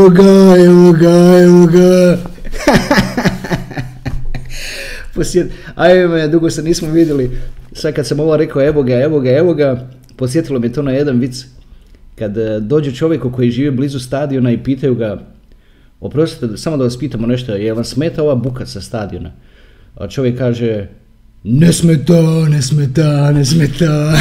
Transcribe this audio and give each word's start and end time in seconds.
Evo 0.00 0.08
ga, 0.08 0.56
evo 0.64 0.92
ga, 0.92 1.38
evo 1.42 1.66
ga. 1.66 2.18
Posjet, 5.14 5.52
ajme, 5.74 6.28
dugo 6.28 6.50
se 6.50 6.62
nismo 6.62 6.90
vidjeli. 6.90 7.30
Sad 7.72 7.94
kad 7.94 8.06
sam 8.06 8.20
ovo 8.20 8.36
rekao, 8.36 8.62
evo 8.62 8.82
ga, 8.82 8.94
evo 8.94 9.20
ga, 9.20 9.30
evo 9.30 9.54
ga, 9.54 9.88
posjetilo 10.16 10.58
me 10.58 10.72
to 10.72 10.82
na 10.82 10.92
jedan 10.92 11.18
vic. 11.18 11.46
Kad 12.18 12.38
e, 12.38 12.60
dođe 12.60 12.94
čovjeku 12.94 13.32
koji 13.32 13.50
živi 13.50 13.70
blizu 13.70 13.98
stadiona 13.98 14.50
i 14.50 14.62
pitaju 14.62 14.94
ga, 14.94 15.20
oprostite, 16.00 16.56
samo 16.56 16.76
da 16.76 16.84
vas 16.84 16.98
pitamo 16.98 17.26
nešto, 17.26 17.52
je 17.52 17.72
vam 17.72 17.84
smeta 17.84 18.22
ova 18.22 18.34
buka 18.34 18.66
sa 18.66 18.80
stadiona? 18.80 19.32
A 19.94 20.08
čovjek 20.08 20.38
kaže, 20.38 20.88
ne 21.44 21.72
smeta, 21.72 22.48
ne 22.48 22.62
smeta, 22.62 23.32
ne 23.32 23.44
smeta. 23.44 24.12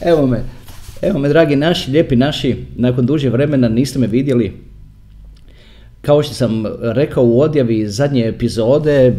Evo 0.10 0.26
me, 0.26 0.57
evo 1.02 1.18
me 1.18 1.28
dragi 1.28 1.56
naši, 1.56 1.90
lijepi 1.90 2.16
naši, 2.16 2.56
nakon 2.76 3.06
duže 3.06 3.30
vremena 3.30 3.68
niste 3.68 3.98
me 3.98 4.06
vidjeli. 4.06 4.52
Kao 6.00 6.22
što 6.22 6.34
sam 6.34 6.64
rekao 6.80 7.24
u 7.24 7.40
odjavi 7.40 7.88
zadnje 7.88 8.28
epizode, 8.28 9.16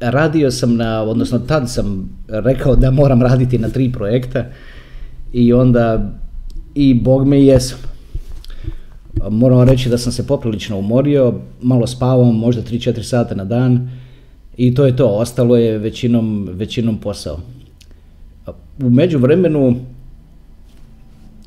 radio 0.00 0.50
sam 0.50 0.76
na, 0.76 1.02
odnosno 1.02 1.38
tad 1.38 1.70
sam 1.70 2.18
rekao 2.28 2.76
da 2.76 2.90
moram 2.90 3.22
raditi 3.22 3.58
na 3.58 3.68
tri 3.68 3.92
projekta 3.92 4.44
i 5.32 5.52
onda 5.52 6.10
i 6.74 6.94
bog 6.94 7.26
me 7.26 7.42
jesam. 7.42 7.78
Moram 9.30 9.68
reći 9.68 9.88
da 9.88 9.98
sam 9.98 10.12
se 10.12 10.26
poprilično 10.26 10.78
umorio, 10.78 11.34
malo 11.62 11.86
spavao, 11.86 12.32
možda 12.32 12.62
3-4 12.62 13.02
sata 13.02 13.34
na 13.34 13.44
dan 13.44 13.90
i 14.56 14.74
to 14.74 14.86
je 14.86 14.96
to, 14.96 15.06
ostalo 15.06 15.56
je 15.56 15.78
većinom, 15.78 16.48
većinom 16.52 16.98
posao 16.98 17.40
u 18.82 18.90
međuvremenu 18.90 19.76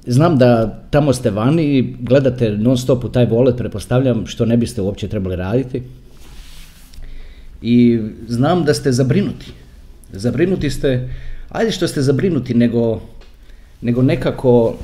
znam 0.05 0.37
da 0.37 0.79
tamo 0.89 1.13
ste 1.13 1.29
vani 1.29 1.63
i 1.63 1.95
gledate 1.99 2.49
non 2.49 2.77
stop 2.77 3.03
u 3.03 3.09
taj 3.09 3.25
volet, 3.25 3.57
prepostavljam 3.57 4.27
što 4.27 4.45
ne 4.45 4.57
biste 4.57 4.81
uopće 4.81 5.07
trebali 5.07 5.35
raditi. 5.35 5.83
I 7.61 7.99
znam 8.27 8.63
da 8.63 8.73
ste 8.73 8.91
zabrinuti. 8.91 9.51
Zabrinuti 10.11 10.69
ste, 10.69 11.09
ajde 11.49 11.71
što 11.71 11.87
ste 11.87 12.01
zabrinuti, 12.01 12.53
nego, 12.53 13.01
nego 13.81 14.01
nekako 14.01 14.75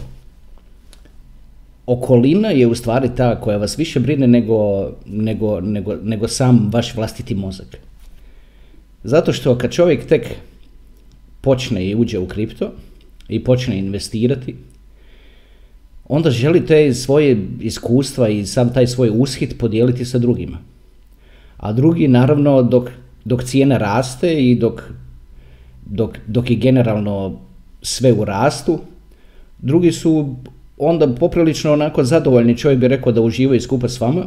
okolina 1.85 2.49
je 2.49 2.67
u 2.67 2.75
stvari 2.75 3.09
ta 3.17 3.41
koja 3.41 3.57
vas 3.57 3.79
više 3.79 3.99
brine 3.99 4.27
nego, 4.27 4.91
nego, 5.05 5.61
nego, 5.61 5.95
nego 6.03 6.27
sam 6.27 6.69
vaš 6.73 6.95
vlastiti 6.95 7.35
mozak. 7.35 7.77
Zato 9.03 9.33
što 9.33 9.57
kad 9.57 9.71
čovjek 9.71 10.05
tek 10.05 10.27
počne 11.41 11.85
i 11.85 11.95
uđe 11.95 12.19
u 12.19 12.27
kripto 12.27 12.71
i 13.29 13.43
počne 13.43 13.79
investirati, 13.79 14.55
onda 16.09 16.31
želi 16.31 16.65
te 16.65 16.93
svoje 16.93 17.47
iskustva 17.61 18.29
i 18.29 18.45
sam 18.45 18.73
taj 18.73 18.87
svoj 18.87 19.11
ushit 19.13 19.57
podijeliti 19.59 20.05
sa 20.05 20.17
drugima. 20.17 20.57
A 21.57 21.73
drugi, 21.73 22.07
naravno, 22.07 22.61
dok, 22.61 22.89
dok 23.25 23.43
cijena 23.43 23.77
raste 23.77 24.33
i 24.33 24.55
dok, 24.55 24.83
dok, 25.85 26.17
dok 26.27 26.49
je 26.49 26.55
generalno 26.55 27.39
sve 27.81 28.13
u 28.13 28.25
rastu, 28.25 28.79
drugi 29.59 29.91
su 29.91 30.35
onda 30.77 31.15
poprilično 31.15 31.73
onako 31.73 32.03
zadovoljni, 32.03 32.57
čovjek 32.57 32.79
bi 32.79 32.87
rekao 32.87 33.11
da 33.11 33.21
uživaju 33.21 33.61
skupa 33.61 33.89
s 33.89 34.01
vama, 34.01 34.25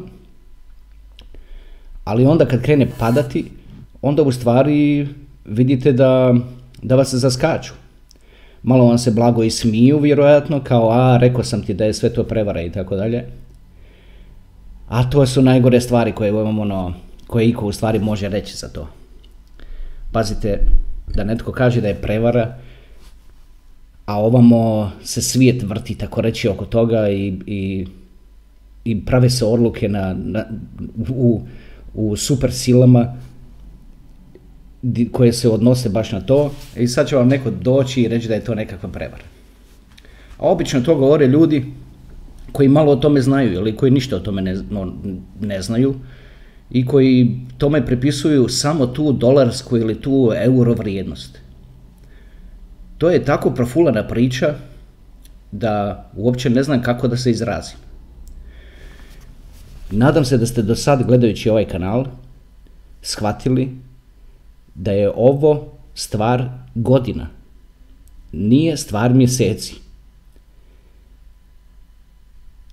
ali 2.04 2.26
onda 2.26 2.44
kad 2.44 2.62
krene 2.62 2.88
padati, 2.98 3.44
onda 4.02 4.22
u 4.22 4.32
stvari 4.32 5.08
vidite 5.44 5.92
da 5.92 6.34
da 6.82 6.96
vas 6.96 7.14
zaskaču. 7.14 7.72
Malo 8.62 8.84
vam 8.84 8.98
se 8.98 9.10
blago 9.10 9.42
i 9.42 9.50
smiju, 9.50 9.98
vjerojatno, 9.98 10.60
kao, 10.64 10.90
a, 10.90 11.16
rekao 11.16 11.44
sam 11.44 11.62
ti 11.62 11.74
da 11.74 11.84
je 11.84 11.94
sve 11.94 12.12
to 12.12 12.24
prevara 12.24 12.62
i 12.62 12.72
tako 12.72 12.96
dalje. 12.96 13.24
A 14.88 15.10
to 15.10 15.26
su 15.26 15.42
najgore 15.42 15.80
stvari 15.80 16.12
koje 16.12 16.28
imamo, 16.28 16.62
ono, 16.62 16.94
koje 17.26 17.48
iko 17.48 17.66
u 17.66 17.72
stvari 17.72 17.98
može 17.98 18.28
reći 18.28 18.56
za 18.56 18.68
to. 18.68 18.88
Pazite, 20.12 20.58
da 21.14 21.24
netko 21.24 21.52
kaže 21.52 21.80
da 21.80 21.88
je 21.88 21.94
prevara, 22.02 22.54
a 24.06 24.20
ovamo 24.20 24.90
se 25.02 25.22
svijet 25.22 25.62
vrti, 25.62 25.94
tako 25.94 26.20
reći, 26.20 26.48
oko 26.48 26.64
toga 26.64 27.08
i, 27.08 27.34
i, 27.46 27.86
i 28.84 29.04
prave 29.04 29.30
se 29.30 29.44
odluke 29.44 29.88
na, 29.88 30.16
na, 30.18 30.44
u, 31.08 31.40
u 31.94 32.16
super 32.16 32.52
silama 32.52 33.14
koje 35.12 35.32
se 35.32 35.48
odnose 35.48 35.88
baš 35.88 36.12
na 36.12 36.20
to 36.20 36.52
i 36.76 36.88
sad 36.88 37.08
će 37.08 37.16
vam 37.16 37.28
neko 37.28 37.50
doći 37.50 38.02
i 38.02 38.08
reći 38.08 38.28
da 38.28 38.34
je 38.34 38.44
to 38.44 38.54
nekakva 38.54 38.88
prevara. 38.88 39.24
A 40.38 40.48
obično 40.48 40.80
to 40.80 40.94
govore 40.94 41.26
ljudi 41.26 41.64
koji 42.52 42.68
malo 42.68 42.92
o 42.92 42.96
tome 42.96 43.20
znaju 43.20 43.52
ili 43.52 43.76
koji 43.76 43.92
ništa 43.92 44.16
o 44.16 44.20
tome 44.20 44.42
ne, 44.42 44.56
ne 45.40 45.62
znaju 45.62 45.94
i 46.70 46.86
koji 46.86 47.40
tome 47.58 47.86
prepisuju 47.86 48.48
samo 48.48 48.86
tu 48.86 49.12
dolarsku 49.12 49.76
ili 49.76 50.00
tu 50.00 50.32
euro 50.36 50.74
vrijednost. 50.74 51.38
To 52.98 53.10
je 53.10 53.24
tako 53.24 53.50
profulana 53.50 54.06
priča 54.08 54.54
da 55.52 56.06
uopće 56.16 56.50
ne 56.50 56.62
znam 56.62 56.82
kako 56.82 57.08
da 57.08 57.16
se 57.16 57.30
izrazim. 57.30 57.76
Nadam 59.90 60.24
se 60.24 60.38
da 60.38 60.46
ste 60.46 60.62
do 60.62 60.74
sad 60.76 61.06
gledajući 61.06 61.50
ovaj 61.50 61.64
kanal 61.64 62.06
shvatili 63.02 63.68
da 64.74 64.92
je 64.92 65.12
ovo 65.16 65.66
stvar 65.94 66.48
godina, 66.74 67.26
nije 68.32 68.76
stvar 68.76 69.14
mjeseci. 69.14 69.74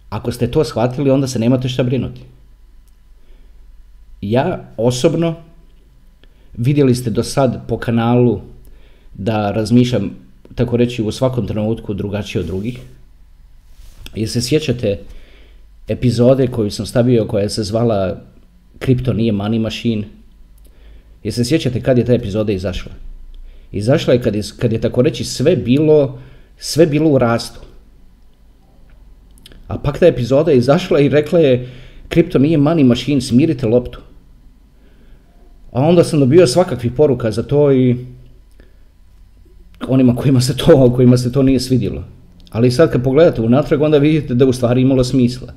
Ako 0.10 0.32
ste 0.32 0.52
to 0.52 0.64
shvatili, 0.64 1.12
onda 1.12 1.28
se 1.28 1.40
nemate 1.40 1.70
šta 1.70 1.84
brinuti. 1.84 2.22
Ja 4.22 4.66
osobno, 4.78 5.36
vidjeli 6.58 6.96
ste 6.96 7.10
do 7.10 7.24
sad 7.24 7.68
po 7.68 7.78
kanalu 7.78 8.42
da 9.14 9.52
razmišljam, 9.52 10.12
tako 10.56 10.78
reći, 10.78 11.04
u 11.04 11.12
svakom 11.12 11.48
trenutku 11.48 11.94
drugačije 11.94 12.40
od 12.40 12.48
drugih. 12.48 12.80
Jer 14.16 14.30
se 14.30 14.42
sjećate 14.42 15.00
epizode 15.88 16.48
koju 16.48 16.72
sam 16.72 16.86
stavio 16.86 17.26
koja 17.26 17.50
se 17.50 17.64
zvala 17.64 18.22
Kripto 18.80 19.14
nije 19.14 19.34
money 19.34 19.60
machine, 19.60 20.08
Jer 21.24 21.34
se 21.34 21.46
sjećate 21.46 21.82
kad 21.82 21.98
je 21.98 22.06
ta 22.06 22.14
epizoda 22.14 22.52
izašla? 22.52 22.92
Izašla 23.72 24.14
je 24.14 24.22
kad 24.22 24.36
je, 24.36 24.42
kad 24.60 24.72
je 24.72 24.82
tako 24.82 25.02
reći 25.02 25.24
sve 25.24 25.56
bilo, 25.56 26.20
sve 26.58 26.86
bilo 26.86 27.10
u 27.10 27.18
rastu. 27.18 27.60
A 29.68 29.78
pak 29.78 30.00
ta 30.00 30.08
epizoda 30.08 30.52
je 30.52 30.58
izašla 30.58 31.00
i 31.00 31.10
rekla 31.10 31.40
je 31.40 31.70
kripto 32.08 32.40
nije 32.40 32.58
money 32.58 32.84
machine, 32.84 33.22
smirite 33.22 33.68
loptu. 33.68 34.00
A 35.72 35.82
onda 35.82 36.04
sam 36.04 36.20
dobio 36.20 36.48
svakakvih 36.48 36.92
poruka 36.92 37.32
za 37.32 37.44
to 37.44 37.72
i 37.72 37.96
onima 39.88 40.16
kojima 40.16 40.42
se 40.42 40.58
to, 40.58 40.94
kojima 40.96 41.18
se 41.18 41.32
to 41.32 41.44
nije 41.44 41.60
svidjelo. 41.60 42.04
Ali 42.52 42.72
sad 42.72 42.92
kad 42.92 43.04
pogledate 43.04 43.42
unatrag, 43.42 43.82
onda 43.82 43.98
vidite 43.98 44.34
da 44.34 44.46
u 44.46 44.54
stvari 44.54 44.82
imalo 44.82 45.04
smisla. 45.04 45.54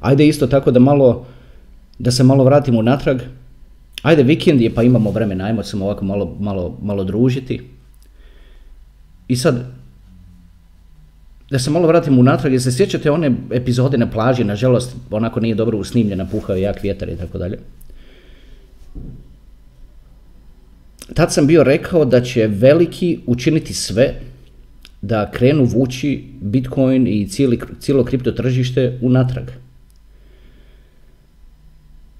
Ajde 0.00 0.26
isto 0.26 0.46
tako 0.46 0.70
da 0.70 0.80
malo, 0.80 1.26
da 1.98 2.10
se 2.10 2.24
malo 2.24 2.44
vratimo 2.44 2.78
unatrag, 2.78 3.20
ajde 4.04 4.22
vikend 4.22 4.60
je 4.60 4.74
pa 4.74 4.82
imamo 4.82 5.10
vremena, 5.10 5.44
ajmo 5.44 5.62
se 5.62 5.76
ovako 5.76 6.04
malo, 6.04 6.36
malo, 6.40 6.78
malo 6.82 7.04
družiti. 7.04 7.60
I 9.28 9.36
sad, 9.36 9.64
da 11.50 11.58
se 11.58 11.70
malo 11.70 11.88
vratim 11.88 12.18
unatrag, 12.18 12.52
jer 12.52 12.62
se 12.62 12.72
sjećate 12.72 13.10
one 13.10 13.32
epizode 13.50 13.98
na 13.98 14.10
plaži, 14.10 14.44
nažalost, 14.44 14.96
onako 15.10 15.40
nije 15.40 15.54
dobro 15.54 15.78
usnimljena, 15.78 16.26
puhao 16.26 16.56
jak 16.56 16.82
vjetar 16.82 17.08
i 17.08 17.16
tako 17.16 17.38
dalje. 17.38 17.58
Tad 21.14 21.32
sam 21.32 21.46
bio 21.46 21.64
rekao 21.64 22.04
da 22.04 22.20
će 22.20 22.46
veliki 22.46 23.18
učiniti 23.26 23.74
sve 23.74 24.14
da 25.02 25.30
krenu 25.30 25.64
vući 25.64 26.24
Bitcoin 26.40 27.06
i 27.06 27.28
cijeli, 27.28 27.60
cijelo 27.80 28.04
kripto 28.04 28.32
tržište 28.32 28.98
unatrag. 29.02 29.48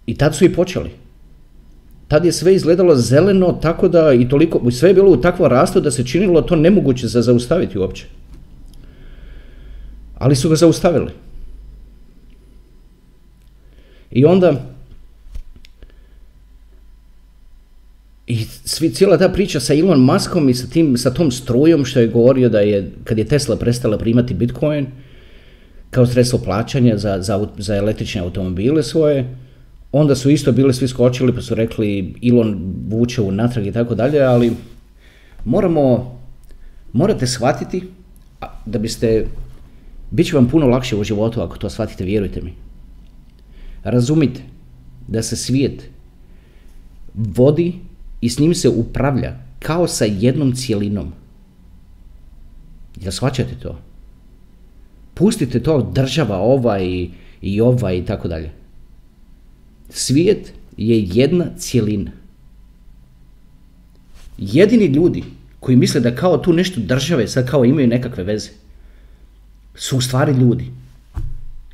I 0.06 0.14
tad 0.14 0.36
su 0.36 0.44
i 0.44 0.52
počeli. 0.52 1.03
Tad 2.14 2.24
je 2.24 2.32
sve 2.32 2.54
izgledalo 2.54 2.94
zeleno 2.96 3.52
tako 3.52 3.88
da 3.88 4.12
i 4.12 4.28
toliko, 4.28 4.70
sve 4.70 4.90
je 4.90 4.94
bilo 4.94 5.10
u 5.10 5.16
takvom 5.16 5.48
rastu 5.50 5.80
da 5.80 5.90
se 5.90 6.04
činilo 6.06 6.42
to 6.42 6.56
nemoguće 6.56 7.08
za 7.08 7.22
zaustaviti 7.22 7.78
uopće. 7.78 8.04
Ali 10.18 10.36
su 10.36 10.48
ga 10.48 10.56
zaustavili. 10.56 11.10
I 14.10 14.24
onda 14.24 14.54
I 18.26 18.44
svi, 18.64 18.94
cijela 18.94 19.18
ta 19.18 19.28
priča 19.28 19.60
sa 19.60 19.74
Elon 19.74 20.00
Muskom 20.00 20.48
i 20.48 20.54
sa, 20.54 20.66
tim, 20.66 20.96
sa 20.96 21.10
tom 21.10 21.30
strujom 21.30 21.84
što 21.84 22.00
je 22.00 22.08
govorio 22.08 22.48
da 22.48 22.60
je, 22.60 22.90
kad 23.04 23.18
je 23.18 23.24
Tesla 23.24 23.56
prestala 23.56 23.98
primati 23.98 24.34
Bitcoin 24.34 24.86
kao 25.90 26.06
sredstvo 26.06 26.38
plaćanja 26.38 26.96
za, 26.96 27.18
za, 27.22 27.46
za 27.58 27.76
električne 27.76 28.20
automobile 28.20 28.82
svoje, 28.82 29.26
onda 29.96 30.14
su 30.14 30.30
isto 30.30 30.52
bili 30.52 30.74
svi 30.74 30.88
skočili 30.88 31.34
pa 31.34 31.40
su 31.40 31.54
rekli 31.54 32.14
Elon 32.22 32.74
vuče 32.88 33.22
u 33.22 33.32
natrag 33.32 33.66
i 33.66 33.72
tako 33.72 33.94
dalje, 33.94 34.22
ali 34.22 34.52
moramo, 35.44 36.16
morate 36.92 37.26
shvatiti 37.26 37.82
da 38.66 38.78
biste, 38.78 39.26
bit 40.10 40.26
će 40.26 40.36
vam 40.36 40.48
puno 40.48 40.66
lakše 40.66 40.96
u 40.96 41.04
životu 41.04 41.40
ako 41.40 41.58
to 41.58 41.70
shvatite, 41.70 42.04
vjerujte 42.04 42.40
mi. 42.42 42.52
Razumite 43.84 44.40
da 45.08 45.22
se 45.22 45.36
svijet 45.36 45.90
vodi 47.14 47.72
i 48.20 48.28
s 48.30 48.38
njim 48.38 48.54
se 48.54 48.68
upravlja 48.68 49.36
kao 49.58 49.88
sa 49.88 50.04
jednom 50.04 50.54
cijelinom. 50.54 51.12
Jel 53.00 53.12
shvaćate 53.12 53.54
to? 53.62 53.78
Pustite 55.14 55.62
to 55.62 55.90
država 55.92 56.38
ova 56.38 56.80
i, 56.80 57.10
i 57.42 57.60
ova 57.60 57.92
i 57.92 58.04
tako 58.04 58.28
dalje. 58.28 58.63
Svijet 59.90 60.52
je 60.76 61.02
jedna 61.02 61.46
cijelina. 61.58 62.10
Jedini 64.38 64.86
ljudi 64.86 65.24
koji 65.60 65.76
misle 65.76 66.00
da 66.00 66.14
kao 66.14 66.38
tu 66.38 66.52
nešto 66.52 66.80
države 66.80 67.28
sad 67.28 67.50
kao 67.50 67.64
imaju 67.64 67.88
nekakve 67.88 68.24
veze 68.24 68.50
su 69.74 69.96
u 69.96 70.00
stvari 70.00 70.32
ljudi. 70.32 70.70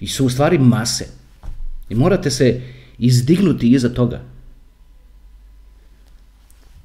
I 0.01 0.09
su 0.09 0.27
u 0.27 0.31
stvari 0.31 0.59
mase. 0.59 1.07
I 1.89 1.95
morate 1.95 2.31
se 2.31 2.61
izdignuti 2.99 3.71
iza 3.71 3.89
toga. 3.89 4.23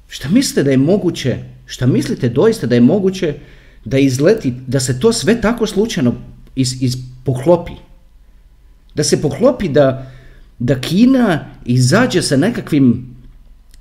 Šta 0.08 0.28
mislite 0.28 0.62
da 0.62 0.70
je 0.70 0.76
moguće, 0.76 1.38
šta 1.66 1.86
mislite 1.86 2.28
doista 2.28 2.66
da 2.66 2.74
je 2.74 2.80
moguće 2.80 3.34
da 3.84 3.98
izleti, 3.98 4.54
da 4.66 4.80
se 4.80 5.00
to 5.00 5.12
sve 5.12 5.40
tako 5.40 5.66
slučajno 5.66 6.14
iz, 6.54 6.82
iz 6.82 6.96
poklopi? 7.24 7.72
Da 8.94 9.04
se 9.04 9.22
poklopi 9.22 9.68
da, 9.68 10.12
da 10.58 10.80
Kina 10.80 11.44
izađe 11.64 12.22
sa 12.22 12.36
nekakvim 12.36 13.16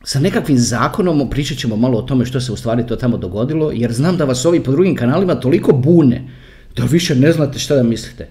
sa 0.06 0.20
nekakvim 0.20 0.58
zakonom, 0.58 1.30
pričat 1.30 1.58
ćemo 1.58 1.76
malo 1.76 1.98
o 1.98 2.02
tome 2.02 2.26
što 2.26 2.42
se 2.42 2.52
u 2.52 2.56
stvari 2.56 2.88
to 2.88 2.96
tamo 2.96 3.18
dogodilo, 3.18 3.72
jer 3.72 3.94
znam 3.94 4.18
da 4.18 4.26
vas 4.26 4.46
ovi 4.46 4.64
po 4.64 4.72
drugim 4.72 4.96
kanalima 4.96 5.36
toliko 5.36 5.74
bune 5.74 6.28
da 6.76 6.84
više 6.84 7.16
ne 7.16 7.32
znate 7.32 7.60
šta 7.60 7.76
da 7.76 7.84
mislite. 7.84 8.28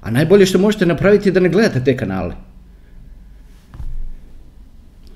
A 0.00 0.10
najbolje 0.10 0.46
što 0.46 0.58
možete 0.58 0.86
napraviti 0.86 1.28
je 1.28 1.32
da 1.32 1.40
ne 1.40 1.48
gledate 1.48 1.84
te 1.84 1.96
kanale. 1.96 2.34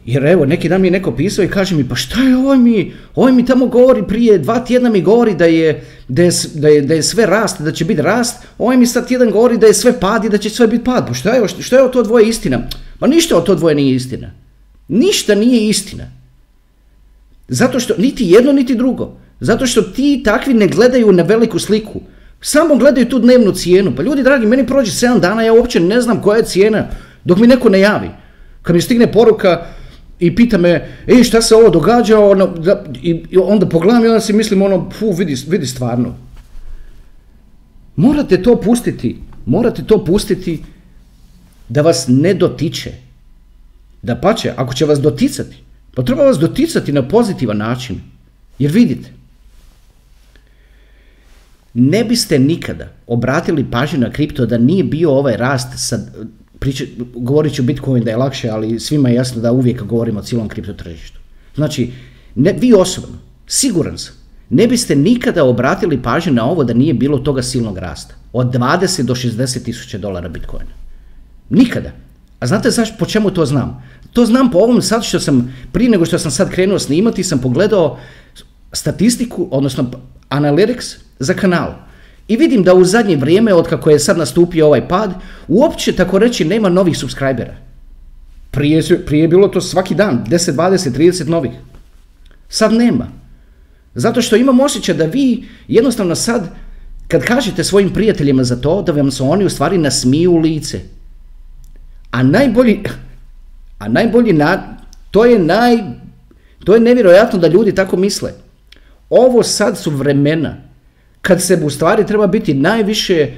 Jer 0.06 0.26
evo, 0.26 0.46
neki 0.46 0.68
dan 0.68 0.80
mi 0.80 0.86
je 0.86 0.90
neko 0.90 1.16
pisao 1.16 1.44
i 1.44 1.48
kaže 1.48 1.76
mi, 1.76 1.88
pa 1.88 1.94
šta 1.94 2.20
je 2.20 2.36
ovo 2.36 2.56
mi, 2.56 2.92
ovo 3.14 3.32
mi 3.32 3.46
tamo 3.46 3.66
govori 3.66 4.02
prije 4.08 4.38
dva 4.38 4.64
tjedna 4.64 4.90
mi 4.90 5.02
govori 5.02 5.34
da 5.34 5.44
je, 5.44 5.84
da 6.08 6.22
je, 6.22 6.30
da 6.54 6.68
je, 6.68 6.82
da 6.82 6.94
je 6.94 7.02
sve 7.02 7.26
rast, 7.26 7.60
da 7.60 7.72
će 7.72 7.84
biti 7.84 8.02
rast, 8.02 8.42
ovaj 8.58 8.76
mi 8.76 8.86
sad 8.86 9.08
tjedan 9.08 9.30
govori 9.30 9.58
da 9.58 9.66
je 9.66 9.74
sve 9.74 10.00
pad 10.00 10.24
i 10.24 10.28
da 10.28 10.38
će 10.38 10.50
sve 10.50 10.66
biti 10.66 10.84
pad. 10.84 11.06
Pa 11.06 11.14
šta 11.14 11.30
je, 11.30 11.48
šta 11.48 11.76
je 11.76 11.82
o 11.82 11.88
to 11.88 12.02
dvoje 12.02 12.28
istina? 12.28 12.60
Pa 12.98 13.06
ništa 13.06 13.36
o 13.36 13.40
to 13.40 13.54
dvoje 13.54 13.74
nije 13.74 13.94
istina. 13.94 14.30
Ništa 14.88 15.34
nije 15.34 15.68
istina. 15.68 16.04
Zato 17.48 17.80
što, 17.80 17.94
niti 17.98 18.26
jedno, 18.26 18.52
niti 18.52 18.74
drugo. 18.74 19.16
Zato 19.40 19.66
što 19.66 19.82
ti 19.82 20.22
takvi 20.24 20.54
ne 20.54 20.66
gledaju 20.66 21.12
na 21.12 21.22
veliku 21.22 21.58
sliku. 21.58 22.00
Samo 22.40 22.76
gledaju 22.76 23.08
tu 23.08 23.18
dnevnu 23.18 23.52
cijenu. 23.52 23.92
Pa 23.96 24.02
ljudi 24.02 24.22
dragi, 24.22 24.46
meni 24.46 24.66
prođe 24.66 24.90
7 24.90 25.20
dana, 25.20 25.42
ja 25.42 25.52
uopće 25.52 25.80
ne 25.80 26.00
znam 26.00 26.22
koja 26.22 26.36
je 26.36 26.44
cijena 26.44 26.86
dok 27.24 27.38
mi 27.38 27.46
neko 27.46 27.68
ne 27.68 27.80
javi. 27.80 28.10
Kad 28.62 28.76
mi 28.76 28.82
stigne 28.82 29.12
poruka, 29.12 29.66
i 30.24 30.34
pita 30.36 30.58
me, 30.58 30.88
ej 31.06 31.24
šta 31.24 31.42
se 31.42 31.54
ovo 31.54 31.70
događa, 31.70 32.18
ono, 32.18 32.46
da, 32.46 32.84
i, 33.02 33.10
i, 33.30 33.36
onda 33.38 33.68
pogledam 33.68 34.04
i 34.04 34.08
onda 34.08 34.20
si 34.20 34.32
mislim 34.32 34.62
ono, 34.62 34.90
fu, 34.98 35.12
vidi, 35.12 35.36
vidi 35.48 35.66
stvarno. 35.66 36.14
Morate 37.96 38.42
to 38.42 38.60
pustiti, 38.60 39.18
morate 39.46 39.84
to 39.84 40.04
pustiti 40.04 40.62
da 41.68 41.82
vas 41.82 42.04
ne 42.08 42.34
dotiče. 42.34 42.92
Da 44.02 44.16
pače, 44.16 44.52
ako 44.56 44.74
će 44.74 44.84
vas 44.84 45.00
doticati, 45.00 45.56
pa 45.94 46.02
treba 46.02 46.24
vas 46.24 46.38
doticati 46.38 46.92
na 46.92 47.08
pozitivan 47.08 47.56
način. 47.56 48.00
Jer 48.58 48.72
vidite, 48.72 49.10
ne 51.74 52.04
biste 52.04 52.38
nikada 52.38 52.88
obratili 53.06 53.70
pažnju 53.70 53.98
na 53.98 54.10
kripto 54.12 54.46
da 54.46 54.58
nije 54.58 54.84
bio 54.84 55.10
ovaj 55.10 55.36
rast 55.36 55.68
sa 55.76 55.98
priča, 56.58 56.84
govorit 57.14 57.54
ću 57.54 57.62
Bitcoin 57.62 58.04
da 58.04 58.10
je 58.10 58.16
lakše, 58.16 58.48
ali 58.48 58.80
svima 58.80 59.08
je 59.08 59.14
jasno 59.14 59.42
da 59.42 59.52
uvijek 59.52 59.82
govorimo 59.82 60.20
o 60.20 60.22
cijelom 60.22 60.48
kripto 60.48 60.72
tržištu. 60.72 61.18
Znači, 61.54 61.92
ne, 62.34 62.52
vi 62.52 62.72
osobno, 62.72 63.18
siguran 63.46 63.98
sam, 63.98 64.14
ne 64.50 64.66
biste 64.66 64.96
nikada 64.96 65.44
obratili 65.44 66.02
pažnju 66.02 66.32
na 66.32 66.44
ovo 66.44 66.64
da 66.64 66.74
nije 66.74 66.94
bilo 66.94 67.18
toga 67.18 67.42
silnog 67.42 67.78
rasta. 67.78 68.14
Od 68.32 68.46
20 68.46 69.02
do 69.02 69.14
60 69.14 69.64
tisuća 69.64 69.98
dolara 69.98 70.28
Bitcoina. 70.28 70.70
Nikada. 71.50 71.90
A 72.40 72.46
znate 72.46 72.70
zašto, 72.70 72.96
po 72.98 73.06
čemu 73.06 73.30
to 73.30 73.46
znam? 73.46 73.82
To 74.12 74.26
znam 74.26 74.50
po 74.50 74.58
ovom 74.58 74.82
sad 74.82 75.04
što 75.04 75.20
sam, 75.20 75.54
prije 75.72 75.90
nego 75.90 76.04
što 76.04 76.18
sam 76.18 76.30
sad 76.30 76.50
krenuo 76.50 76.78
snimati, 76.78 77.24
sam 77.24 77.38
pogledao 77.38 77.98
statistiku, 78.72 79.48
odnosno 79.50 79.90
analytics 80.30 80.96
za 81.18 81.34
kanal. 81.34 81.72
I 82.28 82.36
vidim 82.36 82.62
da 82.62 82.74
u 82.74 82.84
zadnje 82.84 83.16
vrijeme, 83.16 83.54
od 83.54 83.68
kako 83.68 83.90
je 83.90 83.98
sad 83.98 84.18
nastupio 84.18 84.66
ovaj 84.66 84.88
pad, 84.88 85.14
uopće 85.48 85.92
tako 85.92 86.18
reći 86.18 86.44
nema 86.44 86.68
novih 86.68 86.98
subscribera. 86.98 87.56
Prije, 88.50 89.04
prije 89.06 89.22
je 89.22 89.28
bilo 89.28 89.48
to 89.48 89.60
svaki 89.60 89.94
dan, 89.94 90.24
10, 90.30 90.52
20, 90.52 90.90
30 90.90 91.28
novih. 91.28 91.52
Sad 92.48 92.72
nema. 92.72 93.08
Zato 93.94 94.22
što 94.22 94.36
imam 94.36 94.60
osjećaj 94.60 94.94
da 94.94 95.04
vi 95.04 95.44
jednostavno 95.68 96.14
sad, 96.14 96.48
kad 97.08 97.24
kažete 97.24 97.64
svojim 97.64 97.92
prijateljima 97.92 98.44
za 98.44 98.56
to, 98.56 98.82
da 98.82 98.92
vam 98.92 99.10
se 99.10 99.22
oni 99.22 99.44
u 99.44 99.50
stvari 99.50 99.78
nasmiju 99.78 100.32
u 100.32 100.38
lice. 100.38 100.80
A 102.10 102.22
najbolji, 102.22 102.80
a 103.78 103.88
najbolji, 103.88 104.32
na, 104.32 104.76
to 105.10 105.24
je 105.24 105.38
naj, 105.38 105.78
to 106.64 106.74
je 106.74 106.80
nevjerojatno 106.80 107.38
da 107.38 107.48
ljudi 107.48 107.74
tako 107.74 107.96
misle. 107.96 108.32
Ovo 109.10 109.42
sad 109.42 109.78
su 109.78 109.90
vremena 109.90 110.56
kad 111.26 111.42
se 111.42 111.60
u 111.64 111.70
stvari 111.70 112.06
treba 112.06 112.26
biti 112.26 112.54
najviše 112.54 113.32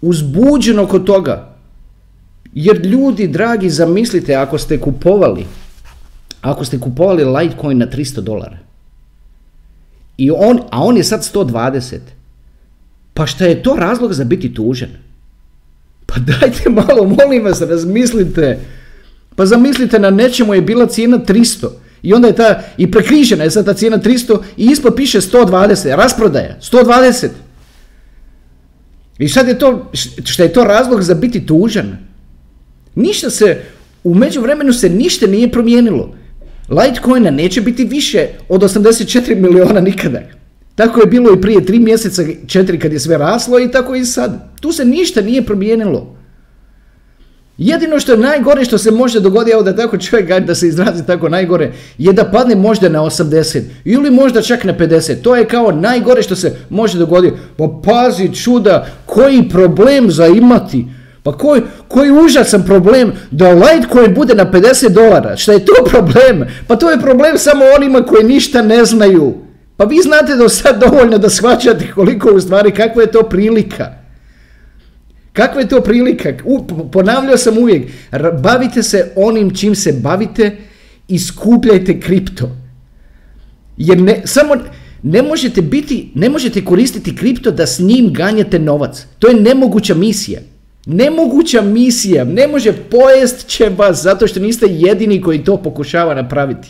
uzbuđeno 0.00 0.86
kod 0.86 1.04
toga. 1.04 1.54
Jer 2.52 2.86
ljudi, 2.86 3.28
dragi, 3.28 3.70
zamislite 3.70 4.34
ako 4.34 4.58
ste 4.58 4.80
kupovali, 4.80 5.46
ako 6.40 6.64
ste 6.64 6.78
kupovali 6.78 7.24
Litecoin 7.24 7.78
na 7.78 7.86
300 7.86 8.20
dolara, 8.20 8.58
i 10.16 10.30
on, 10.30 10.60
a 10.70 10.84
on 10.84 10.96
je 10.96 11.04
sad 11.04 11.20
120, 11.34 11.98
pa 13.14 13.26
šta 13.26 13.44
je 13.44 13.62
to 13.62 13.74
razlog 13.78 14.12
za 14.12 14.24
biti 14.24 14.54
tužen? 14.54 14.90
Pa 16.06 16.14
dajte 16.20 16.70
malo, 16.70 17.04
molim 17.04 17.44
vas, 17.44 17.60
razmislite. 17.60 18.58
Pa 19.36 19.46
zamislite, 19.46 19.98
na 19.98 20.10
nečemu 20.10 20.54
je 20.54 20.62
bila 20.62 20.86
cijena 20.86 21.18
300 21.18 21.68
i 22.04 22.14
onda 22.14 22.28
je 22.28 22.36
ta, 22.36 22.62
i 22.76 22.90
prekrižena 22.90 23.44
je 23.44 23.50
sad 23.50 23.64
ta 23.64 23.74
cijena 23.74 23.98
300 23.98 24.38
i 24.56 24.64
ispod 24.64 24.94
piše 24.96 25.20
120, 25.20 25.96
rasprodaja, 25.96 26.58
120. 26.60 27.28
I 29.18 29.28
sad 29.28 29.48
je 29.48 29.58
to, 29.58 29.90
što 30.24 30.42
je 30.42 30.52
to 30.52 30.64
razlog 30.64 31.02
za 31.02 31.14
biti 31.14 31.46
tužan? 31.46 31.96
Ništa 32.94 33.30
se, 33.30 33.60
u 34.04 34.14
međuvremenu 34.14 34.72
se 34.72 34.88
ništa 34.88 35.26
nije 35.26 35.50
promijenilo. 35.50 36.14
Litecoina 36.68 37.30
neće 37.30 37.60
biti 37.60 37.84
više 37.84 38.28
od 38.48 38.62
84 38.62 39.34
miliona 39.34 39.80
nikada. 39.80 40.20
Tako 40.74 41.00
je 41.00 41.06
bilo 41.06 41.32
i 41.32 41.40
prije 41.40 41.64
tri 41.64 41.78
mjeseca, 41.78 42.22
četiri 42.46 42.78
kad 42.78 42.92
je 42.92 43.00
sve 43.00 43.18
raslo 43.18 43.60
i 43.60 43.70
tako 43.70 43.94
i 43.94 44.04
sad. 44.04 44.60
Tu 44.60 44.72
se 44.72 44.84
ništa 44.84 45.20
nije 45.20 45.46
promijenilo. 45.46 46.16
Jedino 47.58 48.00
što 48.00 48.12
je 48.12 48.18
najgore 48.18 48.64
što 48.64 48.78
se 48.78 48.90
može 48.90 49.20
dogoditi, 49.20 49.52
evo 49.52 49.62
da 49.62 49.76
tako 49.76 49.98
čovjek 49.98 50.40
da 50.40 50.54
se 50.54 50.68
izrazi 50.68 51.06
tako 51.06 51.28
najgore, 51.28 51.72
je 51.98 52.12
da 52.12 52.24
padne 52.24 52.54
možda 52.54 52.88
na 52.88 53.00
80 53.00 53.62
ili 53.84 54.10
možda 54.10 54.42
čak 54.42 54.64
na 54.64 54.74
50. 54.74 55.22
To 55.22 55.36
je 55.36 55.44
kao 55.44 55.72
najgore 55.72 56.22
što 56.22 56.36
se 56.36 56.56
može 56.70 56.98
dogoditi. 56.98 57.36
Pa 57.56 57.64
pazi 57.84 58.34
čuda, 58.34 58.86
koji 59.06 59.48
problem 59.48 60.10
za 60.10 60.26
imati. 60.26 60.86
Pa 61.22 61.32
koji, 61.32 61.62
koji 61.88 62.10
užasan 62.10 62.62
problem 62.66 63.12
da 63.30 63.50
Litecoin 63.50 64.14
bude 64.14 64.34
na 64.34 64.50
50 64.52 64.88
dolara. 64.88 65.36
Šta 65.36 65.52
je 65.52 65.64
to 65.64 65.84
problem? 65.84 66.44
Pa 66.66 66.76
to 66.76 66.90
je 66.90 67.00
problem 67.00 67.38
samo 67.38 67.64
onima 67.76 68.02
koji 68.02 68.24
ništa 68.24 68.62
ne 68.62 68.84
znaju. 68.84 69.34
Pa 69.76 69.84
vi 69.84 69.98
znate 70.02 70.36
da 70.36 70.48
sad 70.48 70.80
dovoljno 70.80 71.18
da 71.18 71.30
shvaćate 71.30 71.92
koliko 71.94 72.30
u 72.34 72.40
stvari, 72.40 72.70
kakva 72.70 73.02
je 73.02 73.10
to 73.12 73.22
prilika. 73.22 74.03
Kakva 75.34 75.60
je 75.60 75.68
to 75.68 75.80
prilika? 75.80 76.32
ponavljao 76.92 77.36
sam 77.36 77.58
uvijek, 77.58 77.90
bavite 78.42 78.82
se 78.82 79.12
onim 79.16 79.54
čim 79.54 79.74
se 79.74 79.92
bavite 79.92 80.56
i 81.08 81.18
skupljajte 81.18 82.00
kripto. 82.00 82.50
Jer 83.76 83.98
ne, 83.98 84.22
samo, 84.24 84.54
ne 85.02 85.22
možete 85.22 85.62
biti, 85.62 86.10
ne 86.14 86.28
možete 86.28 86.64
koristiti 86.64 87.16
kripto 87.16 87.50
da 87.50 87.66
s 87.66 87.78
njim 87.78 88.12
ganjate 88.12 88.58
novac. 88.58 89.06
To 89.18 89.28
je 89.28 89.40
nemoguća 89.40 89.94
misija. 89.94 90.40
Nemoguća 90.86 91.62
misija. 91.62 92.24
Ne 92.24 92.48
može 92.48 92.72
pojest 92.72 93.46
će 93.46 93.68
vas 93.68 94.02
zato 94.02 94.26
što 94.26 94.40
niste 94.40 94.66
jedini 94.70 95.20
koji 95.20 95.44
to 95.44 95.56
pokušava 95.56 96.14
napraviti. 96.14 96.68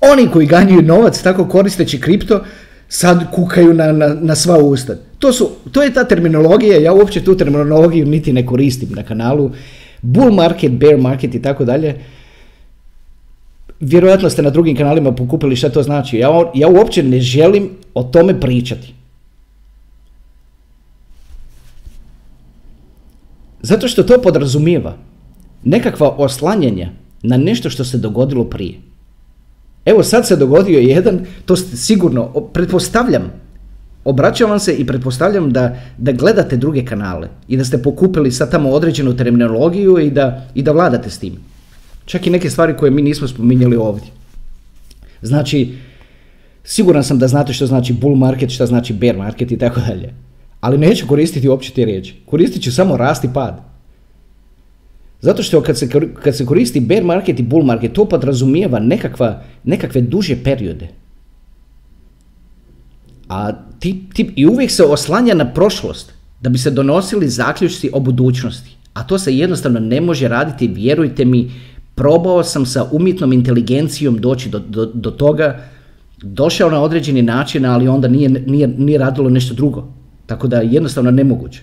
Oni 0.00 0.28
koji 0.32 0.46
ganjaju 0.46 0.82
novac 0.82 1.22
tako 1.22 1.48
koristeći 1.48 2.00
kripto 2.00 2.44
sad 2.88 3.30
kukaju 3.30 3.74
na, 3.74 3.92
na, 3.92 4.08
na 4.20 4.34
sva 4.34 4.58
usta. 4.58 4.94
To, 5.18 5.32
su, 5.32 5.50
to 5.72 5.82
je 5.82 5.94
ta 5.94 6.04
terminologija, 6.04 6.78
ja 6.78 6.92
uopće 6.92 7.24
tu 7.24 7.36
terminologiju 7.36 8.06
niti 8.06 8.32
ne 8.32 8.46
koristim 8.46 8.88
na 8.92 9.02
kanalu. 9.02 9.50
Bull 10.02 10.32
market, 10.32 10.72
bear 10.72 10.98
market 10.98 11.34
i 11.34 11.42
tako 11.42 11.64
dalje 11.64 11.94
vjerojatno 13.80 14.30
ste 14.30 14.42
na 14.42 14.50
drugim 14.50 14.76
kanalima 14.76 15.12
pokupili 15.12 15.56
šta 15.56 15.68
to 15.68 15.82
znači. 15.82 16.18
Ja, 16.18 16.50
ja 16.54 16.68
uopće 16.68 17.02
ne 17.02 17.20
želim 17.20 17.70
o 17.94 18.02
tome 18.02 18.40
pričati. 18.40 18.94
Zato 23.62 23.88
što 23.88 24.02
to 24.02 24.22
podrazumijeva 24.22 24.96
nekakva 25.64 26.10
oslanjanja 26.10 26.90
na 27.22 27.36
nešto 27.36 27.70
što 27.70 27.84
se 27.84 27.98
dogodilo 27.98 28.44
prije. 28.44 28.74
Evo 29.86 30.02
sad 30.02 30.26
se 30.26 30.36
dogodio 30.36 30.78
jedan, 30.78 31.20
to 31.44 31.56
sigurno, 31.56 32.26
pretpostavljam, 32.52 33.32
obraćam 34.04 34.50
vam 34.50 34.60
se 34.60 34.74
i 34.74 34.86
pretpostavljam 34.86 35.52
da, 35.52 35.76
da 35.98 36.12
gledate 36.12 36.56
druge 36.56 36.84
kanale 36.84 37.28
i 37.48 37.56
da 37.56 37.64
ste 37.64 37.82
pokupili 37.82 38.32
sad 38.32 38.50
tamo 38.50 38.70
određenu 38.70 39.16
terminologiju 39.16 39.98
i 39.98 40.10
da, 40.10 40.46
i 40.54 40.62
da 40.62 40.72
vladate 40.72 41.10
s 41.10 41.18
tim. 41.18 41.32
Čak 42.04 42.26
i 42.26 42.30
neke 42.30 42.50
stvari 42.50 42.76
koje 42.76 42.90
mi 42.90 43.02
nismo 43.02 43.28
spominjali 43.28 43.76
ovdje. 43.76 44.08
Znači, 45.22 45.74
siguran 46.64 47.04
sam 47.04 47.18
da 47.18 47.28
znate 47.28 47.52
što 47.52 47.66
znači 47.66 47.92
bull 47.92 48.16
market, 48.16 48.50
što 48.50 48.66
znači 48.66 48.92
bear 48.92 49.16
market 49.16 49.52
i 49.52 49.58
tako 49.58 49.80
dalje. 49.80 50.12
Ali 50.60 50.78
neću 50.78 51.06
koristiti 51.06 51.48
uopće 51.48 51.72
te 51.72 51.84
riječi. 51.84 52.14
Koristit 52.26 52.62
ću 52.62 52.72
samo 52.72 52.96
rast 52.96 53.24
i 53.24 53.28
pad. 53.34 53.75
Zato 55.26 55.42
što 55.42 55.60
kad 55.62 55.78
se, 55.78 55.88
kad 56.22 56.36
se 56.36 56.46
koristi 56.46 56.80
bear 56.80 57.04
market 57.04 57.40
i 57.40 57.42
bull 57.42 57.64
market, 57.64 57.92
to 57.92 58.04
podrazumijeva 58.04 58.78
nekakva, 58.78 59.42
nekakve 59.64 60.00
duže 60.00 60.36
periode. 60.44 60.88
A 63.28 63.52
ti, 63.78 64.04
ti, 64.14 64.32
i 64.36 64.46
uvijek 64.46 64.70
se 64.70 64.84
oslanja 64.84 65.34
na 65.34 65.52
prošlost 65.52 66.12
da 66.40 66.48
bi 66.50 66.58
se 66.58 66.70
donosili 66.70 67.28
zaključci 67.28 67.90
o 67.92 68.00
budućnosti. 68.00 68.76
A 68.94 69.02
to 69.02 69.18
se 69.18 69.36
jednostavno 69.36 69.80
ne 69.80 70.00
može 70.00 70.28
raditi, 70.28 70.68
vjerujte 70.68 71.24
mi, 71.24 71.50
probao 71.94 72.44
sam 72.44 72.66
sa 72.66 72.88
umjetnom 72.92 73.32
inteligencijom 73.32 74.18
doći 74.18 74.48
do, 74.48 74.58
do, 74.58 74.86
do 74.86 75.10
toga, 75.10 75.64
došao 76.22 76.70
na 76.70 76.82
određeni 76.82 77.22
način, 77.22 77.64
ali 77.64 77.88
onda 77.88 78.08
nije, 78.08 78.28
nije, 78.28 78.68
nije 78.68 78.98
radilo 78.98 79.30
nešto 79.30 79.54
drugo. 79.54 79.88
Tako 80.26 80.46
da 80.48 80.56
je 80.56 80.72
jednostavno 80.72 81.10
nemoguće. 81.10 81.62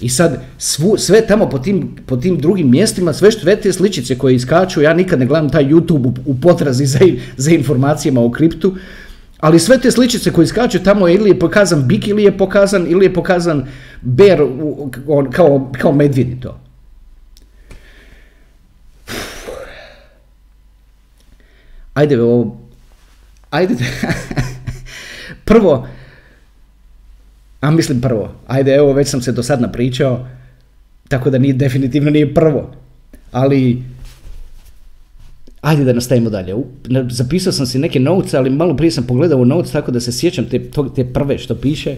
I 0.00 0.08
sad 0.08 0.42
svu, 0.58 0.96
sve 0.98 1.26
tamo 1.26 1.48
po 1.48 1.58
tim, 1.58 1.96
po 2.06 2.16
tim 2.16 2.38
drugim 2.38 2.70
mjestima, 2.70 3.12
sve 3.12 3.30
što 3.30 3.56
te 3.56 3.72
sličice 3.72 4.18
koje 4.18 4.34
iskaču, 4.34 4.82
ja 4.82 4.94
nikad 4.94 5.18
ne 5.18 5.26
gledam 5.26 5.50
taj 5.50 5.64
YouTube 5.64 6.06
u, 6.06 6.14
u 6.24 6.40
potrazi 6.40 6.86
za, 6.86 6.98
za 7.36 7.50
informacijama 7.50 8.24
o 8.24 8.30
kriptu, 8.30 8.76
ali 9.40 9.58
sve 9.58 9.78
te 9.80 9.90
sličice 9.90 10.32
koje 10.32 10.44
iskaču 10.44 10.78
tamo 10.82 11.08
ili 11.08 11.30
je 11.30 11.38
pokazan 11.38 11.88
bik 11.88 12.08
ili 12.08 12.24
je 12.24 12.38
pokazan 12.38 12.86
ili 12.88 13.04
je 13.04 13.14
pokazan 13.14 13.66
bear 14.02 14.38
kao, 15.32 15.72
kao 15.80 15.92
medvjedi 15.92 16.40
to. 16.40 16.60
ajde 21.96 22.22
ovo, 22.22 22.56
ajde, 23.50 23.74
prvo, 25.48 25.88
a 27.66 27.70
mislim 27.70 28.00
prvo, 28.00 28.32
ajde 28.46 28.74
evo 28.74 28.92
već 28.92 29.08
sam 29.08 29.20
se 29.20 29.32
do 29.32 29.42
sad 29.42 29.60
napričao, 29.60 30.26
tako 31.08 31.30
da 31.30 31.38
nije, 31.38 31.54
definitivno 31.54 32.10
nije 32.10 32.34
prvo, 32.34 32.70
ali 33.32 33.82
ajde 35.60 35.84
da 35.84 35.92
nastavimo 35.92 36.30
dalje. 36.30 36.54
Zapisao 37.10 37.52
sam 37.52 37.66
si 37.66 37.78
neke 37.78 38.00
notes, 38.00 38.34
ali 38.34 38.50
malo 38.50 38.76
prije 38.76 38.90
sam 38.90 39.06
pogledao 39.06 39.38
u 39.38 39.44
notes 39.44 39.72
tako 39.72 39.90
da 39.90 40.00
se 40.00 40.12
sjećam 40.12 40.44
te, 40.44 40.70
te 40.96 41.04
prve 41.12 41.38
što 41.38 41.54
piše, 41.54 41.96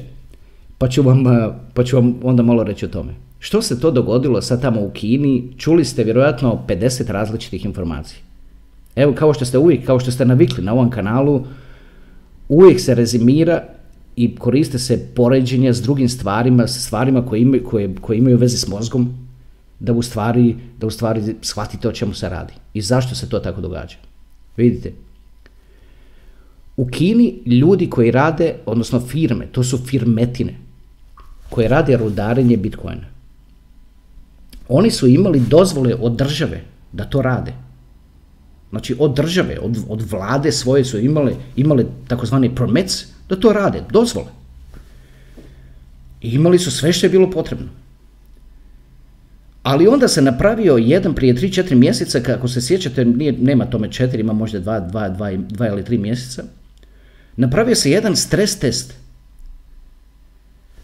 pa 0.79 0.89
ću, 0.89 1.03
vam, 1.03 1.25
pa 1.75 1.85
ću 1.85 1.97
vam 1.97 2.15
onda 2.23 2.43
malo 2.43 2.65
reći 2.65 2.85
o 2.85 2.89
tome. 2.89 3.13
Što 3.39 3.63
se 3.63 3.81
to 3.81 3.91
dogodilo 3.91 4.43
sad 4.43 4.63
tamo 4.63 4.81
u 4.81 4.91
Kini? 4.91 5.53
Čuli 5.57 5.85
ste 5.85 6.05
vjerojatno 6.05 6.65
50 6.69 7.13
različitih 7.13 7.65
informacija. 7.65 8.21
Evo, 8.97 9.13
kao 9.13 9.35
što 9.35 9.45
ste 9.45 9.59
uvijek, 9.59 9.87
kao 9.87 10.01
što 10.01 10.11
ste 10.11 10.25
navikli 10.25 10.65
na 10.65 10.73
ovom 10.73 10.91
kanalu, 10.91 11.45
uvijek 12.49 12.81
se 12.81 12.95
rezimira 12.95 13.78
i 14.19 14.37
koriste 14.37 14.79
se 14.79 14.99
poređenja 15.15 15.73
s 15.73 15.83
drugim 15.83 16.09
stvarima, 16.09 16.67
s 16.67 16.87
stvarima 16.87 17.27
koje 17.27 17.41
imaju, 17.41 17.65
koje, 17.65 17.95
koje 18.01 18.19
imaju 18.19 18.39
veze 18.39 18.57
s 18.57 18.69
mozgom, 18.69 19.13
da 19.81 19.93
u 19.93 20.03
stvari, 20.03 20.57
da 20.79 20.87
u 20.87 20.91
stvari 20.91 21.37
shvatite 21.43 21.89
o 21.89 21.93
čemu 21.93 22.15
se 22.15 22.29
radi 22.29 22.55
i 22.75 22.83
zašto 22.83 23.15
se 23.15 23.29
to 23.29 23.39
tako 23.39 23.61
događa. 23.61 23.97
Vidite, 24.57 24.93
u 26.77 26.87
Kini 26.87 27.43
ljudi 27.47 27.91
koji 27.91 28.11
rade, 28.11 28.55
odnosno 28.67 29.01
firme, 29.01 29.47
to 29.53 29.63
su 29.65 29.79
firmetine, 29.79 30.59
koje 31.51 31.69
rade 31.69 31.97
rudarenje 31.97 32.57
Bitcoina. 32.57 33.07
Oni 34.69 34.91
su 34.91 35.07
imali 35.07 35.41
dozvole 35.41 35.95
od 35.95 36.17
države 36.17 36.65
da 36.93 37.05
to 37.05 37.23
rade. 37.23 37.53
Znači 38.71 38.97
od 38.99 39.15
države, 39.15 39.59
od, 39.63 39.79
od 39.89 40.03
vlade 40.11 40.53
svoje 40.53 40.85
su 40.85 40.99
imale, 40.99 41.37
imale 41.57 41.85
takozvani 42.09 42.55
promets 42.55 43.18
da 43.29 43.37
to 43.37 43.53
rade, 43.53 43.83
dozvole. 43.93 44.29
I 46.21 46.29
imali 46.35 46.59
su 46.59 46.71
sve 46.71 46.93
što 46.93 47.07
je 47.07 47.11
bilo 47.11 47.31
potrebno. 47.31 47.69
Ali 49.63 49.87
onda 49.87 50.09
se 50.09 50.23
napravio 50.23 50.77
jedan 50.77 51.15
prije 51.15 51.35
3-4 51.35 51.75
mjeseca, 51.75 52.21
kako 52.21 52.49
se 52.49 52.61
sjećate, 52.61 53.05
nije, 53.05 53.33
nema 53.33 53.67
tome 53.67 53.89
4, 53.89 54.21
ima 54.21 54.33
možda 54.33 54.61
2, 54.61 54.91
2, 54.93 55.17
2, 55.17 55.47
2 55.49 55.69
ili 55.69 55.83
3 55.83 55.99
mjeseca, 55.99 56.45
napravio 57.37 57.75
se 57.75 57.91
jedan 57.91 58.17
stres 58.17 58.59
test. 58.59 58.95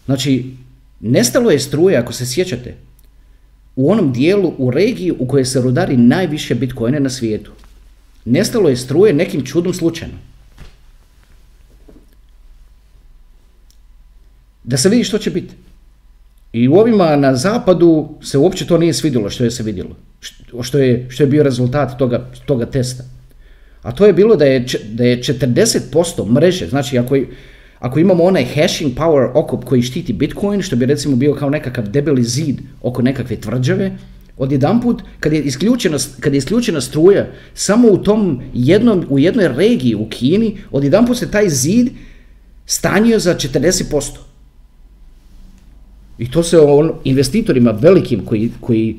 Znači, 0.05 0.55
nestalo 0.99 1.51
je 1.51 1.59
struje, 1.59 1.97
ako 1.97 2.13
se 2.13 2.25
sjećate, 2.25 2.75
u 3.75 3.91
onom 3.91 4.13
dijelu, 4.13 4.53
u 4.57 4.71
regiji 4.71 5.11
u 5.19 5.27
kojoj 5.27 5.45
se 5.45 5.61
rudari 5.61 5.97
najviše 5.97 6.55
bitcoine 6.55 6.99
na 6.99 7.09
svijetu. 7.09 7.51
Nestalo 8.25 8.69
je 8.69 8.77
struje 8.77 9.13
nekim 9.13 9.45
čudom 9.45 9.73
slučajno. 9.73 10.15
Da 14.65 14.77
se 14.77 14.89
vidi 14.89 15.03
što 15.03 15.17
će 15.17 15.29
biti. 15.29 15.53
I 16.53 16.67
u 16.67 16.75
ovima 16.75 17.15
na 17.15 17.35
zapadu 17.35 18.09
se 18.21 18.37
uopće 18.37 18.67
to 18.67 18.77
nije 18.77 18.93
svidjelo 18.93 19.29
što 19.29 19.43
je 19.43 19.51
se 19.51 19.63
vidjelo. 19.63 19.95
Što 20.61 20.79
je, 20.79 21.05
što 21.09 21.23
je 21.23 21.27
bio 21.27 21.43
rezultat 21.43 21.97
toga, 21.99 22.29
toga 22.45 22.65
testa. 22.65 23.03
A 23.81 23.91
to 23.91 24.05
je 24.05 24.13
bilo 24.13 24.35
da 24.35 24.45
je, 24.45 24.65
da 24.91 25.03
je 25.03 25.23
40% 25.23 26.31
mreže, 26.31 26.67
znači 26.67 26.97
ako, 26.97 27.17
ako 27.79 27.99
imamo 27.99 28.23
onaj 28.23 28.45
hashing 28.45 28.95
power 28.97 29.31
okop 29.33 29.63
koji 29.63 29.81
štiti 29.81 30.13
Bitcoin, 30.13 30.61
što 30.61 30.75
bi 30.75 30.85
recimo 30.85 31.15
bio 31.15 31.33
kao 31.33 31.49
nekakav 31.49 31.89
debeli 31.89 32.23
zid 32.23 32.61
oko 32.81 33.01
nekakve 33.01 33.35
tvrđave, 33.35 33.91
odjedanput 34.37 35.01
kad 35.19 35.33
je 35.33 35.41
isključena, 35.41 35.97
kad 36.19 36.33
je 36.33 36.37
isključena 36.37 36.81
struja 36.81 37.27
samo 37.53 37.87
u 37.87 37.97
tom 37.97 38.41
jednom, 38.53 39.05
u 39.09 39.19
jednoj 39.19 39.47
regiji 39.47 39.95
u 39.95 40.09
Kini, 40.09 40.57
odjedanput 40.71 41.17
se 41.17 41.31
taj 41.31 41.49
zid 41.49 41.89
stanio 42.65 43.19
za 43.19 43.35
40%. 43.35 44.25
I 46.17 46.31
to 46.31 46.43
se 46.43 46.59
on, 46.59 46.91
investitorima 47.03 47.71
velikim 47.71 48.25
koji, 48.25 48.51
koji, 48.59 48.95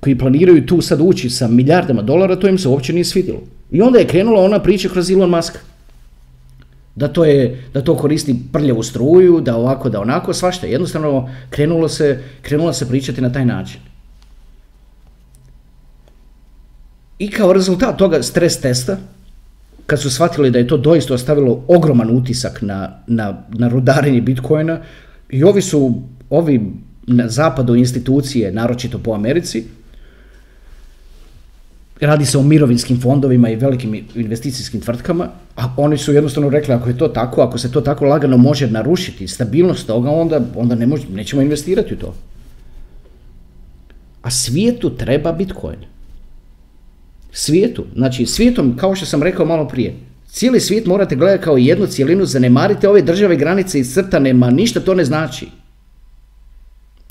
koji 0.00 0.18
planiraju 0.18 0.66
tu 0.66 0.80
sad 0.80 1.00
ući 1.00 1.30
sa 1.30 1.48
milijardama 1.48 2.02
dolara, 2.02 2.36
to 2.36 2.48
im 2.48 2.58
se 2.58 2.68
uopće 2.68 2.92
nije 2.92 3.04
svidjelo. 3.04 3.40
I 3.70 3.82
onda 3.82 3.98
je 3.98 4.06
krenula 4.06 4.44
ona 4.44 4.62
priča 4.62 4.88
kroz 4.88 5.10
Elon 5.10 5.30
Musk. 5.30 5.58
Da 6.94 7.08
to, 7.08 7.24
je, 7.24 7.64
da 7.74 7.82
to 7.82 7.96
koristi 7.96 8.36
prljavu 8.52 8.82
struju, 8.82 9.40
da 9.40 9.56
ovako, 9.56 9.88
da 9.88 10.00
onako, 10.00 10.32
svašta. 10.32 10.66
Jednostavno 10.66 11.30
krenulo 11.50 11.88
se, 11.88 12.22
krenulo 12.42 12.72
se 12.72 12.88
pričati 12.88 13.20
na 13.20 13.32
taj 13.32 13.46
način. 13.46 13.80
I 17.18 17.30
kao 17.30 17.52
rezultat 17.52 17.98
toga 17.98 18.22
stres 18.22 18.60
testa, 18.60 18.98
kad 19.86 20.00
su 20.00 20.10
shvatili 20.10 20.50
da 20.50 20.58
je 20.58 20.66
to 20.66 20.76
doista 20.76 21.14
ostavilo 21.14 21.64
ogroman 21.68 22.16
utisak 22.16 22.62
na, 22.62 22.98
na, 23.06 23.42
na 23.48 23.68
rudarenje 23.68 24.20
Bitcoina, 24.20 24.80
i 25.30 25.44
ovi 25.44 25.62
su, 25.62 26.02
ovi 26.36 26.60
na 27.06 27.28
zapadu 27.28 27.74
institucije, 27.74 28.52
naročito 28.52 28.98
po 28.98 29.12
Americi, 29.12 29.64
radi 32.00 32.26
se 32.26 32.38
o 32.38 32.42
mirovinskim 32.42 33.00
fondovima 33.00 33.50
i 33.50 33.56
velikim 33.56 34.04
investicijskim 34.14 34.80
tvrtkama, 34.80 35.28
a 35.56 35.74
oni 35.76 35.98
su 35.98 36.12
jednostavno 36.12 36.50
rekli 36.50 36.74
ako 36.74 36.88
je 36.88 36.98
to 36.98 37.08
tako, 37.08 37.42
ako 37.42 37.58
se 37.58 37.72
to 37.72 37.80
tako 37.80 38.04
lagano 38.04 38.36
može 38.36 38.70
narušiti, 38.70 39.28
stabilnost 39.28 39.86
toga, 39.86 40.10
onda, 40.10 40.40
onda 40.56 40.74
ne 40.74 40.86
može, 40.86 41.08
nećemo 41.08 41.42
investirati 41.42 41.94
u 41.94 41.96
to. 41.96 42.14
A 44.22 44.30
svijetu 44.30 44.90
treba 44.90 45.32
Bitcoin. 45.32 45.78
Svijetu, 47.32 47.84
znači 47.94 48.26
svijetom, 48.26 48.76
kao 48.76 48.94
što 48.94 49.06
sam 49.06 49.22
rekao 49.22 49.46
malo 49.46 49.68
prije, 49.68 49.94
cijeli 50.28 50.60
svijet 50.60 50.86
morate 50.86 51.16
gledati 51.16 51.44
kao 51.44 51.56
jednu 51.56 51.86
cijelinu, 51.86 52.24
zanemarite 52.24 52.88
ove 52.88 53.02
države 53.02 53.36
granice 53.36 53.80
i 53.80 53.84
crtane, 53.84 54.32
ma 54.32 54.50
ništa 54.50 54.80
to 54.80 54.94
ne 54.94 55.04
znači. 55.04 55.48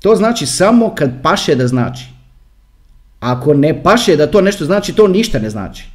To 0.04 0.16
znači 0.16 0.46
samo 0.46 0.96
kad 0.96 1.12
paše 1.22 1.56
da 1.56 1.68
znači. 1.68 2.06
Ako 3.20 3.54
ne 3.54 3.84
paše 3.84 4.16
da 4.16 4.28
to 4.28 4.42
nešto 4.42 4.66
znači, 4.66 4.94
to 4.94 5.08
ništa 5.08 5.40
ne 5.40 5.50
znači. 5.50 5.86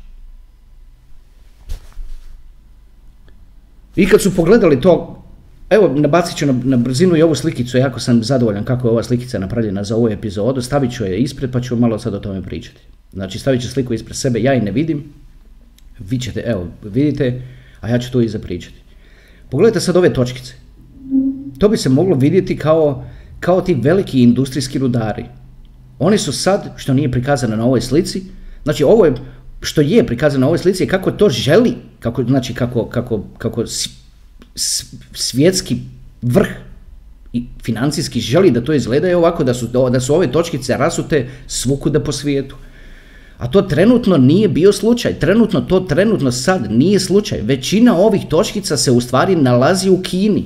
I 3.96 4.06
kad 4.08 4.22
su 4.22 4.36
pogledali 4.36 4.80
to, 4.80 5.22
evo 5.70 5.92
nabacit 5.94 6.36
ću 6.36 6.46
na, 6.46 6.54
na 6.64 6.76
brzinu 6.76 7.16
i 7.16 7.22
ovu 7.22 7.34
slikicu, 7.34 7.78
jako 7.78 8.00
sam 8.00 8.22
zadovoljan 8.22 8.64
kako 8.64 8.88
je 8.88 8.92
ova 8.92 9.02
slikica 9.02 9.38
napravljena 9.38 9.84
za 9.84 9.96
ovu 9.96 10.08
epizodu, 10.08 10.62
stavit 10.62 10.92
ću 10.92 11.04
je 11.04 11.18
ispred 11.18 11.52
pa 11.52 11.60
ću 11.60 11.76
malo 11.76 11.98
sad 11.98 12.14
o 12.14 12.18
tome 12.18 12.42
pričati. 12.42 12.80
Znači 13.12 13.38
stavit 13.38 13.62
ću 13.62 13.68
sliku 13.68 13.94
ispred 13.94 14.16
sebe, 14.16 14.40
ja 14.40 14.54
i 14.54 14.60
ne 14.60 14.70
vidim, 14.70 15.04
vi 15.98 16.18
ćete, 16.18 16.40
evo, 16.40 16.66
vidite, 16.82 17.42
a 17.80 17.88
ja 17.88 17.98
ću 17.98 18.12
to 18.12 18.20
i 18.20 18.28
zapričati. 18.28 18.76
Pogledajte 19.50 19.80
sad 19.80 19.96
ove 19.96 20.12
točkice. 20.12 20.54
To 21.58 21.68
bi 21.68 21.76
se 21.76 21.88
moglo 21.88 22.16
vidjeti 22.16 22.56
kao, 22.56 23.04
kao 23.40 23.60
ti 23.60 23.74
veliki 23.74 24.22
industrijski 24.22 24.78
rudari. 24.78 25.24
Oni 25.98 26.18
su 26.18 26.32
sad, 26.32 26.72
što 26.76 26.94
nije 26.94 27.10
prikazano 27.10 27.56
na 27.56 27.64
ovoj 27.64 27.80
slici, 27.80 28.22
znači 28.64 28.84
ovo 28.84 29.04
je, 29.04 29.14
što 29.60 29.80
je 29.80 30.06
prikazano 30.06 30.40
na 30.40 30.46
ovoj 30.46 30.58
slici 30.58 30.82
je 30.82 30.88
kako 30.88 31.10
to 31.10 31.28
želi, 31.28 31.74
kako, 32.00 32.24
znači 32.24 32.54
kako, 32.54 32.86
kako, 32.86 33.24
kako 33.38 33.64
svjetski 35.12 35.76
vrh 36.22 36.48
i 37.32 37.44
financijski 37.62 38.20
želi 38.20 38.50
da 38.50 38.64
to 38.64 38.72
izgleda 38.72 39.08
je 39.08 39.16
ovako 39.16 39.44
da 39.44 39.54
su, 39.54 39.66
da 39.66 40.00
su 40.00 40.14
ove 40.14 40.32
točkice 40.32 40.76
rasute 40.76 41.28
svukuda 41.46 42.00
po 42.00 42.12
svijetu. 42.12 42.56
A 43.38 43.48
to 43.48 43.62
trenutno 43.62 44.16
nije 44.16 44.48
bio 44.48 44.72
slučaj. 44.72 45.18
Trenutno 45.18 45.60
to 45.60 45.80
trenutno 45.80 46.32
sad 46.32 46.70
nije 46.70 47.00
slučaj. 47.00 47.40
Većina 47.42 47.96
ovih 47.96 48.22
točkica 48.28 48.76
se 48.76 48.90
u 48.90 49.00
stvari 49.00 49.36
nalazi 49.36 49.90
u 49.90 50.02
Kini. 50.02 50.44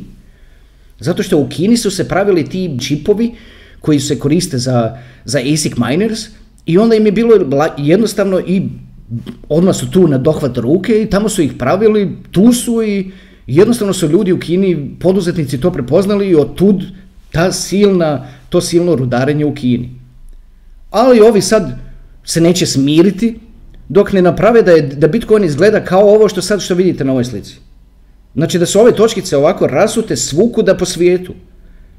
Zato 1.02 1.23
što 1.23 1.38
u 1.38 1.49
Kini 1.49 1.76
su 1.76 1.90
se 1.90 2.09
pravili 2.09 2.44
ti 2.44 2.78
čipovi 2.80 3.35
koji 3.80 4.00
se 4.00 4.18
koriste 4.18 4.59
za, 4.59 4.99
za 5.25 5.38
ASIC 5.38 5.73
miners 5.76 6.21
i 6.66 6.78
onda 6.78 6.94
im 6.94 7.06
je 7.06 7.12
bilo 7.12 7.35
jednostavno 7.78 8.40
i 8.40 8.62
odmah 9.49 9.76
su 9.76 9.90
tu 9.90 10.09
na 10.09 10.18
dohvat 10.18 10.56
ruke 10.56 11.02
i 11.02 11.11
tamo 11.11 11.28
su 11.28 11.42
ih 11.42 11.52
pravili, 11.59 12.16
tu 12.30 12.52
su 12.52 12.82
i 12.82 13.11
jednostavno 13.47 13.92
su 13.92 14.09
ljudi 14.09 14.32
u 14.32 14.38
Kini, 14.38 14.97
poduzetnici 15.00 15.61
to 15.61 15.71
prepoznali 15.71 16.28
i 16.28 16.37
otud 16.37 16.82
ta 17.32 17.52
silna, 17.52 18.26
to 18.49 18.61
silno 18.61 18.94
rudarenje 18.94 19.44
u 19.44 19.54
Kini. 19.54 19.90
Ali 20.90 21.21
ovi 21.21 21.42
sad 21.42 21.78
se 22.25 22.40
neće 22.40 22.66
smiriti 22.66 23.38
dok 23.88 24.12
ne 24.12 24.23
naprave 24.23 24.62
da, 24.62 24.71
je, 24.71 24.82
da 24.82 25.09
Bitcoin 25.09 25.44
izgleda 25.44 25.85
kao 25.85 26.14
ovo 26.14 26.28
što 26.28 26.42
sad 26.42 26.61
što 26.61 26.75
vidite 26.75 27.04
na 27.04 27.12
ovoj 27.12 27.25
slici. 27.25 27.56
Znači 28.34 28.58
da 28.58 28.66
su 28.66 28.80
ove 28.80 28.92
točkice 28.96 29.36
ovako 29.36 29.66
rasute 29.66 30.16
svukuda 30.16 30.76
po 30.76 30.84
svijetu. 30.84 31.34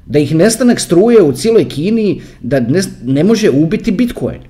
Da 0.06 0.18
ih 0.18 0.34
nestanak 0.34 0.80
struje 0.80 1.22
u 1.22 1.32
cijeloj 1.32 1.68
Kini, 1.68 2.22
da 2.40 2.60
ne, 2.60 2.82
ne 3.02 3.24
može 3.24 3.50
ubiti 3.50 3.92
Bitcoin. 3.92 4.40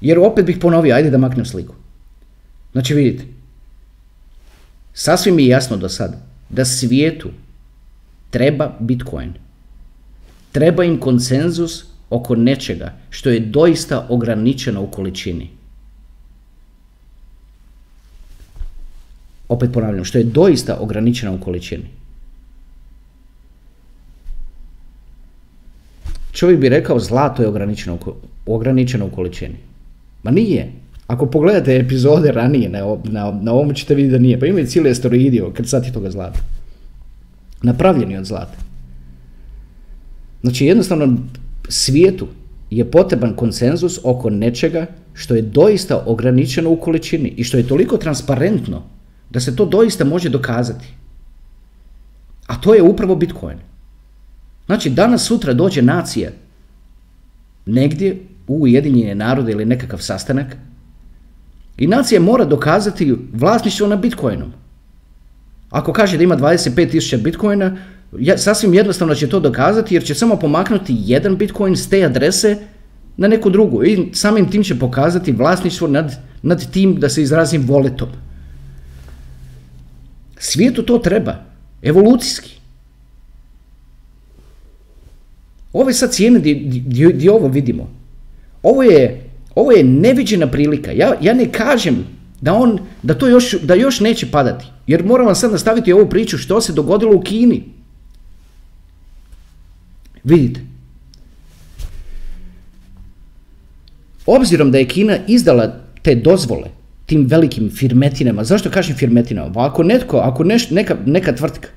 Jer 0.00 0.18
opet 0.18 0.46
bih 0.46 0.58
ponovio, 0.60 0.94
ajde 0.94 1.10
da 1.10 1.18
maknem 1.18 1.44
sliku. 1.44 1.74
Znači 2.72 2.94
vidite, 2.94 3.24
sasvim 4.94 5.38
je 5.38 5.46
jasno 5.46 5.76
do 5.76 5.88
sada 5.88 6.18
da 6.48 6.64
svijetu 6.64 7.30
treba 8.30 8.76
Bitcoin. 8.80 9.32
Treba 10.52 10.84
im 10.84 11.00
konsenzus 11.00 11.84
oko 12.10 12.34
nečega 12.34 12.96
što 13.10 13.30
je 13.30 13.40
doista 13.40 14.06
ograničeno 14.08 14.82
u 14.82 14.86
količini. 14.86 15.50
Opet 19.50 19.72
ponavljam, 19.72 20.04
što 20.04 20.18
je 20.18 20.24
doista 20.24 20.76
ograničeno 20.80 21.34
u 21.34 21.38
količini. 21.38 21.84
Čovjek 26.32 26.60
bi 26.60 26.68
rekao 26.68 27.00
zlato 27.00 27.42
je 27.42 27.48
ograničeno, 27.48 27.98
ograničeno 28.46 29.06
u 29.06 29.10
količini. 29.10 29.56
Ma 30.22 30.30
nije. 30.30 30.72
Ako 31.06 31.26
pogledate 31.26 31.76
epizode 31.76 32.32
ranije 32.32 32.68
na, 32.68 32.96
na, 33.04 33.38
na 33.42 33.52
ovom 33.52 33.74
ćete 33.74 33.94
vidjeti 33.94 34.12
da 34.12 34.18
nije. 34.18 34.40
Pa 34.40 34.46
imaju 34.46 34.66
cijeli 34.66 34.90
asteroidi 34.90 35.42
kad 35.54 35.68
sad 35.68 35.92
toga 35.92 36.10
zlata. 36.10 36.40
Napravljeni 37.62 38.16
od 38.16 38.24
zlata. 38.24 38.58
Znači 40.42 40.66
jednostavno 40.66 41.16
svijetu 41.68 42.28
je 42.70 42.90
potreban 42.90 43.34
konsenzus 43.36 44.00
oko 44.04 44.30
nečega 44.30 44.86
što 45.14 45.34
je 45.34 45.42
doista 45.42 46.04
ograničeno 46.06 46.70
u 46.70 46.76
količini 46.76 47.28
i 47.36 47.44
što 47.44 47.56
je 47.56 47.66
toliko 47.66 47.96
transparentno 47.96 48.82
da 49.30 49.40
se 49.40 49.56
to 49.56 49.64
doista 49.64 50.04
može 50.04 50.28
dokazati. 50.28 50.94
A 52.46 52.60
to 52.60 52.74
je 52.74 52.82
upravo 52.82 53.16
Bitcoin. 53.16 53.58
Znači, 54.66 54.90
danas 54.90 55.26
sutra 55.26 55.52
dođe 55.52 55.82
nacija 55.82 56.30
negdje 57.66 58.16
u 58.46 58.62
Ujedinjene 58.62 59.14
narode 59.14 59.52
ili 59.52 59.64
nekakav 59.64 59.98
sastanak 59.98 60.56
i 61.78 61.86
nacija 61.86 62.20
mora 62.20 62.44
dokazati 62.44 63.16
vlasništvo 63.32 63.86
na 63.86 63.96
Bitcoinom. 63.96 64.52
Ako 65.70 65.92
kaže 65.92 66.16
da 66.16 66.24
ima 66.24 66.36
25.000 66.36 67.22
Bitcoina, 67.22 67.76
ja, 68.18 68.38
sasvim 68.38 68.74
jednostavno 68.74 69.14
će 69.14 69.28
to 69.28 69.40
dokazati 69.40 69.94
jer 69.94 70.04
će 70.04 70.14
samo 70.14 70.36
pomaknuti 70.36 70.96
jedan 70.98 71.36
Bitcoin 71.36 71.76
s 71.76 71.88
te 71.88 72.04
adrese 72.04 72.56
na 73.16 73.28
neku 73.28 73.50
drugu 73.50 73.84
i 73.84 74.08
samim 74.12 74.50
tim 74.50 74.64
će 74.64 74.78
pokazati 74.78 75.32
vlasništvo 75.32 75.88
nad, 75.88 76.18
nad 76.42 76.70
tim 76.70 77.00
da 77.00 77.08
se 77.08 77.22
izrazim 77.22 77.66
voletom. 77.66 78.08
Svijetu 80.42 80.82
to 80.82 80.98
treba, 80.98 81.34
evolucijski. 81.82 82.50
Ove 85.72 85.92
sad 85.92 86.12
cijene 86.12 86.38
gdje 86.86 87.32
ovo 87.32 87.48
vidimo, 87.48 87.90
ovo 88.62 88.82
je, 88.82 89.30
ovo 89.54 89.72
je 89.72 89.84
neviđena 89.84 90.46
prilika. 90.46 90.92
Ja, 90.92 91.14
ja 91.20 91.34
ne 91.34 91.52
kažem 91.52 92.06
da, 92.40 92.54
on, 92.54 92.78
da 93.02 93.14
to 93.14 93.28
još, 93.28 93.52
da 93.62 93.74
još 93.74 94.00
neće 94.00 94.30
padati, 94.30 94.64
jer 94.86 95.04
moram 95.04 95.26
vam 95.26 95.34
sad 95.34 95.52
nastaviti 95.52 95.92
ovu 95.92 96.08
priču 96.08 96.38
što 96.38 96.60
se 96.60 96.72
dogodilo 96.72 97.16
u 97.16 97.20
Kini. 97.20 97.64
Vidite. 100.24 100.60
Obzirom 104.26 104.72
da 104.72 104.78
je 104.78 104.88
Kina 104.88 105.18
izdala 105.26 105.76
te 106.02 106.14
dozvole 106.14 106.79
tim 107.10 107.26
velikim 107.26 107.70
firmetinama, 107.74 108.44
zašto 108.44 108.70
kažem 108.70 108.96
firmetinama? 108.96 109.52
Pa 109.52 109.66
ako 109.66 109.82
netko, 109.82 110.18
ako 110.22 110.44
neš, 110.44 110.68
neka, 110.70 110.96
neka 111.06 111.32
tvrtka 111.34 111.68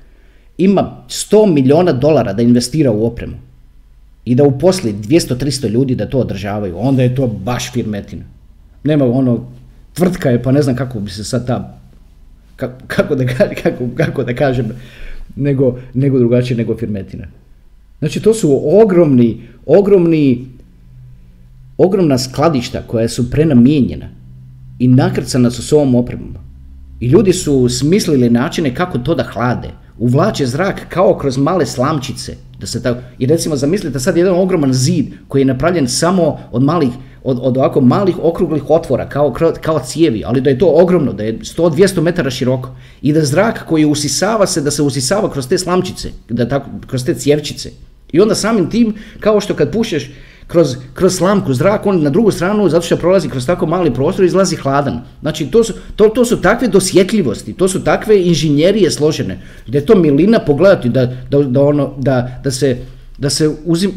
ima 0.58 0.84
100 1.08 1.52
milijuna 1.54 1.92
dolara 1.92 2.32
da 2.32 2.42
investira 2.42 2.90
u 2.90 3.06
opremu 3.06 3.34
i 4.24 4.34
da 4.34 4.44
uposli 4.44 4.92
200-300 4.92 5.68
ljudi 5.68 5.94
da 5.94 6.06
to 6.06 6.18
održavaju, 6.18 6.78
onda 6.78 7.02
je 7.02 7.14
to 7.14 7.26
baš 7.26 7.72
firmetina. 7.72 8.22
Nema 8.84 9.04
ono, 9.04 9.50
tvrtka 9.92 10.30
je, 10.30 10.42
pa 10.42 10.52
ne 10.52 10.62
znam 10.62 10.76
kako 10.76 11.00
bi 11.00 11.10
se 11.10 11.24
sad 11.24 11.46
ta, 11.46 11.78
kako, 12.86 13.14
da, 13.14 13.26
kako, 13.62 13.88
kako 13.96 14.24
da 14.24 14.34
kažem, 14.34 14.70
nego, 15.36 15.78
nego 15.94 16.18
drugačije 16.18 16.56
nego 16.56 16.76
firmetina. 16.76 17.26
Znači 17.98 18.20
to 18.20 18.34
su 18.34 18.60
ogromni, 18.82 19.40
ogromni, 19.66 20.46
ogromna 21.78 22.18
skladišta 22.18 22.82
koja 22.86 23.08
su 23.08 23.30
prenamijenjena 23.30 24.13
i 24.78 24.88
nakrcana 24.88 25.50
su 25.50 25.62
s 25.62 25.72
ovom 25.72 25.94
opremom. 25.94 26.34
I 27.00 27.06
ljudi 27.06 27.32
su 27.32 27.68
smislili 27.68 28.30
načine 28.30 28.74
kako 28.74 28.98
to 28.98 29.14
da 29.14 29.22
hlade. 29.22 29.68
Uvlače 29.98 30.46
zrak 30.46 30.86
kao 30.88 31.18
kroz 31.18 31.38
male 31.38 31.66
slamčice. 31.66 32.36
Da 32.60 32.66
se 32.66 32.82
tako, 32.82 33.00
I 33.18 33.26
recimo 33.26 33.56
zamislite 33.56 34.00
sad 34.00 34.16
jedan 34.16 34.34
ogroman 34.34 34.72
zid 34.72 35.06
koji 35.28 35.42
je 35.42 35.46
napravljen 35.46 35.88
samo 35.88 36.38
od 36.52 36.62
malih, 36.62 36.88
od, 37.24 37.38
od 37.42 37.56
ovako 37.56 37.80
malih 37.80 38.16
okruglih 38.22 38.70
otvora, 38.70 39.08
kao, 39.08 39.34
kao 39.60 39.78
cijevi, 39.78 40.22
ali 40.26 40.40
da 40.40 40.50
je 40.50 40.58
to 40.58 40.72
ogromno, 40.74 41.12
da 41.12 41.22
je 41.22 41.38
100-200 41.38 42.00
metara 42.00 42.30
široko. 42.30 42.70
I 43.02 43.12
da 43.12 43.24
zrak 43.24 43.66
koji 43.66 43.84
usisava 43.84 44.46
se, 44.46 44.60
da 44.60 44.70
se 44.70 44.82
usisava 44.82 45.30
kroz 45.30 45.48
te 45.48 45.58
slamčice, 45.58 46.08
da 46.28 46.48
tako, 46.48 46.70
kroz 46.86 47.04
te 47.04 47.14
cijevčice. 47.14 47.70
I 48.12 48.20
onda 48.20 48.34
samim 48.34 48.70
tim, 48.70 48.94
kao 49.20 49.40
što 49.40 49.54
kad 49.54 49.72
pušeš 49.72 50.10
kroz, 50.46 50.76
kroz 50.94 51.16
slamku 51.16 51.54
zrak, 51.54 51.86
on 51.86 52.02
na 52.02 52.10
drugu 52.10 52.30
stranu, 52.30 52.68
zato 52.68 52.86
što 52.86 52.96
prolazi 52.96 53.28
kroz 53.28 53.46
tako 53.46 53.66
mali 53.66 53.94
prostor, 53.94 54.24
izlazi 54.24 54.56
hladan. 54.56 55.00
Znači, 55.20 55.46
to 55.46 55.64
su, 55.64 55.72
to, 55.96 56.08
to 56.08 56.24
su 56.24 56.40
takve 56.40 56.68
dosjetljivosti, 56.68 57.52
to 57.52 57.68
su 57.68 57.84
takve 57.84 58.22
inženjerije 58.22 58.90
složene, 58.90 59.38
da 59.66 59.78
je 59.78 59.86
to 59.86 59.94
milina 59.94 60.38
pogledati, 60.38 60.88
da, 60.88 61.06
da, 61.30 61.38
da, 61.38 61.62
ono, 61.62 61.94
da, 61.98 62.40
da 62.44 62.50
se 62.50 62.76
da 63.18 63.30
se, 63.30 63.50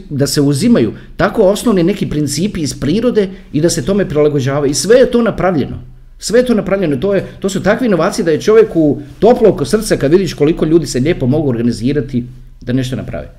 da 0.09 0.27
se 0.27 0.41
uzimaju 0.41 0.93
tako 1.15 1.41
osnovni 1.41 1.83
neki 1.83 2.09
principi 2.09 2.61
iz 2.61 2.79
prirode 2.79 3.29
i 3.53 3.61
da 3.61 3.69
se 3.69 3.85
tome 3.85 4.09
prilagođavaju. 4.09 4.71
I 4.71 4.73
sve 4.73 4.99
je 4.99 5.11
to 5.11 5.21
napravljeno. 5.21 5.77
Sve 6.19 6.39
je 6.39 6.45
to 6.45 6.53
napravljeno. 6.53 6.97
To, 6.97 7.15
je, 7.15 7.25
to 7.39 7.49
su 7.49 7.63
takve 7.63 7.87
inovacije 7.87 8.25
da 8.25 8.31
je 8.31 8.41
čovjek 8.41 8.75
u 8.75 9.01
toplo 9.19 9.49
oko 9.49 9.65
srca 9.65 9.97
kad 9.97 10.11
vidiš 10.11 10.33
koliko 10.33 10.65
ljudi 10.65 10.87
se 10.87 10.99
lijepo 10.99 11.27
mogu 11.27 11.49
organizirati 11.49 12.25
da 12.61 12.73
nešto 12.73 12.95
naprave. 12.95 13.29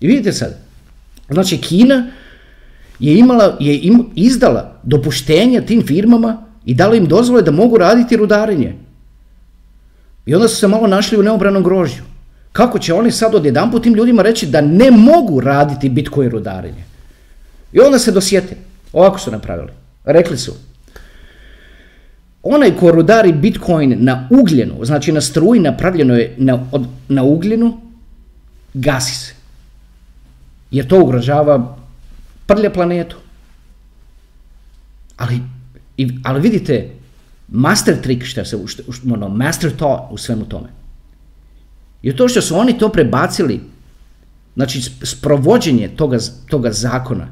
I 0.00 0.06
vidite 0.06 0.32
sad, 0.32 0.58
znači 1.28 1.58
Kina 1.58 2.10
je 3.00 3.18
imala, 3.18 3.56
je 3.60 3.78
im, 3.78 4.06
izdala 4.14 4.80
dopuštenja 4.82 5.60
tim 5.60 5.86
firmama 5.86 6.42
i 6.64 6.74
dala 6.74 6.96
im 6.96 7.06
dozvole 7.06 7.42
da 7.42 7.50
mogu 7.50 7.78
raditi 7.78 8.16
rudarenje. 8.16 8.74
I 10.26 10.34
onda 10.34 10.48
su 10.48 10.56
se 10.56 10.68
malo 10.68 10.86
našli 10.86 11.18
u 11.18 11.22
neobranom 11.22 11.62
grožju. 11.62 12.02
Kako 12.52 12.78
će 12.78 12.94
oni 12.94 13.10
sad 13.10 13.34
odjedanput 13.34 13.82
tim 13.82 13.94
ljudima 13.94 14.22
reći 14.22 14.46
da 14.46 14.60
ne 14.60 14.90
mogu 14.90 15.40
raditi 15.40 15.88
Bitcoin 15.88 16.30
rudarenje? 16.30 16.84
I 17.72 17.80
onda 17.80 17.98
se 17.98 18.12
dosjete. 18.12 18.56
Ovako 18.92 19.18
su 19.18 19.30
napravili. 19.30 19.70
Rekli 20.04 20.38
su, 20.38 20.54
onaj 22.42 22.76
ko 22.76 22.90
rudari 22.90 23.32
Bitcoin 23.32 23.96
na 23.98 24.28
ugljenu, 24.30 24.84
znači 24.84 25.12
na 25.12 25.20
struji 25.20 25.60
napravljeno 25.60 26.14
je 26.14 26.34
na, 26.38 26.66
na 27.08 27.22
ugljenu, 27.22 27.80
gasi 28.74 29.14
se. 29.14 29.34
Jer 30.70 30.86
to 30.86 31.00
ugrožava 31.00 31.76
prlja 32.50 32.70
planetu. 32.70 33.16
Ali, 35.16 35.40
ali 36.22 36.40
vidite, 36.40 36.90
master 37.48 38.00
trik, 38.02 38.24
što 38.24 38.44
se, 38.44 38.58
ono, 39.12 39.28
master 39.28 39.70
thought 39.76 40.12
u 40.12 40.18
svemu 40.18 40.44
tome. 40.44 40.68
Je 42.02 42.16
to 42.16 42.28
što 42.28 42.42
su 42.42 42.56
oni 42.56 42.78
to 42.78 42.88
prebacili, 42.88 43.60
znači 44.54 44.82
sprovođenje 45.02 45.88
toga, 45.96 46.18
toga 46.48 46.72
zakona, 46.72 47.28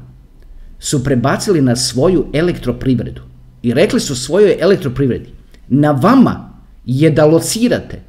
su 0.79 1.03
prebacili 1.03 1.61
na 1.61 1.75
svoju 1.75 2.27
elektroprivredu. 2.33 3.21
I 3.61 3.73
rekli 3.73 3.99
su 3.99 4.15
svojoj 4.15 4.57
elektroprivredi, 4.59 5.29
na 5.67 5.91
vama 5.91 6.49
je 6.85 7.09
da 7.11 7.25
locirate 7.25 8.01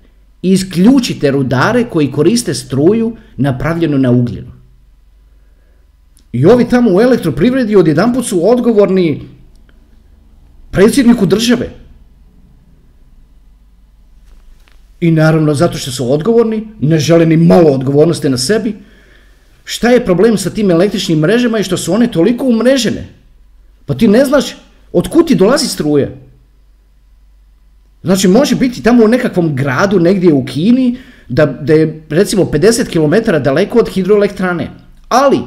i 0.43 0.53
isključite 0.53 1.31
rudare 1.31 1.85
koji 1.85 2.13
koriste 2.13 2.55
struju 2.55 3.17
napravljenu 3.37 3.99
na 3.99 4.11
ugljenu. 4.11 4.60
I 6.33 6.47
ovi 6.47 6.69
tamo 6.69 6.91
u 6.95 7.01
elektroprivredi 7.01 7.77
odjedanput 7.77 8.27
su 8.27 8.51
odgovorni 8.51 9.23
predsjedniku 10.71 11.27
države. 11.27 11.71
I 15.01 15.11
naravno 15.11 15.55
zato 15.55 15.79
što 15.79 15.91
su 15.91 16.13
odgovorni, 16.13 16.67
ne 16.81 16.99
žele 16.99 17.27
ni 17.27 17.37
malo 17.37 17.71
odgovornosti 17.71 18.29
na 18.29 18.39
sebi. 18.39 18.75
Šta 19.65 19.91
je 19.91 20.05
problem 20.05 20.39
sa 20.39 20.51
tim 20.51 20.71
električnim 20.71 21.19
mrežama 21.19 21.59
i 21.59 21.63
što 21.65 21.77
su 21.77 21.93
one 21.93 22.11
toliko 22.13 22.45
umrežene? 22.45 23.09
Pa 23.87 23.95
ti 23.95 24.09
ne 24.09 24.25
znaš 24.25 24.57
od 24.93 25.09
kud 25.09 25.27
ti 25.27 25.35
dolazi 25.35 25.67
struje. 25.67 26.17
Znači 28.03 28.29
može 28.29 28.57
biti 28.57 28.83
tamo 28.83 29.05
u 29.05 29.09
nekakvom 29.09 29.57
gradu 29.57 29.99
negdje 30.01 30.33
u 30.33 30.45
Kini 30.45 30.99
da, 31.29 31.47
da 31.47 31.73
je 31.73 32.03
recimo 32.09 32.45
50 32.45 32.89
km 32.91 33.43
daleko 33.43 33.79
od 33.79 33.89
hidroelektrane. 33.89 34.71
Ali 35.09 35.39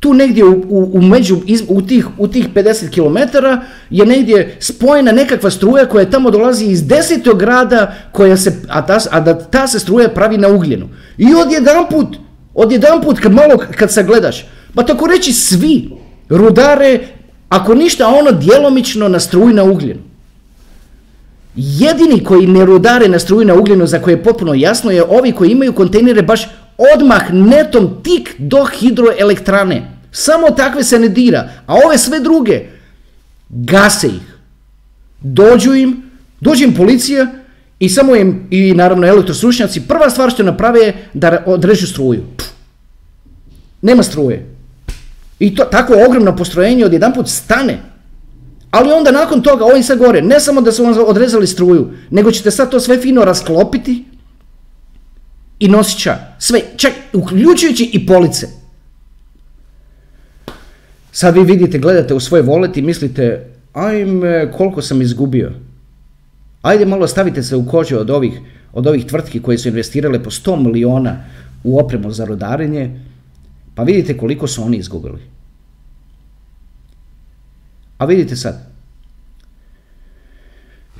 tu 0.00 0.14
negdje 0.14 0.44
u, 0.44 0.64
u, 0.68 0.90
u 0.92 1.02
među, 1.02 1.36
u, 1.68 1.82
tih, 1.82 2.06
u 2.18 2.28
tih 2.28 2.48
50 2.54 2.90
km 2.90 3.36
je 3.90 4.06
negdje 4.06 4.56
spojena 4.60 5.12
nekakva 5.12 5.50
struja 5.50 5.86
koja 5.86 6.10
tamo 6.10 6.30
dolazi 6.30 6.64
iz 6.64 6.86
desetog 6.86 7.38
grada 7.38 7.94
koja 8.12 8.36
se, 8.36 8.52
a, 8.68 8.86
ta, 8.86 8.98
a 9.10 9.20
da 9.20 9.38
ta 9.38 9.66
se 9.66 9.78
struja 9.78 10.08
pravi 10.08 10.38
na 10.38 10.48
ugljenu. 10.48 10.88
I 11.18 11.34
odjedanput, 11.34 12.16
odjedanput 12.54 13.20
kad 13.20 13.32
malo 13.32 13.58
kad 13.76 13.92
se 13.92 14.02
gledaš, 14.02 14.46
pa 14.74 14.82
tako 14.82 15.06
reći 15.06 15.32
svi 15.32 15.90
rudare, 16.28 17.00
ako 17.48 17.74
ništa 17.74 18.08
ono 18.08 18.32
djelomično 18.32 19.08
na 19.08 19.20
struju 19.20 19.54
na 19.54 19.64
ugljenu. 19.64 20.00
Jedini 21.56 22.24
koji 22.24 22.46
ne 22.46 22.64
rudare 22.64 23.08
na 23.08 23.18
struju 23.18 23.46
na 23.46 23.54
ugljenu 23.54 23.86
za 23.86 23.98
koje 23.98 24.12
je 24.12 24.22
potpuno 24.22 24.54
jasno 24.54 24.90
je 24.90 25.04
ovi 25.04 25.32
koji 25.32 25.50
imaju 25.50 25.72
kontejnere 25.72 26.22
baš 26.22 26.48
odmah 26.78 27.32
netom 27.32 28.02
tik 28.02 28.34
do 28.38 28.64
hidroelektrane. 28.64 29.92
Samo 30.12 30.50
takve 30.50 30.84
se 30.84 30.98
ne 30.98 31.08
dira, 31.08 31.48
a 31.66 31.74
ove 31.86 31.98
sve 31.98 32.20
druge 32.20 32.62
gase 33.48 34.06
ih. 34.06 34.36
Dođu 35.20 35.74
im, 35.74 36.10
dođe 36.40 36.64
im 36.64 36.74
policija 36.74 37.26
i 37.78 37.88
samo 37.88 38.16
im, 38.16 38.46
i 38.50 38.74
naravno 38.74 39.06
elektrostručnjaci, 39.06 39.88
prva 39.88 40.10
stvar 40.10 40.30
što 40.30 40.42
naprave 40.42 40.80
je 40.80 41.08
da 41.14 41.42
odrežu 41.46 41.86
struju. 41.86 42.22
Nema 43.82 44.02
struje. 44.02 44.46
I 45.38 45.54
to, 45.54 45.64
tako 45.64 45.94
ogromno 46.06 46.36
postrojenje 46.36 46.84
odjedanput 46.84 47.28
stane. 47.28 47.78
Ali 48.70 48.92
onda 48.92 49.10
nakon 49.10 49.42
toga, 49.42 49.64
ovim 49.64 49.82
sad 49.82 49.98
gore, 49.98 50.22
ne 50.22 50.40
samo 50.40 50.60
da 50.60 50.72
su 50.72 50.84
vam 50.84 50.94
odrezali 51.06 51.46
struju, 51.46 51.90
nego 52.10 52.30
ćete 52.30 52.50
sad 52.50 52.70
to 52.70 52.80
sve 52.80 52.98
fino 52.98 53.24
rasklopiti 53.24 54.04
i 55.58 55.68
nosića. 55.68 56.18
Sve, 56.38 56.60
čak 56.76 56.92
uključujući 57.12 57.90
i 57.92 58.06
police. 58.06 58.48
Sad 61.12 61.34
vi 61.34 61.44
vidite, 61.44 61.78
gledate 61.78 62.14
u 62.14 62.20
svoj 62.20 62.42
volet 62.42 62.76
i 62.76 62.82
mislite, 62.82 63.46
ajme, 63.72 64.52
koliko 64.52 64.82
sam 64.82 65.02
izgubio. 65.02 65.52
Ajde 66.62 66.86
malo 66.86 67.06
stavite 67.06 67.42
se 67.42 67.56
u 67.56 67.66
kođe 67.66 67.98
od 67.98 68.10
ovih, 68.10 68.40
od 68.72 68.86
ovih 68.86 69.06
tvrtki 69.06 69.42
koje 69.42 69.58
su 69.58 69.68
investirale 69.68 70.22
po 70.22 70.30
100 70.30 70.62
miliona 70.62 71.24
u 71.64 71.78
opremu 71.78 72.10
za 72.10 72.24
rodarenje, 72.24 73.00
pa 73.74 73.82
vidite 73.82 74.16
koliko 74.16 74.46
su 74.46 74.62
oni 74.62 74.76
izgubili. 74.76 75.22
A 77.98 78.04
vidite 78.04 78.36
sad, 78.36 78.68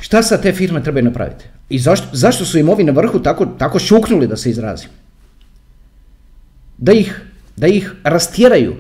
šta 0.01 0.23
sad 0.23 0.43
te 0.43 0.53
firme 0.53 0.83
trebaju 0.83 1.05
napraviti? 1.05 1.45
I 1.69 1.79
zašto, 1.79 2.07
zašto 2.13 2.45
su 2.45 2.59
im 2.59 2.69
ovi 2.69 2.85
na 2.85 2.93
vrhu 2.93 3.19
tako, 3.19 3.47
tako 3.47 3.79
šuknuli 3.79 4.27
da 4.27 4.37
se 4.37 4.51
izrazim? 4.51 4.91
Da 6.79 6.93
ih, 6.93 7.23
da 7.57 7.67
ih 7.67 7.93
rastjeraju 8.05 8.77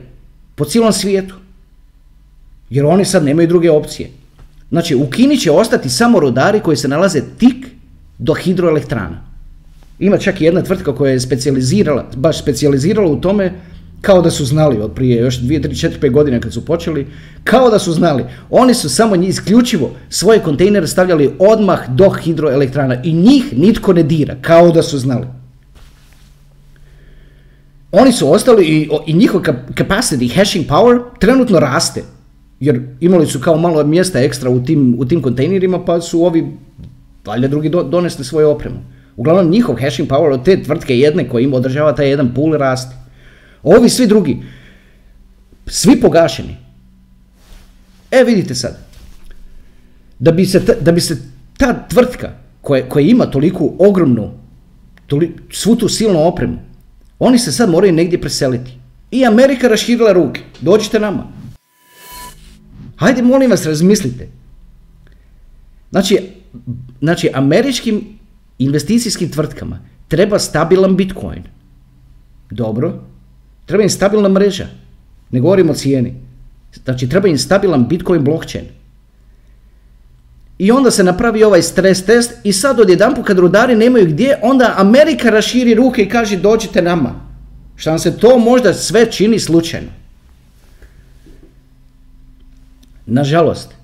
po 0.55 0.65
cijelom 0.65 0.93
svijetu. 0.93 1.35
Jer 2.71 2.85
oni 2.85 3.05
sad 3.05 3.25
nemaju 3.25 3.49
druge 3.49 3.71
opcije. 3.71 4.11
Znači, 4.71 4.95
u 4.95 5.11
Kini 5.11 5.39
će 5.39 5.51
ostati 5.51 5.89
samo 5.89 6.21
rodari 6.21 6.61
koji 6.61 6.77
se 6.77 6.89
nalaze 6.89 7.23
tik 7.39 7.67
do 8.19 8.35
hidroelektrana. 8.35 9.27
Ima 9.99 10.19
čak 10.19 10.41
i 10.41 10.45
jedna 10.45 10.63
tvrtka 10.63 10.95
koja 10.95 11.13
je 11.13 11.21
specijalizirala, 11.21 12.11
baš 12.17 12.43
specijalizirala 12.43 13.11
u 13.11 13.21
tome 13.21 13.53
kao 14.01 14.23
da 14.23 14.31
su 14.31 14.45
znali 14.45 14.79
od 14.81 14.93
prije 14.93 15.23
još 15.23 15.41
2, 15.41 15.61
3, 15.61 15.89
4, 15.89 16.01
5 16.01 16.11
godina 16.11 16.41
kad 16.41 16.53
su 16.53 16.65
počeli, 16.65 17.07
kao 17.45 17.71
da 17.71 17.79
su 17.79 17.93
znali. 17.93 18.25
Oni 18.51 18.75
su 18.75 18.89
samo 18.89 19.17
njih 19.17 19.29
isključivo 19.29 19.91
svoje 20.09 20.41
kontejnere 20.41 20.87
stavljali 20.87 21.31
odmah 21.39 21.89
do 21.89 22.11
hidroelektrana 22.11 23.03
i 23.05 23.13
njih 23.13 23.59
nitko 23.59 23.93
ne 23.93 24.03
dira, 24.03 24.37
kao 24.43 24.71
da 24.71 24.83
su 24.83 24.99
znali. 24.99 25.27
Oni 27.93 28.13
su 28.13 28.33
ostali 28.33 28.65
i, 28.65 28.89
i 29.07 29.13
njihov 29.13 29.41
capacity, 29.75 30.35
hashing 30.37 30.67
power 30.67 31.01
trenutno 31.21 31.61
raste. 31.61 32.03
Jer 32.61 32.83
imali 33.01 33.27
su 33.27 33.41
kao 33.41 33.59
malo 33.59 33.85
mjesta 33.85 34.21
ekstra 34.21 34.51
u 34.51 34.65
tim, 34.65 34.97
u 34.99 35.05
tim 35.05 35.23
kontejnerima 35.23 35.85
pa 35.85 36.01
su 36.01 36.25
ovi 36.25 36.47
valjda 37.27 37.49
drugi 37.49 37.69
do, 37.69 37.83
donesli 37.83 38.25
svoju 38.25 38.49
opremu. 38.49 38.77
Uglavnom 39.17 39.51
njihov 39.51 39.77
hashing 39.81 40.09
power 40.09 40.33
od 40.33 40.45
te 40.45 40.63
tvrtke 40.63 40.99
jedne 40.99 41.29
koja 41.29 41.43
im 41.43 41.55
održava 41.55 41.95
taj 41.95 42.09
jedan 42.09 42.35
pool 42.35 42.53
raste. 42.53 43.06
Ovi 43.63 43.89
svi 43.89 44.07
drugi, 44.07 44.43
svi 45.67 46.01
pogašeni. 46.01 46.57
E 48.11 48.25
vidite 48.25 48.55
sad, 48.55 48.79
da 50.19 50.33
bi 50.33 50.47
se 50.47 50.65
ta, 50.65 50.73
da 50.81 50.93
bi 50.93 51.01
se 51.01 51.23
ta 51.59 51.87
tvrtka 51.89 52.33
koja, 52.61 52.89
koja 52.89 53.07
ima 53.07 53.27
toliku 53.27 53.75
ogromnu, 53.79 54.33
toli, 55.07 55.37
svu 55.51 55.77
tu 55.77 55.89
silnu 55.89 56.27
opremu, 56.27 56.59
oni 57.19 57.39
se 57.39 57.53
sad 57.53 57.71
moraju 57.71 57.93
negdje 57.93 58.21
preseliti. 58.21 58.79
I 59.11 59.27
Amerika 59.27 59.69
raširila 59.69 60.13
ruke. 60.13 60.41
Dođite 60.61 61.01
nama. 61.01 61.27
Hajde, 62.97 63.23
molim 63.23 63.51
vas, 63.51 63.67
razmislite. 63.67 64.29
Znači, 65.91 66.19
znači, 67.01 67.31
američkim 67.35 68.19
investicijskim 68.59 69.31
tvrtkama 69.31 69.81
treba 70.09 70.39
stabilan 70.39 70.97
Bitcoin. 70.97 71.43
Dobro. 72.51 73.05
Treba 73.67 73.83
im 73.83 73.91
stabilna 73.91 74.29
mreža. 74.29 74.67
Ne 75.31 75.41
govorimo 75.41 75.73
o 75.73 75.75
cijeni. 75.75 76.15
Znači, 76.85 77.09
treba 77.09 77.29
im 77.29 77.39
stabilan 77.39 77.89
Bitcoin 77.89 78.25
blockchain. 78.25 78.67
I 80.59 80.71
onda 80.73 80.91
se 80.91 81.05
napravi 81.05 81.45
ovaj 81.45 81.63
stres 81.63 82.05
test 82.05 82.33
i 82.45 82.53
sad 82.53 82.81
odjedanput 82.81 83.27
kad 83.27 83.39
rudari 83.39 83.77
nemaju 83.77 84.07
gdje, 84.07 84.39
onda 84.43 84.75
Amerika 84.77 85.31
raširi 85.31 85.75
ruke 85.75 86.03
i 86.03 86.09
kaže 86.09 86.37
dođite 86.37 86.83
nama. 86.83 87.15
Što 87.77 87.91
nam 87.91 87.99
se 87.99 88.19
to 88.19 88.39
možda 88.39 88.75
sve 88.75 89.13
čini 89.13 89.39
slučajno. 89.39 89.89
Nažalost, 93.07 93.75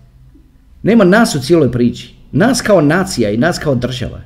nema 0.82 1.04
nas 1.04 1.34
u 1.34 1.40
cijeloj 1.40 1.72
priči. 1.72 2.14
Nas 2.32 2.60
kao 2.60 2.80
nacija 2.80 3.30
i 3.30 3.36
nas 3.36 3.58
kao 3.58 3.74
država. 3.74 4.20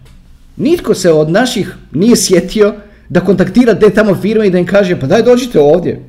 Nitko 0.56 0.94
se 0.94 1.12
od 1.12 1.30
naših 1.30 1.74
nije 1.92 2.16
sjetio 2.16 2.74
da 3.08 3.20
kontaktira 3.20 3.74
te 3.74 3.90
tamo 3.90 4.14
firme 4.14 4.46
i 4.46 4.50
da 4.50 4.58
im 4.58 4.66
kaže 4.66 5.00
pa 5.00 5.06
daj 5.06 5.22
dođite 5.22 5.60
ovdje. 5.60 6.00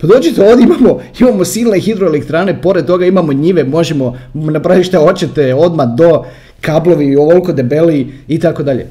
Pa 0.00 0.06
dođite 0.06 0.42
ovdje, 0.42 0.64
imamo, 0.64 1.00
imamo 1.20 1.44
silne 1.44 1.80
hidroelektrane, 1.80 2.62
pored 2.62 2.86
toga 2.86 3.06
imamo 3.06 3.32
njive, 3.32 3.64
možemo 3.64 4.18
napraviti 4.34 4.88
što 4.88 5.00
hoćete 5.00 5.54
odmah 5.54 5.86
do 5.96 6.24
kablovi 6.60 7.16
ovoliko 7.16 7.52
debeli 7.52 8.12
i 8.28 8.38
tako 8.38 8.62
dalje. 8.62 8.86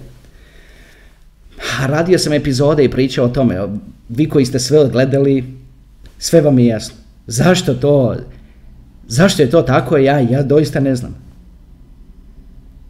Radio 1.85 2.19
sam 2.19 2.33
epizode 2.33 2.83
i 2.83 2.91
pričao 2.91 3.25
o 3.25 3.29
tome. 3.29 3.67
Vi 4.09 4.29
koji 4.29 4.45
ste 4.45 4.59
sve 4.59 4.79
odgledali, 4.79 5.43
sve 6.17 6.41
vam 6.41 6.59
je 6.59 6.65
jasno. 6.65 6.95
Zašto 7.27 7.73
to, 7.73 8.15
zašto 9.07 9.41
je 9.41 9.49
to 9.49 9.61
tako, 9.61 9.97
ja, 9.97 10.19
ja 10.19 10.43
doista 10.43 10.79
ne 10.79 10.95
znam. 10.95 11.26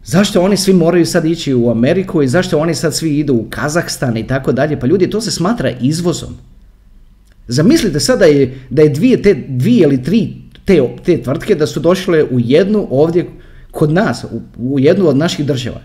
Zašto 0.08 0.42
oni 0.42 0.56
svi 0.56 0.72
moraju 0.72 1.06
sad 1.06 1.24
ići 1.24 1.54
u 1.54 1.70
Ameriku 1.70 2.22
i 2.22 2.28
zašto 2.28 2.58
oni 2.58 2.74
sad 2.74 2.94
svi 2.94 3.18
idu 3.18 3.34
u 3.34 3.46
Kazahstan 3.50 4.16
i 4.16 4.26
tako 4.26 4.52
dalje? 4.52 4.80
Pa 4.80 4.86
ljudi, 4.86 5.10
to 5.10 5.20
se 5.20 5.30
smatra 5.30 5.70
izvozom. 5.80 6.36
Zamislite 7.48 8.00
sad 8.00 8.18
da 8.18 8.24
je, 8.24 8.54
da 8.70 8.82
je 8.82 8.88
dvije, 8.88 9.22
te, 9.22 9.34
dvije 9.48 9.82
ili 9.82 10.02
tri 10.02 10.34
te, 10.64 10.80
te 11.04 11.22
tvrtke 11.22 11.54
da 11.54 11.66
su 11.66 11.80
došle 11.80 12.24
u 12.24 12.40
jednu 12.40 12.86
ovdje 12.90 13.26
kod 13.70 13.92
nas, 13.92 14.24
u, 14.24 14.40
u 14.72 14.78
jednu 14.78 15.08
od 15.08 15.16
naših 15.16 15.46
država. 15.46 15.80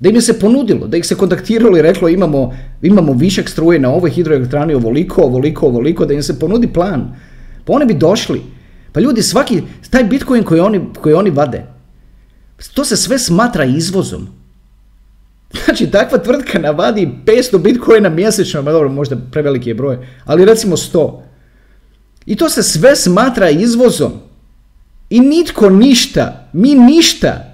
Da 0.00 0.08
im 0.08 0.14
je 0.14 0.20
se 0.20 0.38
ponudilo, 0.38 0.86
da 0.86 0.96
ih 0.96 1.06
se 1.06 1.14
kontaktiralo 1.14 1.78
i 1.78 1.82
reklo 1.82 2.08
imamo, 2.08 2.54
imamo 2.82 3.12
višak 3.12 3.48
struje 3.48 3.80
na 3.80 3.90
ovoj 3.90 4.10
hidroelektrani 4.10 4.74
ovoliko, 4.74 5.22
ovoliko, 5.22 5.66
ovoliko, 5.66 6.06
da 6.06 6.14
im 6.14 6.22
se 6.22 6.38
ponudi 6.38 6.68
plan. 6.68 7.14
Pa 7.64 7.72
oni 7.72 7.86
bi 7.86 7.94
došli. 7.94 8.42
Pa 8.92 9.00
ljudi, 9.00 9.22
svaki, 9.22 9.62
taj 9.90 10.04
bitcoin 10.04 10.44
koji 10.44 10.60
oni, 10.60 10.80
koji 11.00 11.14
oni 11.14 11.30
vade, 11.30 11.71
to 12.74 12.84
se 12.84 12.96
sve 12.96 13.18
smatra 13.18 13.64
izvozom. 13.64 14.28
Znači, 15.64 15.90
takva 15.90 16.18
tvrtka 16.18 16.58
navadi 16.58 17.08
500 17.26 17.58
bitcoina 17.58 18.08
mjesečno, 18.08 18.62
dobro, 18.62 18.88
možda 18.88 19.16
preveliki 19.30 19.70
je 19.70 19.74
broj, 19.74 20.06
ali 20.24 20.44
recimo 20.44 20.76
100. 20.76 21.20
I 22.26 22.36
to 22.36 22.48
se 22.48 22.62
sve 22.62 22.96
smatra 22.96 23.50
izvozom. 23.50 24.12
I 25.10 25.20
nitko 25.20 25.70
ništa, 25.70 26.48
mi 26.52 26.74
ništa. 26.74 27.52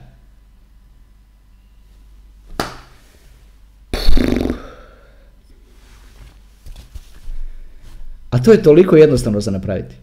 A 8.31 8.43
to 8.43 8.53
je 8.53 8.63
toliko 8.63 8.97
jednostavno 8.97 9.41
za 9.41 9.51
napraviti. 9.51 9.95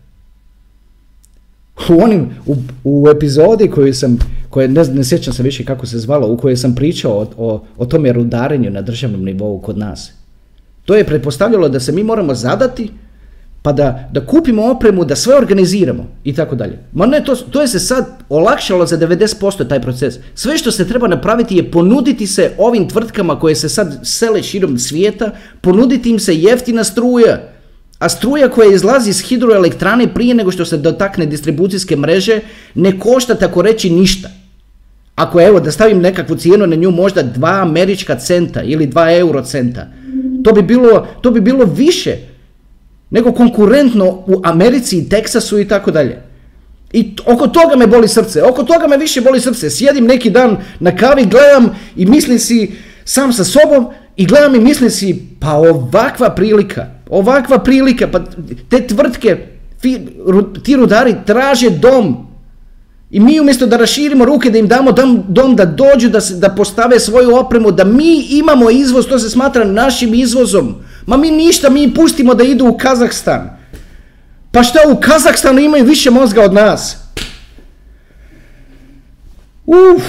U 1.89 2.03
onim, 2.03 2.29
u, 2.45 2.55
u 2.83 3.09
epizodi 3.09 3.69
koju 3.69 3.93
sam, 3.93 4.17
koje 4.55 4.67
ne, 4.67 4.83
ne 4.83 5.03
sjećam 5.03 5.33
se 5.33 5.43
više 5.43 5.65
kako 5.65 5.85
se 5.85 5.99
zvalo, 5.99 6.27
u 6.27 6.37
kojoj 6.37 6.57
sam 6.57 6.75
pričao 6.75 7.11
o, 7.11 7.27
o, 7.37 7.63
o 7.77 7.85
tome 7.85 8.13
rudarenju 8.13 8.69
na 8.71 8.81
državnom 8.81 9.23
nivou 9.23 9.59
kod 9.59 9.77
nas. 9.77 10.11
To 10.85 10.95
je 10.95 11.03
pretpostavljalo 11.03 11.69
da 11.69 11.79
se 11.79 11.91
mi 11.91 12.03
moramo 12.03 12.35
zadati 12.35 12.89
pa 13.61 13.71
da, 13.71 14.09
da 14.13 14.25
kupimo 14.25 14.69
opremu, 14.71 15.05
da 15.05 15.15
sve 15.15 15.35
organiziramo 15.35 16.05
i 16.23 16.33
tako 16.33 16.55
dalje. 16.55 16.77
Ma 16.93 17.05
ne, 17.05 17.23
to, 17.23 17.35
to 17.35 17.61
je 17.61 17.67
se 17.67 17.79
sad 17.79 18.05
olakšalo 18.29 18.85
za 18.85 18.97
90% 18.97 19.67
taj 19.67 19.81
proces. 19.81 20.15
Sve 20.35 20.57
što 20.57 20.71
se 20.71 20.87
treba 20.87 21.07
napraviti 21.07 21.57
je 21.57 21.71
ponuditi 21.71 22.27
se 22.27 22.51
ovim 22.57 22.87
tvrtkama 22.89 23.39
koje 23.39 23.55
se 23.55 23.69
sad 23.69 23.99
sele 24.03 24.43
širom 24.43 24.77
svijeta, 24.77 25.31
ponuditi 25.61 26.09
im 26.09 26.19
se 26.19 26.35
jeftina 26.35 26.83
struja, 26.83 27.51
a 27.99 28.09
struja 28.09 28.49
koja 28.49 28.71
izlazi 28.73 29.09
iz 29.09 29.21
hidroelektrane 29.21 30.13
prije 30.13 30.33
nego 30.33 30.51
što 30.51 30.65
se 30.65 30.77
dotakne 30.77 31.25
distribucijske 31.25 31.95
mreže 31.95 32.39
ne 32.75 32.99
košta 32.99 33.35
tako 33.35 33.61
reći 33.61 33.89
ništa. 33.89 34.44
Ako 35.15 35.41
evo 35.41 35.59
da 35.59 35.71
stavim 35.71 35.99
nekakvu 35.99 36.35
cijenu 36.35 36.67
na 36.67 36.75
nju 36.75 36.91
možda 36.91 37.23
2 37.23 37.61
američka 37.61 38.15
centa 38.15 38.61
ili 38.61 38.87
2 38.87 39.19
euro 39.19 39.43
centa, 39.43 39.87
to 40.43 40.53
bi 40.53 40.61
bilo, 40.61 41.07
to 41.21 41.31
bi 41.31 41.41
bilo 41.41 41.65
više 41.65 42.17
nego 43.09 43.31
konkurentno 43.31 44.05
u 44.05 44.41
Americi 44.43 44.97
i 44.97 45.09
Teksasu 45.09 45.59
i 45.59 45.67
tako 45.67 45.91
dalje. 45.91 46.21
I 46.93 47.15
oko 47.25 47.47
toga 47.47 47.75
me 47.75 47.87
boli 47.87 48.07
srce, 48.07 48.43
oko 48.43 48.63
toga 48.63 48.87
me 48.87 48.97
više 48.97 49.21
boli 49.21 49.41
srce. 49.41 49.69
Sjedim 49.69 50.05
neki 50.05 50.29
dan 50.29 50.57
na 50.79 50.95
kavi, 50.95 51.25
gledam 51.25 51.69
i 51.95 52.05
mislim 52.05 52.39
si 52.39 52.71
sam 53.05 53.33
sa 53.33 53.43
sobom 53.43 53.87
i 54.15 54.25
gledam 54.25 54.55
i 54.55 54.59
mislim 54.59 54.89
si 54.89 55.21
pa 55.39 55.53
ovakva 55.53 56.29
prilika, 56.29 56.85
ovakva 57.09 57.59
prilika, 57.59 58.07
pa 58.07 58.19
te 58.69 58.87
tvrtke, 58.87 59.37
ti 60.63 60.75
rudari 60.75 61.15
traže 61.25 61.69
dom. 61.69 62.24
I 63.09 63.19
mi 63.19 63.39
umjesto 63.39 63.65
da 63.65 63.77
raširimo 63.77 64.25
ruke, 64.25 64.49
da 64.49 64.57
im 64.57 64.67
damo 64.67 64.91
dom, 64.91 65.23
dom 65.27 65.55
da 65.55 65.65
dođu, 65.65 66.09
da, 66.09 66.21
se, 66.21 66.35
da 66.35 66.49
postave 66.49 66.99
svoju 66.99 67.35
opremu, 67.35 67.71
da 67.71 67.83
mi 67.83 68.25
imamo 68.29 68.69
izvoz, 68.69 69.07
to 69.07 69.19
se 69.19 69.29
smatra 69.29 69.65
našim 69.65 70.13
izvozom. 70.13 70.75
Ma 71.05 71.17
mi 71.17 71.31
ništa, 71.31 71.69
mi 71.69 71.93
pustimo 71.93 72.33
da 72.33 72.43
idu 72.43 72.65
u 72.65 72.77
Kazahstan. 72.77 73.57
Pa 74.51 74.63
šta 74.63 74.79
u 74.89 74.95
Kazahstanu 75.01 75.59
imaju 75.59 75.85
više 75.85 76.11
mozga 76.11 76.41
od 76.41 76.53
nas? 76.53 76.97
Uf. 79.65 80.03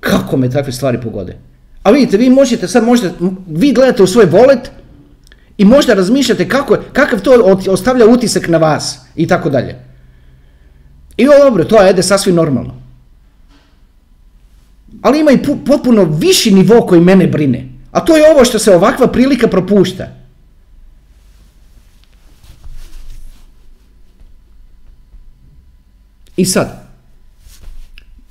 Kako 0.00 0.36
me 0.36 0.50
takve 0.50 0.72
stvari 0.72 1.00
pogode? 1.00 1.36
A 1.82 1.90
vidite, 1.90 2.16
vi 2.16 2.30
možete 2.30 2.68
sad 2.68 2.84
možete, 2.84 3.10
vi 3.46 3.72
gledate 3.72 4.02
u 4.02 4.06
svoj 4.06 4.24
volet 4.24 4.70
i 5.58 5.64
možda 5.64 5.94
razmišljate 5.94 6.48
kako, 6.48 6.76
kakav 6.92 7.20
to 7.20 7.58
ostavlja 7.68 8.06
utisak 8.06 8.48
na 8.48 8.58
vas 8.58 8.98
i 9.16 9.26
tako 9.26 9.50
dalje. 9.50 9.85
I 11.16 11.28
ovo 11.28 11.44
dobro, 11.44 11.64
to 11.64 11.82
je 11.82 12.02
sasvim 12.02 12.34
normalno. 12.34 12.74
Ali 15.02 15.20
ima 15.20 15.30
i 15.30 15.42
potpuno 15.66 16.04
viši 16.04 16.54
nivo 16.54 16.80
koji 16.86 17.00
mene 17.00 17.26
brine. 17.26 17.68
A 17.92 18.04
to 18.04 18.16
je 18.16 18.30
ovo 18.30 18.44
što 18.44 18.58
se 18.58 18.74
ovakva 18.74 19.06
prilika 19.06 19.48
propušta. 19.48 20.08
I 26.36 26.44
sad, 26.44 26.86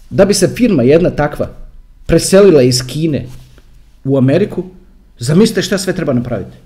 da 0.10 0.26
bi 0.26 0.34
se 0.34 0.48
firma 0.48 0.84
jedna 0.84 1.10
takva 1.10 1.50
preselila 2.06 2.62
iz 2.62 2.82
Kine 2.88 3.26
u 4.04 4.18
Ameriku, 4.18 4.64
zamislite 5.20 5.62
šta 5.62 5.78
sve 5.78 5.94
treba 5.94 6.14
napraviti. 6.14 6.65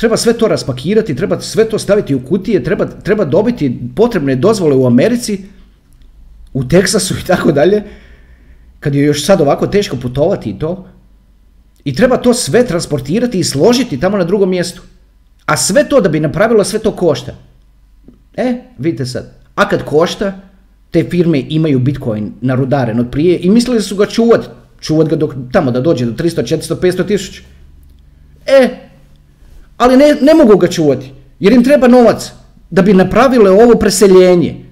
Treba 0.00 0.16
sve 0.16 0.32
to 0.32 0.48
raspakirati, 0.48 1.14
treba 1.14 1.40
sve 1.40 1.68
to 1.68 1.78
staviti 1.78 2.14
u 2.14 2.20
kutije, 2.26 2.64
treba, 2.64 2.86
treba 2.86 3.24
dobiti 3.24 3.80
potrebne 3.96 4.36
dozvole 4.36 4.76
u 4.76 4.86
Americi, 4.86 5.44
u 6.52 6.64
Teksasu 6.64 7.14
i 7.14 7.26
tako 7.26 7.52
dalje, 7.52 7.82
kad 8.80 8.94
je 8.94 9.04
još 9.04 9.24
sad 9.24 9.40
ovako 9.40 9.66
teško 9.66 9.96
putovati 9.96 10.50
i 10.50 10.58
to, 10.58 10.88
i 11.84 11.94
treba 11.94 12.16
to 12.16 12.34
sve 12.34 12.64
transportirati 12.66 13.38
i 13.38 13.44
složiti 13.44 14.00
tamo 14.00 14.16
na 14.16 14.24
drugom 14.24 14.50
mjestu. 14.50 14.82
A 15.44 15.56
sve 15.56 15.88
to 15.88 16.00
da 16.00 16.08
bi 16.08 16.20
napravilo, 16.20 16.64
sve 16.64 16.78
to 16.78 16.96
košta. 16.96 17.34
E, 18.36 18.54
vidite 18.78 19.06
sad. 19.06 19.34
A 19.54 19.68
kad 19.68 19.84
košta, 19.84 20.40
te 20.90 21.04
firme 21.10 21.44
imaju 21.48 21.78
Bitcoin 21.78 22.32
narudaren 22.40 23.00
od 23.00 23.10
prije 23.10 23.38
i 23.38 23.50
mislili 23.50 23.82
su 23.82 23.96
ga 23.96 24.06
čuvat. 24.06 24.50
Čuvat 24.80 25.08
ga 25.08 25.16
dok, 25.16 25.34
tamo 25.52 25.70
da 25.70 25.80
dođe 25.80 26.06
do 26.06 26.12
300, 26.12 26.56
400, 26.56 26.80
500 26.80 27.06
tisuća. 27.06 27.42
E, 28.46 28.89
ali 29.80 29.96
ne, 29.96 30.16
ne 30.20 30.34
mogu 30.34 30.56
ga 30.56 30.68
čuvati. 30.68 31.12
Jer 31.40 31.52
im 31.52 31.64
treba 31.64 31.88
novac 31.88 32.32
da 32.70 32.82
bi 32.82 32.94
napravile 32.94 33.50
ovo 33.50 33.74
preseljenje. 33.74 34.64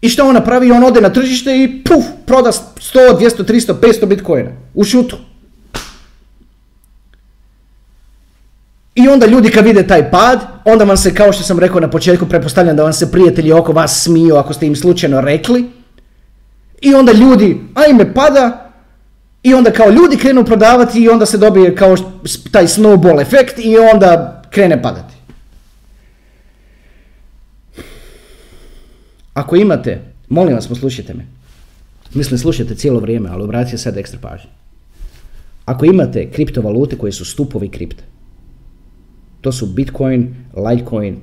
I 0.00 0.08
što 0.08 0.26
on 0.28 0.34
napravi? 0.34 0.70
On 0.70 0.84
ode 0.84 1.00
na 1.00 1.08
tržište 1.12 1.56
i 1.62 1.82
puf, 1.84 2.04
proda 2.26 2.52
100, 2.52 2.68
200, 3.18 3.44
300, 3.44 3.74
500 3.80 4.06
bitcoina. 4.06 4.50
U 4.74 4.84
šutu. 4.84 5.16
I 8.94 9.08
onda 9.08 9.26
ljudi 9.26 9.50
kad 9.50 9.64
vide 9.64 9.86
taj 9.86 10.10
pad, 10.10 10.40
onda 10.64 10.84
vam 10.84 10.96
se, 10.96 11.14
kao 11.14 11.32
što 11.32 11.42
sam 11.42 11.58
rekao 11.58 11.80
na 11.80 11.90
početku, 11.90 12.26
pretpostavljam 12.26 12.76
da 12.76 12.82
vam 12.82 12.92
se 12.92 13.10
prijatelji 13.12 13.52
oko 13.52 13.72
vas 13.72 14.02
smiju 14.02 14.36
ako 14.36 14.52
ste 14.54 14.66
im 14.66 14.76
slučajno 14.76 15.20
rekli. 15.20 15.64
I 16.80 16.94
onda 16.94 17.12
ljudi, 17.12 17.60
ajme 17.74 18.14
pada, 18.14 18.67
i 19.48 19.54
onda 19.54 19.70
kao 19.70 19.90
ljudi 19.90 20.16
krenu 20.16 20.44
prodavati 20.44 21.00
i 21.02 21.08
onda 21.08 21.26
se 21.26 21.38
dobije 21.38 21.76
kao 21.76 21.96
taj 22.52 22.66
snowball 22.66 23.20
efekt 23.20 23.58
i 23.58 23.76
onda 23.92 24.42
krene 24.50 24.82
padati. 24.82 25.14
Ako 29.34 29.56
imate, 29.56 30.00
molim 30.28 30.54
vas 30.54 30.68
poslušajte 30.68 31.14
me. 31.14 31.26
Mislim, 32.14 32.38
slušajte 32.38 32.74
cijelo 32.74 33.00
vrijeme, 33.00 33.28
ali 33.28 33.42
obratite 33.42 33.78
sad 33.78 33.96
ekstra 33.96 34.18
pažnje. 34.22 34.50
Ako 35.64 35.84
imate 35.84 36.30
kriptovalute 36.30 36.98
koje 36.98 37.12
su 37.12 37.24
stupovi 37.24 37.68
kripte, 37.68 38.04
to 39.40 39.52
su 39.52 39.66
Bitcoin, 39.66 40.34
Litecoin, 40.56 41.20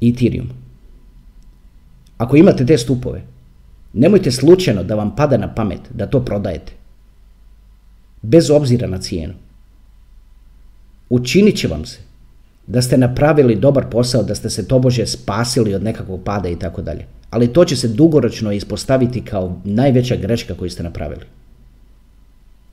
Ethereum. 0.00 0.48
Ako 2.18 2.36
imate 2.36 2.66
te 2.66 2.78
stupove, 2.78 3.22
nemojte 3.92 4.30
slučajno 4.30 4.82
da 4.82 4.94
vam 4.94 5.16
pada 5.16 5.36
na 5.36 5.54
pamet 5.54 5.80
da 5.90 6.06
to 6.06 6.24
prodajete. 6.24 6.72
Bez 8.22 8.50
obzira 8.50 8.86
na 8.86 8.98
cijenu. 8.98 9.34
Učinit 11.08 11.56
će 11.56 11.68
vam 11.68 11.84
se 11.84 11.98
da 12.66 12.82
ste 12.82 12.96
napravili 12.96 13.56
dobar 13.56 13.84
posao, 13.90 14.22
da 14.22 14.34
ste 14.34 14.50
se 14.50 14.68
tobože 14.68 15.06
spasili 15.06 15.74
od 15.74 15.82
nekakvog 15.82 16.20
pada 16.24 16.48
i 16.48 16.58
tako 16.58 16.82
dalje. 16.82 17.06
ali 17.30 17.52
to 17.52 17.64
će 17.64 17.76
se 17.76 17.88
dugoročno 17.88 18.52
ispostaviti 18.52 19.24
kao 19.24 19.60
najveća 19.64 20.16
greška 20.16 20.54
koju 20.54 20.70
ste 20.70 20.82
napravili. 20.82 21.24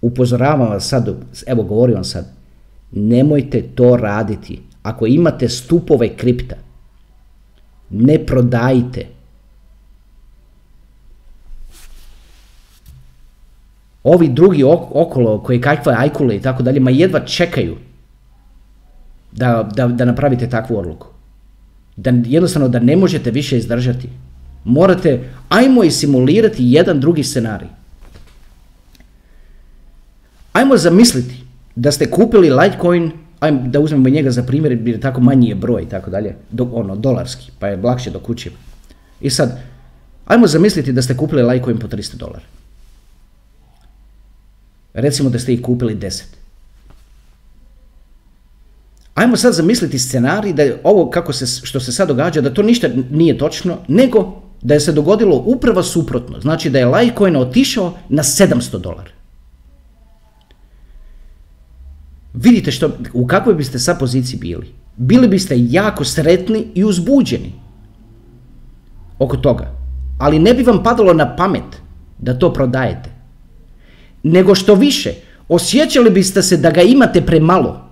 Upozoravam 0.01 0.69
vas 0.69 0.88
sad, 0.88 1.10
evo 1.47 1.63
govorim 1.63 1.95
vam 1.95 2.03
sad, 2.03 2.25
nemojte 2.91 3.62
to 3.75 3.97
raditi. 3.97 4.62
Ako 4.84 5.08
imate 5.08 5.49
stupove 5.49 6.15
kripta, 6.15 6.56
ne 7.89 8.25
prodajte. 8.25 9.06
Ovi 14.08 14.28
drugi 14.30 14.63
okolo, 14.63 15.43
koji 15.43 15.62
kakve 15.62 15.93
ajkule 15.98 16.36
i 16.36 16.41
tako 16.41 16.63
dalje, 16.63 16.80
ma 16.80 16.91
jedva 16.91 17.20
čekaju 17.20 17.76
da, 19.32 19.70
da, 19.76 19.88
da 19.88 20.06
napravite 20.06 20.50
takvu 20.50 20.78
odluku. 20.80 21.08
Da 21.96 22.13
jednostavno 22.26 22.67
da 22.67 22.80
ne 22.80 22.96
možete 22.96 23.32
više 23.32 23.58
izdržati. 23.58 24.10
Morate, 24.63 25.20
ajmo 25.50 25.84
i 25.84 25.91
simulirati 25.91 26.63
jedan 26.63 27.00
drugi 27.00 27.24
scenarij. 27.24 27.67
Ajmo 30.54 30.78
zamisliti 30.78 31.43
da 31.76 31.91
ste 31.91 32.12
kupili 32.12 32.50
Litecoin, 32.50 33.12
ajmo 33.39 33.67
da 33.67 33.80
uzmemo 33.80 34.10
njega 34.10 34.32
za 34.32 34.43
primjer 34.43 34.72
jer 34.72 34.88
je 34.88 35.00
tako 35.00 35.22
manji 35.22 35.50
je 35.50 35.56
broj 35.56 35.84
i 35.84 35.89
tako 35.89 36.10
dalje, 36.10 36.36
do, 36.52 36.70
ono, 36.74 36.96
dolarski, 36.96 37.52
pa 37.60 37.67
je 37.67 37.82
lakše 37.84 38.12
do 38.12 38.20
kuće. 38.20 38.52
I 39.22 39.30
sad, 39.30 39.60
ajmo 40.26 40.48
zamisliti 40.48 40.91
da 40.91 41.02
ste 41.02 41.17
kupili 41.17 41.43
Litecoin 41.43 41.80
po 41.80 41.88
300 41.88 42.15
dolara. 42.15 42.57
Recimo 44.97 45.29
da 45.29 45.39
ste 45.39 45.53
ih 45.53 45.62
kupili 45.62 45.95
10. 45.95 46.23
Ajmo 49.15 49.38
sad 49.38 49.53
zamisliti 49.53 49.99
scenarij 49.99 50.53
da 50.53 50.63
je 50.63 50.79
ovo 50.83 51.10
kako 51.10 51.33
se, 51.33 51.65
što 51.65 51.79
se 51.79 51.91
sad 51.91 52.07
događa, 52.07 52.41
da 52.41 52.53
to 52.53 52.63
ništa 52.63 52.88
nije 53.12 53.38
točno, 53.38 53.77
nego 53.88 54.41
da 54.62 54.73
je 54.73 54.79
se 54.79 54.91
dogodilo 54.91 55.43
upravo 55.45 55.83
suprotno. 55.83 56.39
Znači 56.39 56.69
da 56.69 56.79
je 56.79 56.86
Litecoin 56.86 57.36
otišao 57.36 57.93
na 58.10 58.23
700 58.23 58.79
dolara. 58.79 59.12
Vidite 62.33 62.71
što, 62.71 62.89
u 63.13 63.27
kakvoj 63.27 63.55
biste 63.55 63.79
sad 63.79 63.99
poziciji 63.99 64.39
bili. 64.39 64.73
Bili 64.95 65.27
biste 65.27 65.55
jako 65.57 66.03
sretni 66.03 66.67
i 66.75 66.86
uzbuđeni 66.86 67.53
oko 69.19 69.38
toga. 69.38 69.71
Ali 70.17 70.39
ne 70.39 70.53
bi 70.53 70.63
vam 70.63 70.83
padalo 70.83 71.13
na 71.13 71.36
pamet 71.36 71.81
da 72.17 72.39
to 72.39 72.53
prodajete. 72.53 73.16
Nego 74.27 74.55
što 74.55 74.75
više, 74.75 75.13
osjećali 75.47 76.09
biste 76.09 76.41
se 76.41 76.57
da 76.57 76.71
ga 76.71 76.81
imate 76.81 77.21
premalo 77.21 77.87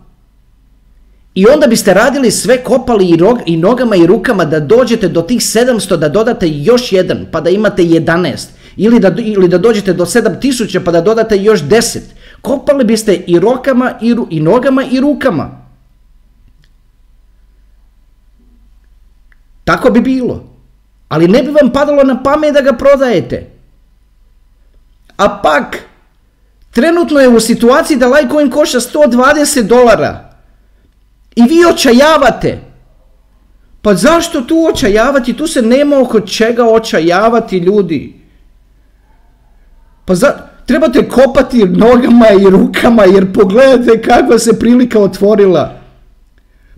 i 1.35 1.45
onda 1.47 1.67
biste 1.67 1.93
radili 1.93 2.31
sve, 2.31 2.63
kopali 2.63 3.05
i, 3.05 3.17
i 3.45 3.57
nogama 3.57 3.95
i 3.95 4.05
rukama 4.05 4.45
da 4.45 4.59
dođete 4.59 5.07
do 5.07 5.21
tih 5.21 5.41
700, 5.41 5.97
da 5.97 6.09
dodate 6.09 6.47
još 6.49 6.91
jedan, 6.91 7.25
pa 7.31 7.41
da 7.41 7.49
imate 7.49 7.83
11. 7.83 8.47
Ili 8.77 8.99
da, 8.99 9.15
ili 9.17 9.47
da 9.47 9.57
dođete 9.57 9.93
do 9.93 10.05
7000 10.05 10.79
pa 10.85 10.91
da 10.91 11.01
dodate 11.01 11.37
još 11.37 11.63
10. 11.63 11.99
Kopali 12.41 12.83
biste 12.83 13.15
i 13.15 13.39
rokama 13.39 13.93
i, 14.01 14.15
i 14.29 14.39
nogama 14.39 14.83
i 14.91 14.99
rukama. 14.99 15.65
Tako 19.63 19.89
bi 19.89 20.01
bilo. 20.01 20.43
Ali 21.09 21.27
ne 21.27 21.43
bi 21.43 21.51
vam 21.51 21.71
padalo 21.73 22.03
na 22.03 22.23
pamet 22.23 22.53
da 22.53 22.61
ga 22.61 22.73
prodajete. 22.73 23.47
A 25.17 25.41
pak, 25.43 25.79
trenutno 26.75 27.19
je 27.19 27.29
u 27.29 27.39
situaciji 27.39 27.97
da 27.97 28.07
Litecoin 28.07 28.49
koša 28.49 28.79
120 28.79 29.61
dolara. 29.61 30.29
I 31.35 31.41
vi 31.43 31.65
očajavate. 31.69 32.59
Pa 33.81 33.93
zašto 33.93 34.41
tu 34.41 34.67
očajavati? 34.73 35.33
Tu 35.33 35.47
se 35.47 35.61
nema 35.61 35.99
oko 35.99 36.19
čega 36.19 36.65
očajavati 36.65 37.57
ljudi. 37.57 38.19
Pa 40.05 40.15
za, 40.15 40.33
trebate 40.65 41.09
kopati 41.09 41.65
nogama 41.65 42.27
i 42.29 42.49
rukama 42.49 43.03
jer 43.03 43.33
pogledajte 43.33 44.01
kakva 44.01 44.39
se 44.39 44.59
prilika 44.59 44.99
otvorila. 44.99 45.73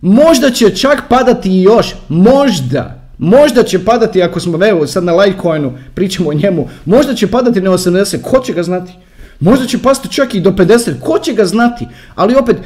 Možda 0.02 0.50
će 0.50 0.76
čak 0.76 1.04
padati 1.10 1.50
i 1.50 1.62
još. 1.62 1.96
Možda. 2.10 3.02
Možda 3.18 3.64
će 3.64 3.86
padati 3.86 4.24
ako 4.24 4.40
smo 4.40 4.66
evo 4.66 4.88
sad 4.88 5.04
na 5.04 5.16
Litecoinu 5.16 5.74
pričamo 5.96 6.30
o 6.30 6.34
njemu. 6.34 6.70
Možda 6.86 7.16
će 7.16 7.32
padati 7.32 7.62
na 7.62 7.72
80. 7.72 8.22
Ko 8.22 8.40
će 8.40 8.54
ga 8.54 8.64
znati? 8.64 8.94
Možda 9.40 9.66
će 9.66 9.82
pasti 9.82 10.10
čak 10.10 10.36
i 10.36 10.40
do 10.40 10.52
50, 10.52 11.00
ko 11.00 11.20
će 11.20 11.34
ga 11.34 11.46
znati? 11.46 11.88
Ali 12.16 12.36
opet, 12.36 12.58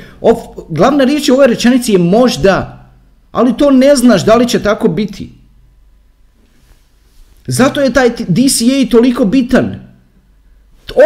glavna 0.70 1.04
riječ 1.04 1.30
u 1.30 1.34
ovoj 1.34 1.48
rečenici 1.48 1.92
je 1.92 1.98
možda. 1.98 2.88
Ali 3.32 3.58
to 3.58 3.72
ne 3.72 3.96
znaš 3.96 4.26
da 4.26 4.36
li 4.36 4.48
će 4.48 4.64
tako 4.64 4.88
biti. 4.88 5.30
Zato 7.48 7.82
je 7.82 7.94
taj 7.94 8.10
DCA 8.10 8.90
toliko 8.92 9.26
bitan. 9.26 9.92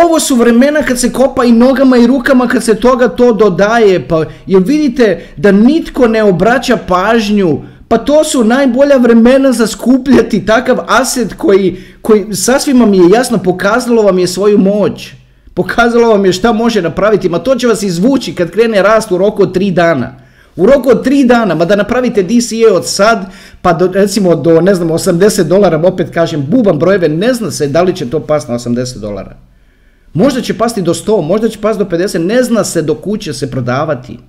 Ovo 0.06 0.20
su 0.20 0.36
vremena 0.36 0.82
kad 0.82 1.00
se 1.00 1.12
kopa 1.12 1.46
i 1.46 1.52
nogama 1.52 1.98
i 1.98 2.08
rukama 2.08 2.48
kad 2.48 2.64
se 2.64 2.76
toga 2.76 3.08
to 3.08 3.34
dodaje. 3.34 4.08
Pa 4.08 4.26
jel 4.46 4.62
vidite 4.62 5.28
da 5.38 5.52
nitko 5.52 6.08
ne 6.08 6.24
obraća 6.24 6.78
pažnju 6.88 7.62
pa 7.88 7.98
to 7.98 8.24
su 8.24 8.44
najbolja 8.44 8.98
vremena 8.98 9.52
za 9.52 9.68
skupljati 9.68 10.46
takav 10.46 10.78
aset 10.88 11.34
koji, 11.34 11.84
koji 12.02 12.34
sasvim 12.34 12.80
vam 12.80 12.94
je 12.94 13.10
jasno 13.10 13.38
pokazalo 13.38 14.02
vam 14.02 14.20
je 14.20 14.28
svoju 14.28 14.58
moć. 14.58 15.14
Pokazalo 15.56 16.10
vam 16.10 16.26
je 16.26 16.34
šta 16.34 16.52
može 16.54 16.82
napraviti, 16.82 17.30
ma 17.30 17.40
to 17.40 17.56
će 17.56 17.68
vas 17.68 17.84
izvući 17.84 18.36
kad 18.36 18.52
krene 18.52 18.82
rast 18.82 19.12
u 19.12 19.18
roku 19.18 19.44
od 19.44 19.54
tri 19.54 19.72
dana. 19.72 20.16
U 20.56 20.66
roku 20.66 20.90
od 20.90 21.04
tri 21.04 21.24
dana, 21.24 21.56
ma 21.56 21.66
da 21.66 21.76
napravite 21.76 22.24
DCA 22.24 22.74
od 22.74 22.88
sad, 22.88 23.26
pa 23.62 23.74
do, 23.74 23.88
recimo 23.94 24.36
do, 24.36 24.62
ne 24.62 24.76
znam, 24.76 24.90
80 24.90 25.44
dolara, 25.44 25.82
opet 25.84 26.10
kažem, 26.14 26.46
buban 26.50 26.80
brojeve, 26.80 27.10
ne 27.10 27.34
zna 27.34 27.52
se 27.52 27.68
da 27.68 27.82
li 27.82 27.96
će 27.96 28.10
to 28.10 28.20
pasti 28.20 28.52
na 28.52 28.60
80 28.60 29.00
dolara. 29.00 29.36
Možda 30.14 30.42
će 30.42 30.58
pasti 30.58 30.82
do 30.82 30.94
100, 30.94 31.22
možda 31.28 31.50
će 31.50 31.62
pasti 31.62 31.84
do 31.84 31.90
50, 31.90 32.18
ne 32.18 32.44
zna 32.44 32.64
se 32.64 32.82
do 32.82 32.96
kuće 32.96 33.34
se 33.34 33.52
prodavati. 33.52 34.20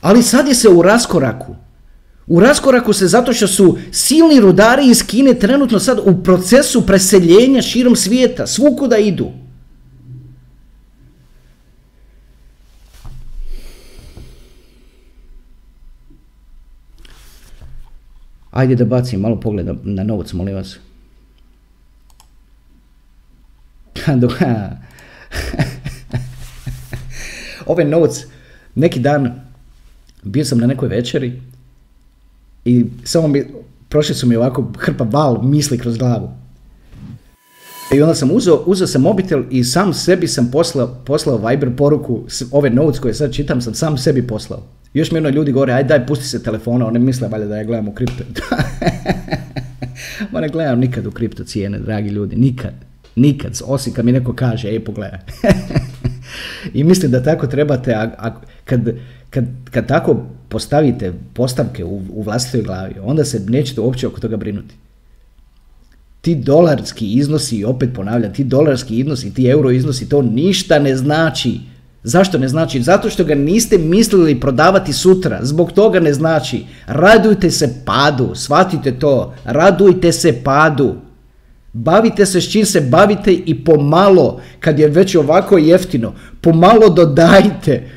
Ali 0.00 0.22
sad 0.22 0.48
je 0.48 0.54
se 0.54 0.68
u 0.68 0.82
raskoraku. 0.82 1.56
U 2.26 2.40
raskoraku 2.40 2.92
se 2.92 3.06
zato 3.06 3.32
što 3.32 3.46
su 3.46 3.78
silni 3.92 4.40
rudari 4.40 4.86
iz 4.86 5.06
Kine 5.06 5.34
trenutno 5.34 5.78
sad 5.78 5.98
u 6.04 6.22
procesu 6.22 6.86
preseljenja 6.86 7.62
širom 7.62 7.96
svijeta, 7.96 8.46
svukuda 8.46 8.98
idu. 8.98 9.30
Ajde 18.50 18.74
da 18.74 18.84
bacim 18.84 19.20
malo 19.20 19.40
pogled 19.40 19.66
na 19.84 20.04
novac, 20.04 20.32
molim 20.32 20.54
vas. 20.54 20.78
Ovaj 27.66 27.84
novac, 27.84 28.26
neki 28.74 29.00
dan 29.00 29.40
bio 30.22 30.44
sam 30.44 30.58
na 30.58 30.66
nekoj 30.66 30.88
večeri 30.88 31.42
i 32.64 32.84
samo 33.04 33.28
mi, 33.28 33.44
prošli 33.88 34.14
su 34.14 34.26
mi 34.26 34.36
ovako 34.36 34.72
hrpa 34.78 35.04
val 35.04 35.42
misli 35.42 35.78
kroz 35.78 35.96
glavu. 35.96 36.30
I 37.94 38.02
onda 38.02 38.14
sam 38.14 38.30
uzeo, 38.30 38.62
uzeo 38.66 38.86
sam 38.86 39.02
mobitel 39.02 39.42
i 39.50 39.64
sam 39.64 39.94
sebi 39.94 40.28
sam 40.28 40.50
poslao, 40.50 40.96
poslao 41.04 41.48
Viber 41.48 41.76
poruku, 41.76 42.24
ove 42.50 42.70
notes 42.70 43.00
koje 43.00 43.14
sad 43.14 43.32
čitam 43.32 43.60
sam 43.60 43.74
sam 43.74 43.98
sebi 43.98 44.26
poslao. 44.26 44.62
Još 44.94 45.10
mi 45.10 45.18
ono 45.18 45.28
ljudi 45.28 45.52
govore, 45.52 45.72
aj 45.72 45.84
daj 45.84 46.06
pusti 46.06 46.24
se 46.24 46.42
telefona, 46.42 46.86
one 46.86 46.98
misle 46.98 47.28
valjda 47.28 47.46
da 47.46 47.56
ja 47.56 47.64
gledam 47.64 47.88
u 47.88 47.94
kripto. 47.94 48.22
Ma 50.32 50.40
ne 50.40 50.48
gledam 50.48 50.78
nikad 50.78 51.06
u 51.06 51.10
kripto 51.10 51.44
cijene, 51.44 51.78
dragi 51.78 52.08
ljudi, 52.08 52.36
nikad. 52.36 52.72
Nikad, 53.16 53.60
osim 53.64 53.92
kad 53.92 54.04
mi 54.04 54.12
neko 54.12 54.32
kaže, 54.32 54.68
ej 54.68 54.84
pogledaj. 54.84 55.18
I 56.74 56.84
mislim 56.84 57.10
da 57.10 57.22
tako 57.22 57.46
trebate, 57.46 57.94
a, 57.94 58.10
a 58.18 58.40
kad, 58.64 58.94
kad, 59.32 59.44
kad 59.70 59.86
tako 59.86 60.26
postavite 60.48 61.12
postavke 61.34 61.84
u, 61.84 62.02
u 62.10 62.22
vlastitoj 62.22 62.62
glavi, 62.62 62.94
onda 63.02 63.24
se 63.24 63.40
nećete 63.48 63.80
uopće 63.80 64.06
oko 64.06 64.20
toga 64.20 64.36
brinuti. 64.36 64.74
Ti 66.20 66.34
dolarski 66.34 67.12
iznosi, 67.12 67.64
opet 67.64 67.90
ponavljam, 67.94 68.32
ti 68.32 68.44
dolarski 68.44 68.98
iznosi, 68.98 69.34
ti 69.34 69.46
euro 69.46 69.70
iznosi, 69.70 70.08
to 70.08 70.22
ništa 70.22 70.78
ne 70.78 70.96
znači. 70.96 71.60
Zašto 72.02 72.38
ne 72.38 72.48
znači? 72.48 72.82
Zato 72.82 73.10
što 73.10 73.24
ga 73.24 73.34
niste 73.34 73.78
mislili 73.78 74.40
prodavati 74.40 74.92
sutra. 74.92 75.38
Zbog 75.42 75.72
toga 75.72 76.00
ne 76.00 76.12
znači. 76.12 76.64
Radujte 76.86 77.50
se 77.50 77.74
padu. 77.84 78.34
Shvatite 78.34 78.98
to. 78.98 79.34
Radujte 79.44 80.12
se 80.12 80.42
padu. 80.44 80.94
Bavite 81.72 82.26
se 82.26 82.40
s 82.40 82.52
čim 82.52 82.66
se 82.66 82.80
bavite 82.80 83.32
i 83.32 83.64
pomalo, 83.64 84.40
kad 84.60 84.78
je 84.78 84.88
već 84.88 85.14
ovako 85.14 85.58
jeftino, 85.58 86.14
pomalo 86.40 86.88
dodajte 86.88 87.88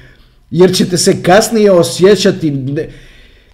jer 0.55 0.73
ćete 0.73 0.97
se 0.97 1.23
kasnije 1.23 1.71
osjećati 1.71 2.53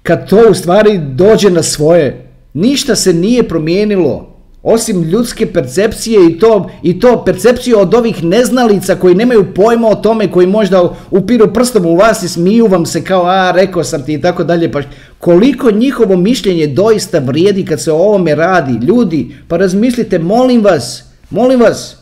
kad 0.04 0.30
to 0.30 0.40
u 0.50 0.54
stvari 0.54 1.00
dođe 1.14 1.50
na 1.50 1.64
svoje. 1.64 2.28
Ništa 2.54 2.96
se 2.96 3.14
nije 3.14 3.48
promijenilo. 3.48 4.28
Osim 4.64 5.04
ljudske 5.04 5.46
percepcije 5.46 6.28
i 6.30 6.40
to, 6.40 6.70
i 6.84 7.00
to 7.00 7.24
percepciju 7.26 7.80
od 7.80 7.94
ovih 7.94 8.24
neznalica 8.24 8.96
koji 8.96 9.16
nemaju 9.16 9.54
pojma 9.54 9.88
o 9.88 9.96
tome, 9.96 10.32
koji 10.32 10.48
možda 10.48 10.96
upiru 11.12 11.54
prstom 11.54 11.86
u 11.86 11.96
vas 11.96 12.24
i 12.24 12.30
smiju 12.30 12.68
vam 12.68 12.86
se 12.86 13.04
kao 13.04 13.26
a 13.26 13.52
rekao 13.52 13.84
sam 13.84 14.06
ti 14.06 14.14
i 14.14 14.22
tako 14.22 14.44
dalje. 14.44 14.72
Pa 14.72 14.82
koliko 15.20 15.72
njihovo 15.72 16.18
mišljenje 16.18 16.68
doista 16.68 17.20
vrijedi 17.20 17.66
kad 17.66 17.82
se 17.82 17.92
o 17.92 17.98
ovome 17.98 18.36
radi. 18.36 18.86
Ljudi, 18.86 19.36
pa 19.48 19.58
razmislite, 19.58 20.20
molim 20.20 20.64
vas, 20.64 21.04
molim 21.30 21.60
vas, 21.60 22.01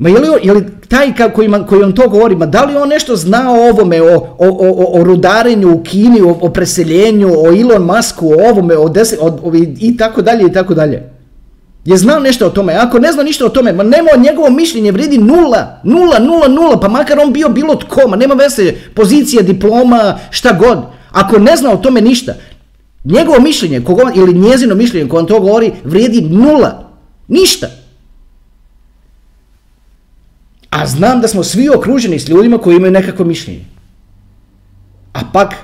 Ma 0.00 0.08
je 0.08 0.18
li, 0.18 0.28
je 0.42 0.52
li 0.52 0.66
taj 0.88 1.12
koji, 1.34 1.50
koji 1.68 1.82
on 1.82 1.92
to 1.92 2.08
govori, 2.08 2.36
ma 2.36 2.46
da 2.46 2.64
li 2.64 2.76
on 2.76 2.88
nešto 2.88 3.16
zna 3.16 3.52
o 3.52 3.68
ovome, 3.68 4.02
o, 4.02 4.16
o, 4.16 4.48
o, 4.48 5.00
o 5.00 5.04
rudarenju 5.04 5.72
u 5.74 5.82
Kini, 5.82 6.20
o, 6.20 6.48
preseljenju, 6.48 7.28
o 7.28 7.46
Elon 7.46 7.82
Musku, 7.82 8.28
o 8.28 8.50
ovome, 8.50 8.76
o, 8.76 8.88
deset, 8.88 9.18
i 9.80 9.96
tako 9.96 10.22
dalje 10.22 10.46
i 10.46 10.52
tako 10.52 10.74
dalje. 10.74 11.10
Je 11.84 11.96
znao 11.96 12.20
nešto 12.20 12.46
o 12.46 12.50
tome? 12.50 12.74
Ako 12.74 12.98
ne 12.98 13.12
zna 13.12 13.22
ništa 13.22 13.46
o 13.46 13.48
tome, 13.48 13.72
ma 13.72 13.82
nema 13.82 14.10
njegovo 14.18 14.50
mišljenje 14.50 14.92
vridi 14.92 15.18
nula, 15.18 15.80
nula, 15.84 16.18
nula, 16.18 16.48
nula, 16.48 16.80
pa 16.80 16.88
makar 16.88 17.18
on 17.18 17.32
bio 17.32 17.48
bilo 17.48 17.76
tko, 17.76 18.08
ma 18.08 18.16
nema 18.16 18.34
veze, 18.34 18.72
pozicija, 18.94 19.42
diploma, 19.42 20.18
šta 20.30 20.52
god. 20.52 20.78
Ako 21.10 21.38
ne 21.38 21.56
zna 21.56 21.72
o 21.72 21.76
tome 21.76 22.00
ništa, 22.00 22.34
njegovo 23.04 23.40
mišljenje, 23.40 23.84
kogo, 23.84 24.02
ili 24.14 24.34
njezino 24.34 24.74
mišljenje 24.74 25.08
koje 25.08 25.20
on 25.20 25.26
to 25.26 25.40
govori, 25.40 25.72
vrijedi 25.84 26.20
nula, 26.20 26.90
ništa. 27.28 27.79
A 30.70 30.86
znam 30.86 31.20
da 31.20 31.28
smo 31.28 31.44
svi 31.44 31.68
okruženi 31.68 32.18
s 32.18 32.28
ljudima 32.28 32.58
koji 32.58 32.76
imaju 32.76 32.92
nekako 32.92 33.24
mišljenje. 33.24 33.64
A 35.12 35.20
pak, 35.32 35.54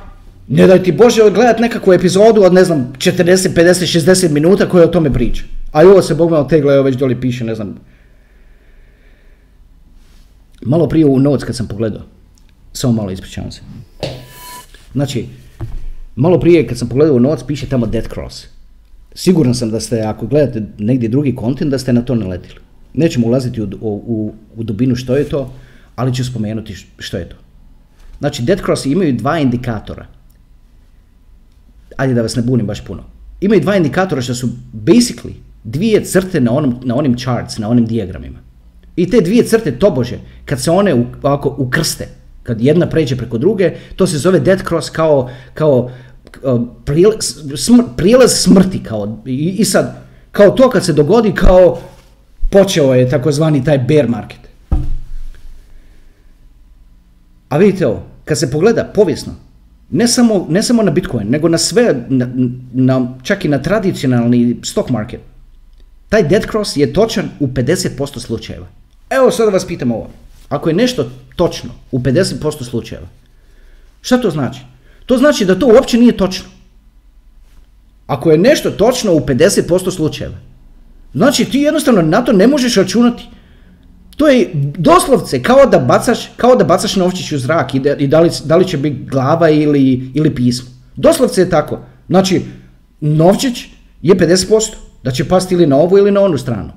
ne 0.48 0.66
daj 0.66 0.82
ti 0.82 0.92
Bože 0.92 1.30
gledat 1.30 1.58
nekakvu 1.58 1.92
epizodu 1.92 2.42
od 2.42 2.52
ne 2.52 2.64
znam 2.64 2.92
40, 2.98 3.48
50, 3.54 3.98
60 3.98 4.30
minuta 4.30 4.68
koja 4.68 4.84
o 4.84 4.88
tome 4.88 5.12
priča. 5.12 5.44
A 5.72 5.80
ovo 5.80 6.02
se 6.02 6.14
Bog 6.14 6.30
me 6.30 6.48
tegla, 6.48 6.74
evo 6.74 6.82
već 6.82 6.96
doli 6.96 7.20
piše, 7.20 7.44
ne 7.44 7.54
znam. 7.54 7.76
Malo 10.62 10.88
prije 10.88 11.06
u 11.06 11.18
noc 11.18 11.44
kad 11.44 11.56
sam 11.56 11.68
pogledao. 11.68 12.02
Samo 12.72 12.92
malo 12.92 13.10
ispričavam 13.10 13.52
se. 13.52 13.60
Znači, 14.92 15.26
malo 16.16 16.40
prije 16.40 16.66
kad 16.66 16.78
sam 16.78 16.88
pogledao 16.88 17.16
u 17.16 17.20
noc 17.20 17.42
piše 17.42 17.66
tamo 17.66 17.86
Dead 17.86 18.08
Cross. 18.14 18.46
Siguran 19.14 19.54
sam 19.54 19.70
da 19.70 19.80
ste, 19.80 20.00
ako 20.00 20.26
gledate 20.26 20.62
negdje 20.78 21.08
drugi 21.08 21.34
kontent, 21.34 21.70
da 21.70 21.78
ste 21.78 21.92
na 21.92 22.02
to 22.02 22.14
naletili. 22.14 22.65
Nećemo 22.96 23.26
ulaziti 23.26 23.62
u, 23.62 23.68
u, 23.80 24.34
u 24.56 24.62
dubinu 24.62 24.96
što 24.96 25.16
je 25.16 25.24
to, 25.24 25.52
ali 25.96 26.14
ću 26.14 26.24
spomenuti 26.24 26.76
što 26.98 27.16
je 27.16 27.28
to. 27.28 27.36
Znači, 28.18 28.42
Dead 28.42 28.60
Cross 28.64 28.86
imaju 28.86 29.12
dva 29.12 29.38
indikatora. 29.38 30.06
Ajde 31.96 32.14
da 32.14 32.22
vas 32.22 32.36
ne 32.36 32.42
bunim 32.42 32.66
baš 32.66 32.84
puno. 32.84 33.04
Imaju 33.40 33.60
dva 33.60 33.76
indikatora 33.76 34.22
što 34.22 34.34
su 34.34 34.48
basically 34.72 35.32
dvije 35.64 36.04
crte 36.04 36.40
na, 36.40 36.52
onom, 36.52 36.80
na 36.84 36.96
onim 36.96 37.16
charts, 37.16 37.58
na 37.58 37.68
onim 37.68 37.86
dijagramima. 37.86 38.38
I 38.96 39.10
te 39.10 39.20
dvije 39.20 39.44
crte 39.44 39.78
tobože, 39.78 40.18
kad 40.44 40.60
se 40.60 40.70
one 40.70 40.94
ovako 41.22 41.54
ukrste, 41.58 42.08
kad 42.42 42.60
jedna 42.60 42.88
pređe 42.88 43.16
preko 43.16 43.38
druge, 43.38 43.72
to 43.96 44.06
se 44.06 44.18
zove 44.18 44.40
Dead 44.40 44.62
Cross 44.68 44.90
kao, 44.90 45.30
kao 45.54 45.90
prijelaz, 47.96 48.32
smrti. 48.42 48.82
Kao, 48.82 49.22
i, 49.26 49.56
I 49.58 49.64
sad, 49.64 49.96
kao 50.32 50.50
to 50.50 50.70
kad 50.70 50.84
se 50.84 50.92
dogodi 50.92 51.32
kao 51.32 51.78
počeo 52.50 52.94
je 52.94 53.10
takozvani 53.10 53.64
taj 53.64 53.78
bear 53.78 54.08
market. 54.08 54.40
A 57.48 57.58
vidite 57.58 57.86
ovo, 57.86 58.02
kad 58.24 58.38
se 58.38 58.50
pogleda 58.50 58.84
povijesno, 58.94 59.32
ne 59.90 60.08
samo, 60.08 60.46
ne 60.48 60.62
samo 60.62 60.82
na 60.82 60.90
Bitcoin, 60.90 61.30
nego 61.30 61.48
na 61.48 61.58
sve, 61.58 62.04
na, 62.08 62.28
na, 62.72 63.14
čak 63.22 63.44
i 63.44 63.48
na 63.48 63.62
tradicionalni 63.62 64.56
stock 64.62 64.90
market, 64.90 65.20
taj 66.08 66.28
dead 66.28 66.46
cross 66.50 66.76
je 66.76 66.92
točan 66.92 67.28
u 67.40 67.46
50% 67.46 68.18
slučajeva. 68.18 68.66
Evo 69.10 69.30
sada 69.30 69.50
vas 69.50 69.66
pitam 69.66 69.92
ovo. 69.92 70.10
Ako 70.48 70.68
je 70.68 70.74
nešto 70.74 71.10
točno 71.36 71.70
u 71.90 71.98
50% 71.98 72.64
slučajeva, 72.64 73.06
šta 74.00 74.18
to 74.18 74.30
znači? 74.30 74.60
To 75.06 75.18
znači 75.18 75.44
da 75.44 75.58
to 75.58 75.66
uopće 75.66 75.98
nije 75.98 76.16
točno. 76.16 76.46
Ako 78.06 78.30
je 78.30 78.38
nešto 78.38 78.70
točno 78.70 79.12
u 79.12 79.20
50% 79.20 79.90
slučajeva, 79.90 80.36
Znači 81.16 81.44
ti 81.44 81.60
jednostavno 81.60 82.02
na 82.02 82.24
to 82.24 82.32
ne 82.32 82.46
možeš 82.46 82.74
računati. 82.74 83.24
To 84.16 84.28
je 84.28 84.50
doslovce 84.78 85.42
kao 85.42 85.66
da 85.66 85.78
bacaš, 85.78 86.30
kao 86.36 86.56
da 86.56 86.64
bacaš 86.64 86.96
novčić 86.96 87.32
u 87.32 87.38
zrak 87.38 87.74
i, 87.74 87.80
i 87.98 88.06
da, 88.06 88.20
li, 88.20 88.30
da, 88.44 88.56
li, 88.56 88.68
će 88.68 88.76
biti 88.76 89.04
glava 89.10 89.50
ili, 89.50 90.10
ili 90.14 90.34
pismo. 90.34 90.70
Doslovce 90.96 91.40
je 91.40 91.50
tako. 91.50 91.80
Znači, 92.08 92.42
novčić 93.00 93.64
je 94.02 94.14
50%, 94.14 94.70
da 95.02 95.10
će 95.10 95.24
pasti 95.28 95.54
ili 95.54 95.66
na 95.66 95.76
ovu 95.76 95.98
ili 95.98 96.10
na 96.10 96.20
onu 96.20 96.38
stranu. 96.38 96.72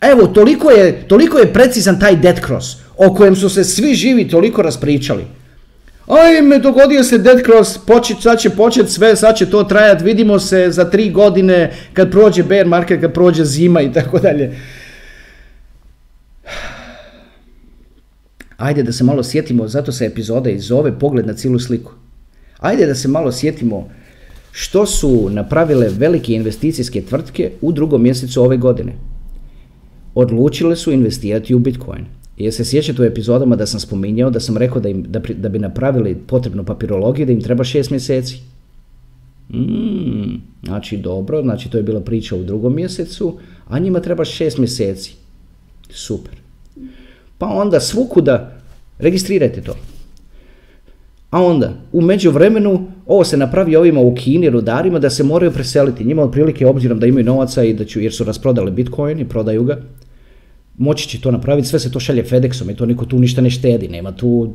Evo, 0.00 0.26
toliko 0.26 0.70
je, 0.70 1.08
toliko 1.08 1.38
je 1.38 1.52
precizan 1.52 2.00
taj 2.00 2.16
dead 2.16 2.40
cross, 2.46 2.76
o 2.96 3.14
kojem 3.14 3.36
su 3.36 3.48
se 3.48 3.64
svi 3.64 3.94
živi 3.94 4.28
toliko 4.28 4.62
raspričali. 4.62 5.24
Ajme, 6.06 6.58
dogodio 6.58 7.04
se 7.04 7.18
Dead 7.18 7.38
Cross, 7.44 7.78
počet, 7.86 8.16
sad 8.20 8.38
će 8.38 8.50
počet 8.50 8.90
sve, 8.90 9.16
sad 9.16 9.36
će 9.36 9.50
to 9.50 9.64
trajat, 9.64 10.02
vidimo 10.02 10.38
se 10.38 10.66
za 10.70 10.90
tri 10.90 11.10
godine 11.10 11.72
kad 11.92 12.10
prođe 12.10 12.42
bear 12.42 12.66
market, 12.66 13.00
kad 13.00 13.12
prođe 13.12 13.44
zima 13.44 13.80
i 13.80 13.92
tako 13.92 14.18
dalje. 14.18 14.56
Ajde 18.56 18.82
da 18.82 18.92
se 18.92 19.04
malo 19.04 19.22
sjetimo, 19.22 19.68
zato 19.68 19.92
se 19.92 20.04
epizoda 20.04 20.50
i 20.50 20.58
zove 20.58 20.98
Pogled 20.98 21.26
na 21.26 21.32
cijelu 21.32 21.58
sliku. 21.58 21.92
Ajde 22.58 22.86
da 22.86 22.94
se 22.94 23.08
malo 23.08 23.32
sjetimo 23.32 23.88
što 24.52 24.86
su 24.86 25.28
napravile 25.30 25.88
velike 25.88 26.32
investicijske 26.32 27.02
tvrtke 27.02 27.50
u 27.60 27.72
drugom 27.72 28.02
mjesecu 28.02 28.42
ove 28.42 28.56
godine. 28.56 28.92
Odlučile 30.14 30.76
su 30.76 30.92
investirati 30.92 31.54
u 31.54 31.58
Bitcoin. 31.58 32.06
Jer 32.36 32.54
se 32.54 32.64
sjećate 32.64 33.02
u 33.02 33.04
epizodama 33.04 33.56
da 33.56 33.66
sam 33.66 33.80
spominjao 33.80 34.30
da 34.30 34.40
sam 34.40 34.56
rekao 34.56 34.80
da, 34.80 34.88
im, 34.88 35.02
da, 35.02 35.20
da 35.36 35.48
bi 35.48 35.58
napravili 35.58 36.14
potrebnu 36.26 36.64
papirologiju 36.64 37.26
da 37.26 37.32
im 37.32 37.40
treba 37.40 37.64
šest 37.64 37.90
mjeseci. 37.90 38.40
Mm, 39.50 40.40
znači 40.64 40.96
dobro, 40.96 41.42
znači 41.42 41.70
to 41.70 41.76
je 41.76 41.82
bila 41.82 42.00
priča 42.00 42.36
u 42.36 42.44
drugom 42.44 42.74
mjesecu, 42.74 43.38
a 43.68 43.78
njima 43.78 44.00
treba 44.00 44.24
šest 44.24 44.58
mjeseci. 44.58 45.14
Super. 45.90 46.34
Pa 47.38 47.46
onda 47.46 47.80
svukuda 47.80 48.56
registrirajte 48.98 49.60
to. 49.62 49.74
A 51.30 51.42
onda, 51.42 51.72
u 51.92 52.00
međuvremenu, 52.00 52.86
ovo 53.06 53.24
se 53.24 53.36
napravi 53.36 53.76
ovima 53.76 54.00
u 54.00 54.14
Kini, 54.14 54.50
rudarima, 54.50 54.98
da 54.98 55.10
se 55.10 55.24
moraju 55.24 55.52
preseliti. 55.52 56.04
Njima 56.04 56.22
otprilike, 56.22 56.66
obzirom 56.66 57.00
da 57.00 57.06
imaju 57.06 57.24
novaca 57.24 57.64
i 57.64 57.74
da 57.74 57.84
ću, 57.84 58.00
jer 58.00 58.12
su 58.12 58.24
rasprodali 58.24 58.70
Bitcoin 58.70 59.20
i 59.20 59.28
prodaju 59.28 59.64
ga, 59.64 59.78
moći 60.78 61.08
će 61.08 61.20
to 61.20 61.30
napraviti, 61.30 61.68
sve 61.68 61.78
se 61.78 61.90
to 61.90 62.00
šalje 62.00 62.24
FedExom 62.24 62.70
i 62.70 62.76
to 62.76 62.86
niko 62.86 63.04
tu 63.04 63.18
ništa 63.18 63.40
ne 63.40 63.50
štedi, 63.50 63.88
nema 63.88 64.12
tu 64.12 64.52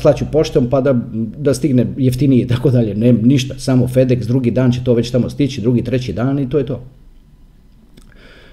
slaću 0.00 0.24
poštom 0.32 0.70
pa 0.70 0.80
da, 0.80 0.92
da 1.38 1.54
stigne 1.54 1.86
jeftinije 1.96 2.42
i 2.42 2.46
tako 2.46 2.70
dalje, 2.70 2.94
ne, 2.94 3.12
ništa, 3.12 3.58
samo 3.58 3.88
FedEx, 3.88 4.26
drugi 4.26 4.50
dan 4.50 4.72
će 4.72 4.84
to 4.84 4.94
već 4.94 5.10
tamo 5.10 5.30
stići, 5.30 5.60
drugi, 5.60 5.84
treći 5.84 6.12
dan 6.12 6.38
i 6.38 6.50
to 6.50 6.58
je 6.58 6.66
to. 6.66 6.82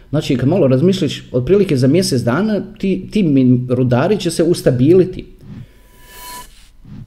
Znači, 0.09 0.37
kad 0.37 0.49
malo 0.49 0.67
razmisliš, 0.67 1.23
otprilike 1.31 1.77
za 1.77 1.87
mjesec 1.87 2.21
dana 2.21 2.61
ti, 2.77 3.07
ti 3.11 3.25
rudari 3.69 4.17
će 4.17 4.31
se 4.31 4.43
ustabiliti. 4.43 5.25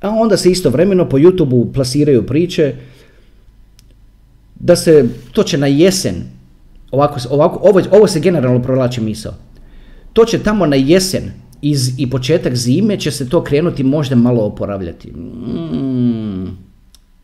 A 0.01 0.11
onda 0.11 0.36
se 0.36 0.51
istovremeno 0.51 1.09
po 1.09 1.18
YouTube-u 1.18 1.72
plasiraju 1.72 2.26
priče 2.26 2.74
da 4.55 4.76
se, 4.76 5.05
to 5.32 5.43
će 5.43 5.59
na 5.59 5.66
jesen, 5.66 6.14
ovako, 6.91 7.20
ovako, 7.30 7.61
ovo, 7.62 7.82
ovo 7.91 8.07
se 8.07 8.20
generalno 8.20 8.62
provlači 8.62 9.01
misao, 9.01 9.34
to 10.12 10.24
će 10.24 10.38
tamo 10.38 10.66
na 10.66 10.76
jesen 10.76 11.30
iz, 11.62 11.92
i 11.98 12.11
početak 12.11 12.56
zime 12.56 13.00
će 13.00 13.11
se 13.11 13.28
to 13.28 13.44
krenuti 13.44 13.82
možda 13.82 14.16
malo 14.16 14.42
oporavljati. 14.42 15.11
Mm, 15.11 16.56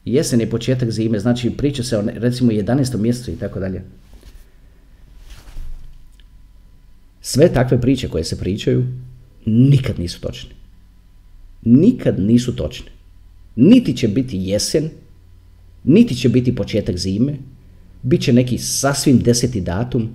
jesen 0.05 0.41
je 0.41 0.51
početak 0.51 0.91
zime, 0.91 1.18
znači 1.18 1.51
priča 1.51 1.82
se 1.82 1.99
o 1.99 2.03
recimo 2.07 2.53
11. 2.53 2.97
mjesecu 2.99 3.30
i 3.30 3.37
tako 3.37 3.61
dalje. 3.61 3.82
Sve 7.20 7.53
takve 7.53 7.80
priče 7.80 8.09
koje 8.09 8.24
se 8.24 8.39
pričaju 8.39 8.87
nikad 9.47 9.99
nisu 9.99 10.20
točne. 10.20 10.51
Nikad 11.64 12.20
nisu 12.20 12.57
točne. 12.57 12.91
Niti 13.57 13.97
će 13.97 14.09
biti 14.09 14.39
jesen, 14.39 14.91
niti 15.84 16.14
će 16.14 16.28
biti 16.28 16.55
početak 16.55 16.97
zime, 16.97 17.37
bit 18.03 18.20
će 18.20 18.32
neki 18.32 18.59
sasvim 18.59 19.18
deseti 19.18 19.61
datum 19.61 20.09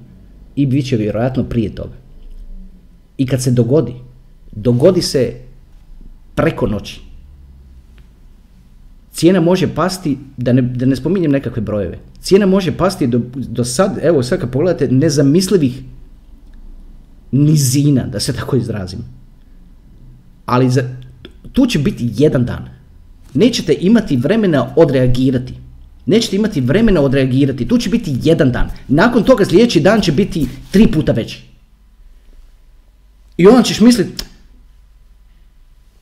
i 0.56 0.66
bit 0.66 0.88
će 0.88 0.98
vjerojatno 0.98 1.44
prije 1.44 1.76
toga. 1.76 2.02
I 3.18 3.28
kad 3.28 3.42
se 3.42 3.52
dogodi, 3.52 3.94
dogodi 4.52 5.02
se 5.02 5.34
preko 6.36 6.68
noći. 6.68 7.02
Cijena 9.12 9.42
može 9.42 9.76
pasti, 9.76 10.18
da 10.38 10.54
ne, 10.54 10.62
da 10.62 10.86
ne 10.86 10.96
spominjem 10.96 11.32
nekakve 11.32 11.62
brojeve, 11.62 12.00
cijena 12.22 12.46
može 12.46 12.78
pasti 12.78 13.08
do, 13.08 13.22
do 13.36 13.64
sad, 13.64 14.00
evo 14.04 14.24
sad 14.24 14.40
kad 14.40 14.52
pogledate, 14.52 14.88
nezamislivih 14.88 15.82
nizina, 17.32 18.08
da 18.08 18.20
se 18.20 18.34
tako 18.34 18.56
izrazim. 18.56 19.00
Ali 20.46 20.70
za, 20.70 20.84
tu 21.52 21.66
će 21.66 21.80
biti 21.80 22.10
jedan 22.18 22.46
dan. 22.46 22.70
Nećete 23.34 23.76
imati 23.82 24.18
vremena 24.18 24.74
odreagirati. 24.76 25.54
Nećete 26.06 26.36
imati 26.36 26.62
vremena 26.62 27.02
odreagirati. 27.02 27.68
Tu 27.68 27.78
će 27.78 27.90
biti 27.90 28.16
jedan 28.24 28.52
dan. 28.52 28.70
Nakon 28.88 29.24
toga 29.24 29.46
sljedeći 29.46 29.80
dan 29.80 30.02
će 30.02 30.12
biti 30.12 30.48
tri 30.72 30.88
puta 30.88 31.12
veći. 31.12 31.51
I 33.42 33.48
onda 33.48 33.64
ćeš 33.64 33.80
misliti, 33.80 34.24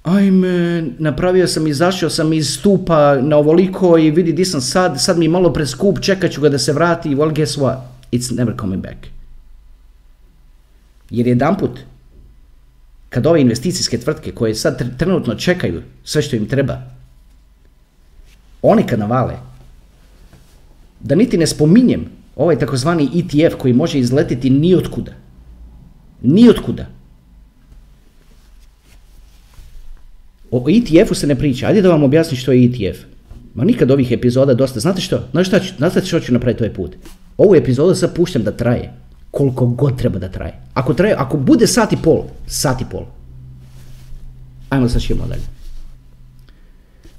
ajme, 0.03 0.81
napravio 0.97 1.47
sam, 1.47 1.67
izašao 1.67 2.09
sam 2.09 2.33
iz 2.33 2.53
stupa 2.53 3.17
na 3.21 3.37
ovoliko 3.37 3.97
i 3.97 4.11
vidi 4.11 4.33
di 4.33 4.45
sam 4.45 4.61
sad, 4.61 5.01
sad 5.01 5.17
mi 5.17 5.25
je 5.25 5.29
malo 5.29 5.53
preskup, 5.53 5.99
čekat 6.01 6.31
ću 6.31 6.41
ga 6.41 6.49
da 6.49 6.59
se 6.59 6.73
vrati, 6.73 7.15
well 7.15 7.35
guess 7.35 7.57
what, 7.57 7.79
it's 8.11 8.35
never 8.37 8.57
coming 8.59 8.83
back. 8.83 9.07
Jer 11.09 11.27
jedan 11.27 11.57
put, 11.57 11.79
kad 13.09 13.27
ove 13.27 13.41
investicijske 13.41 13.97
tvrtke 13.97 14.31
koje 14.31 14.55
sad 14.55 14.97
trenutno 14.97 15.35
čekaju 15.35 15.81
sve 16.03 16.21
što 16.21 16.35
im 16.35 16.47
treba, 16.47 16.81
oni 18.61 18.83
kad 18.83 18.99
navale, 18.99 19.39
da 20.99 21.15
niti 21.15 21.37
ne 21.37 21.47
spominjem 21.47 22.05
ovaj 22.35 22.59
takozvani 22.59 23.09
ETF 23.15 23.55
koji 23.55 23.73
može 23.73 23.99
izletiti 23.99 24.49
ni 24.49 24.75
otkuda. 24.75 25.11
Ni 26.21 26.49
otkuda. 26.49 26.99
O 30.51 30.65
ETF-u 30.69 31.15
se 31.15 31.27
ne 31.27 31.35
priča. 31.35 31.67
Ajde 31.67 31.81
da 31.81 31.89
vam 31.89 32.03
objasnim 32.03 32.37
što 32.37 32.51
je 32.51 32.65
ETF. 32.65 32.99
Ma 33.55 33.63
nikad 33.63 33.91
ovih 33.91 34.11
epizoda 34.11 34.53
dosta. 34.53 34.79
Znate 34.79 35.01
što? 35.01 35.27
Znate 35.31 35.65
što, 35.65 35.75
znate 35.77 36.05
što 36.05 36.19
ću 36.19 36.33
napraviti 36.33 36.63
ovaj 36.63 36.73
put? 36.73 36.95
Ovu 37.37 37.55
epizodu 37.55 37.95
sad 37.95 38.15
puštam 38.15 38.43
da 38.43 38.51
traje. 38.51 38.93
Koliko 39.31 39.65
god 39.65 39.97
treba 39.97 40.19
da 40.19 40.29
traje. 40.29 40.53
Ako, 40.73 40.93
traje, 40.93 41.15
ako 41.17 41.37
bude 41.37 41.67
sat 41.67 41.93
i 41.93 41.97
pol, 42.03 42.23
sat 42.47 42.81
i 42.81 42.85
pol. 42.91 43.05
Ajmo 44.69 44.89
sad 44.89 45.01
ćemo 45.01 45.25
dalje. 45.27 45.41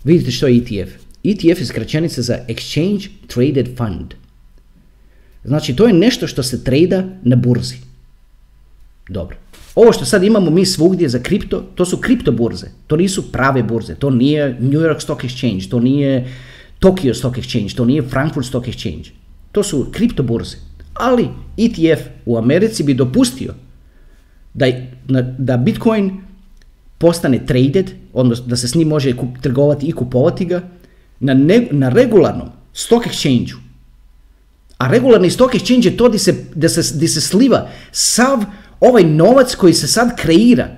Vidite 0.05 0.31
što 0.31 0.47
je 0.47 0.57
ETF. 0.57 0.93
ETF 1.25 1.61
je 1.61 1.67
skraćenica 1.67 2.23
za 2.23 2.39
Exchange 2.49 3.09
Traded 3.27 3.69
Fund. 3.77 4.15
Znači, 5.45 5.77
to 5.77 5.87
je 5.87 5.93
nešto 5.93 6.27
što 6.27 6.43
se 6.43 6.65
trada 6.65 7.05
na 7.23 7.37
burzi. 7.37 7.77
Dobro. 9.09 9.37
Ovo 9.75 9.93
što 9.93 10.05
sad 10.05 10.25
imamo 10.25 10.51
mi 10.51 10.67
svugdje 10.67 11.09
za 11.09 11.19
kripto, 11.19 11.65
to 11.75 11.85
su 11.85 11.97
kripto 11.97 12.33
burze. 12.33 12.67
To 12.87 12.97
nisu 12.97 13.33
prave 13.33 13.63
burze. 13.63 13.95
To 13.95 14.11
nije 14.11 14.57
New 14.61 14.81
York 14.81 15.01
Stock 15.01 15.23
Exchange, 15.23 15.71
to 15.71 15.81
nije 15.81 16.29
Tokyo 16.79 17.15
Stock 17.15 17.37
Exchange, 17.37 17.77
to 17.77 17.85
nije 17.85 18.03
Frankfurt 18.03 18.47
Stock 18.47 18.67
Exchange. 18.67 19.11
To 19.53 19.63
su 19.63 19.87
kripto 19.93 20.23
burze. 20.23 20.57
Ali 20.95 21.29
ETF 21.57 22.03
u 22.27 22.39
Americi 22.39 22.83
bi 22.83 22.95
dopustio 22.95 23.55
da, 24.55 24.67
da 25.39 25.57
Bitcoin 25.57 26.21
postane 26.99 27.47
traded, 27.47 27.91
odnosno 28.13 28.47
da 28.47 28.57
se 28.57 28.69
s 28.69 28.75
njim 28.75 28.89
može 28.89 29.15
trgovati 29.43 29.87
i 29.87 29.93
kupovati 29.93 30.45
ga, 30.45 30.69
na, 31.21 31.35
na 31.71 31.89
regularnom 31.89 32.49
stock 32.73 33.07
exchange 33.07 33.55
A 34.79 34.89
regularni 34.89 35.31
stock 35.31 35.55
exchange 35.55 35.87
je 35.87 35.97
to 35.97 36.09
gdje 36.09 36.19
se, 36.19 36.35
se, 36.83 37.09
se 37.09 37.21
sliva 37.21 37.69
sav 37.93 38.45
ovaj 38.81 39.05
novac 39.05 39.55
koji 39.55 39.75
se 39.75 39.87
sad 39.87 40.17
kreira. 40.17 40.69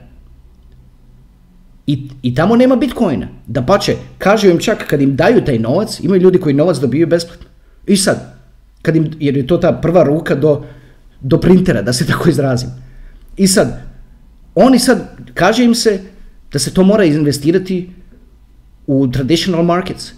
I, 1.86 2.08
I 2.22 2.34
tamo 2.34 2.56
nema 2.56 2.76
bitcoina. 2.76 3.28
Da 3.46 3.62
pače, 3.62 3.96
kažu 4.18 4.48
im 4.48 4.58
čak 4.58 4.86
kad 4.86 5.02
im 5.02 5.16
daju 5.16 5.44
taj 5.44 5.58
novac, 5.58 6.00
imaju 6.00 6.22
ljudi 6.22 6.38
koji 6.38 6.54
novac 6.54 6.78
dobiju 6.78 7.06
besplatno. 7.06 7.46
I 7.86 7.96
sad, 7.96 8.36
kad 8.82 8.96
im, 8.96 9.10
jer 9.20 9.36
je 9.36 9.46
to 9.46 9.56
ta 9.56 9.72
prva 9.72 10.04
ruka 10.04 10.34
do, 10.34 10.64
do 11.20 11.40
printera, 11.40 11.82
da 11.82 11.92
se 11.92 12.06
tako 12.10 12.28
izrazim. 12.28 12.70
I 13.36 13.46
sad, 13.46 13.82
oni 14.54 14.78
sad, 14.78 15.16
kaže 15.34 15.64
im 15.64 15.74
se 15.74 16.00
da 16.52 16.58
se 16.58 16.74
to 16.74 16.82
mora 16.82 17.04
investirati 17.04 17.90
u 18.86 19.08
traditional 19.08 19.64
markets. 19.64 20.12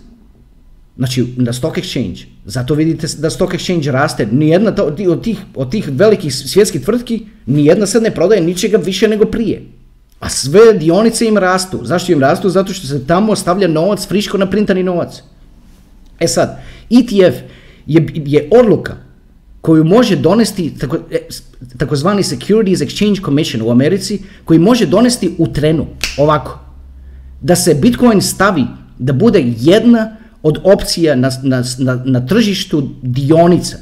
Znači, 0.96 1.26
na 1.36 1.52
stock 1.52 1.76
exchange. 1.76 2.24
Zato 2.44 2.74
vidite 2.74 3.06
da 3.18 3.30
stock 3.30 3.52
exchange 3.52 3.90
raste. 3.90 4.26
Nijedna 4.26 4.74
od 4.78 5.22
tih, 5.22 5.38
od 5.54 5.70
tih 5.70 5.88
velikih 5.92 6.34
svjetskih 6.34 6.82
tvrtki, 6.82 7.22
nijedna 7.46 7.86
sad 7.86 8.02
ne 8.02 8.10
prodaje 8.10 8.40
ničega 8.40 8.78
više 8.78 9.08
nego 9.08 9.24
prije. 9.24 9.62
A 10.20 10.28
sve 10.28 10.72
dionice 10.72 11.26
im 11.26 11.38
rastu. 11.38 11.80
Zašto 11.82 12.12
im 12.12 12.20
rastu? 12.20 12.48
Zato 12.48 12.72
što 12.72 12.86
se 12.86 13.06
tamo 13.06 13.36
stavlja 13.36 13.68
novac, 13.68 14.06
friško 14.06 14.38
naprintani 14.38 14.82
novac. 14.82 15.22
E 16.20 16.28
sad, 16.28 16.60
ETF 16.90 17.36
je, 17.86 18.06
je 18.14 18.48
odluka 18.52 18.96
koju 19.60 19.84
može 19.84 20.16
donesti 20.16 20.78
tako, 20.78 20.98
e, 21.10 21.18
takozvani 21.78 22.22
Securities 22.22 22.80
Exchange 22.80 23.24
Commission 23.24 23.62
u 23.62 23.70
Americi, 23.70 24.18
koji 24.44 24.58
može 24.58 24.86
donesti 24.86 25.34
u 25.38 25.46
trenu, 25.46 25.86
ovako, 26.18 26.58
da 27.40 27.56
se 27.56 27.74
Bitcoin 27.74 28.20
stavi 28.20 28.64
da 28.98 29.12
bude 29.12 29.44
jedna 29.60 30.16
od 30.44 30.58
opcija 30.64 31.16
na, 31.16 31.30
na, 31.42 31.62
na, 31.78 32.02
na 32.04 32.26
tržištu 32.26 32.88
dionica. 33.02 33.76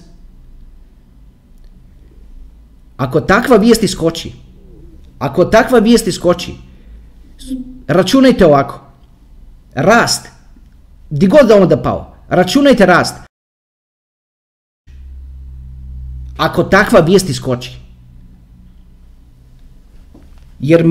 Ako 2.96 3.20
takva 3.20 3.56
vijest 3.56 3.82
iskoči, 3.82 4.32
ako 5.18 5.44
takva 5.44 5.78
vijest 5.78 6.06
iskoči, 6.06 6.54
računajte 7.88 8.46
ovako. 8.46 8.80
Rast, 9.74 10.28
di 11.10 11.26
god 11.26 11.48
da 11.48 11.56
onda 11.56 11.82
pao, 11.82 12.14
računajte 12.28 12.86
rast. 12.86 13.14
Ako 16.36 16.62
takva 16.62 17.00
vijest 17.00 17.28
iskoči. 17.28 17.78
Jer 20.60 20.84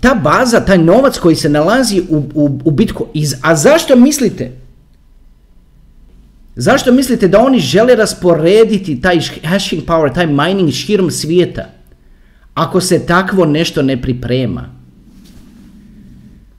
ta 0.00 0.14
baza, 0.14 0.60
taj 0.60 0.78
novac 0.78 1.18
koji 1.18 1.36
se 1.36 1.48
nalazi 1.48 2.02
u, 2.08 2.16
u, 2.34 2.60
u 2.64 2.70
Bitcoin, 2.70 3.10
a 3.42 3.56
zašto 3.56 3.96
mislite 3.96 4.65
Zašto 6.56 6.92
mislite 6.92 7.28
da 7.28 7.40
oni 7.40 7.60
žele 7.60 7.94
rasporediti 7.96 9.00
taj 9.00 9.20
hashing 9.44 9.82
power, 9.84 10.14
taj 10.14 10.26
mining 10.26 10.72
širom 10.72 11.10
svijeta, 11.10 11.64
ako 12.54 12.80
se 12.80 13.06
takvo 13.06 13.44
nešto 13.44 13.82
ne 13.82 14.02
priprema? 14.02 14.70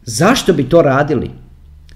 Zašto 0.05 0.53
bi 0.53 0.63
to 0.63 0.81
radili? 0.81 1.31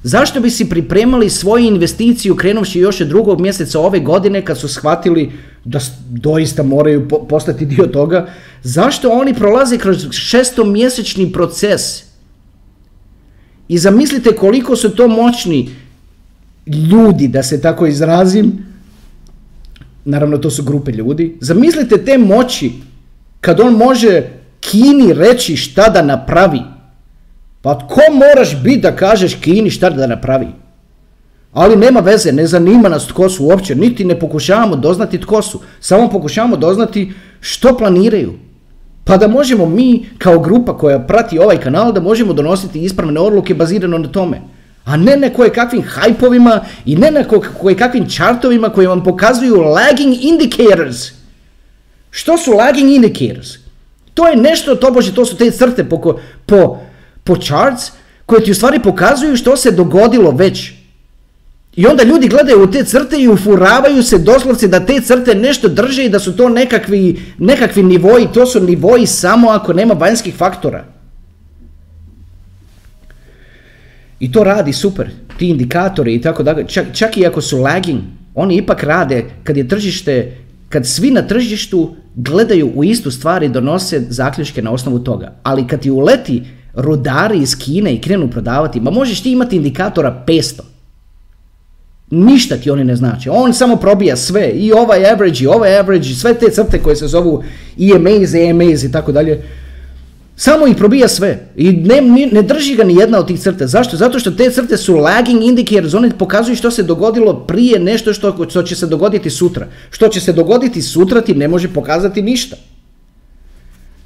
Zašto 0.04 0.40
bi 0.40 0.50
si 0.50 0.70
pripremali 0.70 1.30
svoju 1.30 1.66
investiciju 1.66 2.36
krenuši 2.36 2.80
još 2.80 3.02
od 3.02 3.08
drugog 3.08 3.42
mjeseca 3.42 3.80
ove 3.80 4.00
godine 4.00 4.46
kad 4.46 4.58
su 4.58 4.68
shvatili 4.68 5.32
da 5.66 5.80
doista 6.10 6.64
moraju 6.64 7.08
postati 7.30 7.66
dio 7.66 7.88
toga? 7.88 8.30
Zašto 8.64 9.10
oni 9.10 9.34
prolaze 9.34 9.78
kroz 9.78 10.08
šestomjesečni 10.12 11.32
proces? 11.32 12.04
I 13.68 13.78
zamislite 13.78 14.36
koliko 14.36 14.76
su 14.76 14.90
to 14.90 15.08
moćni 15.08 15.70
ljudi, 16.66 17.28
da 17.28 17.44
se 17.44 17.62
tako 17.62 17.86
izrazim, 17.88 18.66
naravno 20.06 20.38
to 20.38 20.50
su 20.50 20.64
grupe 20.64 20.92
ljudi, 20.92 21.38
zamislite 21.42 22.06
te 22.06 22.18
moći 22.18 22.72
kad 23.42 23.60
on 23.60 23.74
može 23.74 24.24
Kini 24.60 25.14
reći 25.14 25.56
šta 25.56 25.90
da 25.90 26.02
napravi. 26.02 26.62
Pa 27.62 27.80
tko 27.80 28.02
moraš 28.14 28.64
biti 28.64 28.82
da 28.82 28.96
kažeš 28.96 29.36
Kini 29.36 29.70
šta 29.70 29.90
da 29.90 30.08
napravi? 30.08 30.48
Ali 31.54 31.76
nema 31.76 32.00
veze, 32.00 32.32
ne 32.32 32.48
zanima 32.48 32.90
nas 32.90 33.08
tko 33.08 33.30
su 33.30 33.46
uopće, 33.46 33.76
niti 33.76 34.06
ne 34.06 34.20
pokušavamo 34.20 34.76
doznati 34.76 35.22
tko 35.22 35.42
su, 35.42 35.60
samo 35.80 36.10
pokušavamo 36.10 36.58
doznati 36.58 37.14
što 37.40 37.78
planiraju. 37.78 38.34
Pa 39.04 39.18
da 39.18 39.28
možemo 39.28 39.66
mi 39.66 40.06
kao 40.18 40.40
grupa 40.40 40.78
koja 40.78 41.00
prati 41.00 41.40
ovaj 41.40 41.58
kanal 41.58 41.94
da 41.94 42.02
možemo 42.02 42.34
donositi 42.34 42.84
ispravne 42.84 43.20
odluke 43.20 43.54
bazirano 43.54 43.98
na 43.98 44.08
tome 44.08 44.42
a 44.86 44.98
ne 44.98 45.18
na 45.18 45.30
koje 45.30 45.54
kakvim 45.54 45.84
hajpovima 45.84 46.66
i 46.86 46.96
ne 46.96 47.12
na 47.12 47.24
koje 47.62 47.78
kakvim 47.78 48.10
chartovima 48.10 48.70
koji 48.70 48.88
vam 48.88 49.04
pokazuju 49.04 49.56
lagging 49.56 50.16
indicators. 50.24 51.12
Što 52.10 52.38
su 52.38 52.52
lagging 52.52 52.92
indicators? 52.92 53.48
To 54.14 54.28
je 54.28 54.36
nešto, 54.36 54.76
to 54.76 54.92
bože, 54.92 55.16
to 55.16 55.26
su 55.26 55.38
te 55.38 55.52
crte 55.52 55.84
po, 55.84 56.20
po, 56.46 56.80
po 57.24 57.36
charts 57.36 57.92
koje 58.26 58.44
ti 58.44 58.52
u 58.52 58.56
stvari 58.56 58.80
pokazuju 58.80 59.38
što 59.38 59.58
se 59.58 59.72
dogodilo 59.72 60.32
već. 60.32 60.72
I 61.76 61.88
onda 61.88 62.04
ljudi 62.04 62.28
gledaju 62.28 62.64
u 62.64 62.72
te 62.72 62.84
crte 62.84 63.18
i 63.18 63.28
ufuravaju 63.28 64.04
se 64.04 64.18
doslovce 64.18 64.68
da 64.68 64.86
te 64.86 65.02
crte 65.02 65.36
nešto 65.36 65.68
drže 65.68 66.06
i 66.06 66.10
da 66.10 66.20
su 66.20 66.36
to 66.38 66.50
nekakvi, 66.50 67.22
nekakvi 67.38 67.84
nivoji, 67.84 68.28
to 68.34 68.46
su 68.46 68.60
nivoji 68.60 69.08
samo 69.08 69.50
ako 69.50 69.74
nema 69.74 69.94
vanjskih 69.94 70.36
faktora. 70.36 70.86
I 74.22 74.32
to 74.32 74.44
radi 74.44 74.74
super, 74.74 75.10
ti 75.38 75.48
indikatori 75.50 76.16
i 76.16 76.22
tako 76.22 76.44
da, 76.44 76.64
čak, 76.64 76.86
čak 76.94 77.18
i 77.18 77.26
ako 77.26 77.42
su 77.42 77.58
lagging, 77.58 78.02
oni 78.36 78.56
ipak 78.56 78.84
rade 78.84 79.26
kad 79.44 79.58
je 79.58 79.68
tržište, 79.68 80.38
kad 80.70 80.88
svi 80.88 81.12
na 81.12 81.22
tržištu 81.22 81.96
gledaju 82.16 82.72
u 82.76 82.84
istu 82.84 83.12
stvari 83.12 83.46
i 83.46 83.50
donose 83.50 84.06
zaključke 84.10 84.62
na 84.62 84.72
osnovu 84.72 85.00
toga. 85.00 85.34
Ali 85.44 85.68
kad 85.68 85.80
ti 85.80 85.92
uleti 85.92 86.44
rudari 86.74 87.38
iz 87.38 87.58
Kine 87.58 87.94
i 87.94 88.02
krenu 88.02 88.30
prodavati, 88.30 88.80
ma 88.80 88.92
možeš 88.92 89.22
ti 89.22 89.32
imati 89.32 89.56
indikatora 89.56 90.24
500. 90.28 90.62
Ništa 92.12 92.58
ti 92.58 92.70
oni 92.70 92.84
ne 92.84 92.96
znači. 92.96 93.30
On 93.30 93.54
samo 93.54 93.76
probija 93.76 94.16
sve. 94.16 94.50
I 94.50 94.72
ovaj 94.72 95.12
average, 95.12 95.44
i 95.44 95.48
ovaj 95.48 95.80
average, 95.80 96.10
i 96.10 96.16
sve 96.16 96.34
te 96.34 96.50
crte 96.50 96.80
koje 96.84 96.96
se 96.96 97.08
zovu 97.08 97.44
EMAs, 97.80 98.34
EMAs 98.34 98.84
i 98.84 98.92
tako 98.92 99.12
dalje. 99.12 99.42
Samo 100.36 100.68
ih 100.68 100.76
probija 100.76 101.08
sve. 101.08 101.48
I 101.56 101.72
ne, 101.72 102.02
ne 102.32 102.42
drži 102.42 102.76
ga 102.76 102.84
ni 102.84 102.96
jedna 102.96 103.20
od 103.20 103.28
tih 103.28 103.40
crta. 103.40 103.68
Zašto? 103.68 103.98
Zato 103.98 104.20
što 104.20 104.32
te 104.32 104.50
crte 104.50 104.78
su 104.78 104.96
lagging 104.96 105.44
indicators. 105.44 105.94
One 105.94 106.10
pokazuju 106.18 106.56
što 106.56 106.72
se 106.72 106.84
dogodilo 106.84 107.34
prije 107.48 107.80
nešto 107.80 108.14
što, 108.14 108.50
što 108.50 108.64
će 108.64 108.76
se 108.76 108.88
dogoditi 108.88 109.30
sutra. 109.30 109.68
Što 109.90 110.08
će 110.08 110.22
se 110.22 110.34
dogoditi 110.34 110.82
sutra 110.82 111.22
ti 111.22 111.34
ne 111.34 111.48
može 111.48 111.68
pokazati 111.68 112.22
ništa. 112.22 112.56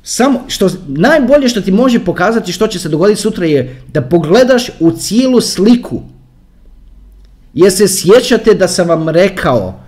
Samo 0.03 0.43
što 0.47 0.69
najbolje 0.87 1.49
što 1.49 1.61
ti 1.61 1.71
može 1.71 1.99
pokazati 1.99 2.51
što 2.51 2.67
će 2.67 2.79
se 2.79 2.89
dogoditi 2.89 3.21
sutra 3.21 3.45
je 3.45 3.81
da 3.93 4.01
pogledaš 4.01 4.69
u 4.79 4.91
cijelu 4.91 5.41
sliku. 5.41 6.01
Jer 7.53 7.71
se 7.71 7.87
sjećate 7.87 8.53
da 8.53 8.67
sam 8.67 8.87
vam 8.87 9.09
rekao, 9.09 9.79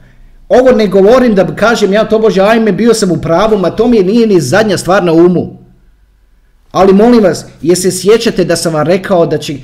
ovo 0.49 0.71
ne 0.71 0.87
govorim 0.87 1.35
da 1.35 1.55
kažem 1.55 1.93
ja 1.93 2.03
to 2.09 2.19
bože 2.19 2.41
ajme 2.41 2.71
bio 2.71 2.93
sam 2.93 3.11
u 3.11 3.21
pravu, 3.21 3.57
ma 3.57 3.69
to 3.69 3.87
mi 3.87 4.03
nije 4.03 4.27
ni 4.27 4.41
zadnja 4.41 4.77
stvar 4.77 5.03
na 5.03 5.11
umu. 5.11 5.66
Ali 6.71 6.93
molim 6.93 7.23
vas, 7.23 7.45
jer 7.61 7.77
se 7.77 7.91
sjećate 7.91 8.43
da 8.43 8.55
sam 8.55 8.73
vam 8.73 8.87
rekao 8.87 9.25
da 9.25 9.37
će 9.37 9.55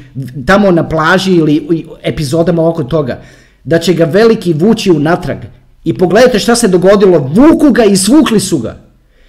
tamo 0.47 0.71
na 0.71 0.89
plaži 0.89 1.31
ili 1.31 1.87
epizodama 2.03 2.69
oko 2.69 2.83
toga, 2.83 3.21
da 3.63 3.79
će 3.79 3.93
ga 3.93 4.05
veliki 4.05 4.53
vući 4.53 4.91
unatrag. 4.91 5.37
I 5.83 5.97
pogledajte 5.97 6.39
šta 6.39 6.55
se 6.55 6.67
dogodilo, 6.67 7.17
vuku 7.19 7.71
ga 7.71 7.83
i 7.83 7.97
svukli 7.97 8.39
su 8.39 8.57
ga. 8.57 8.77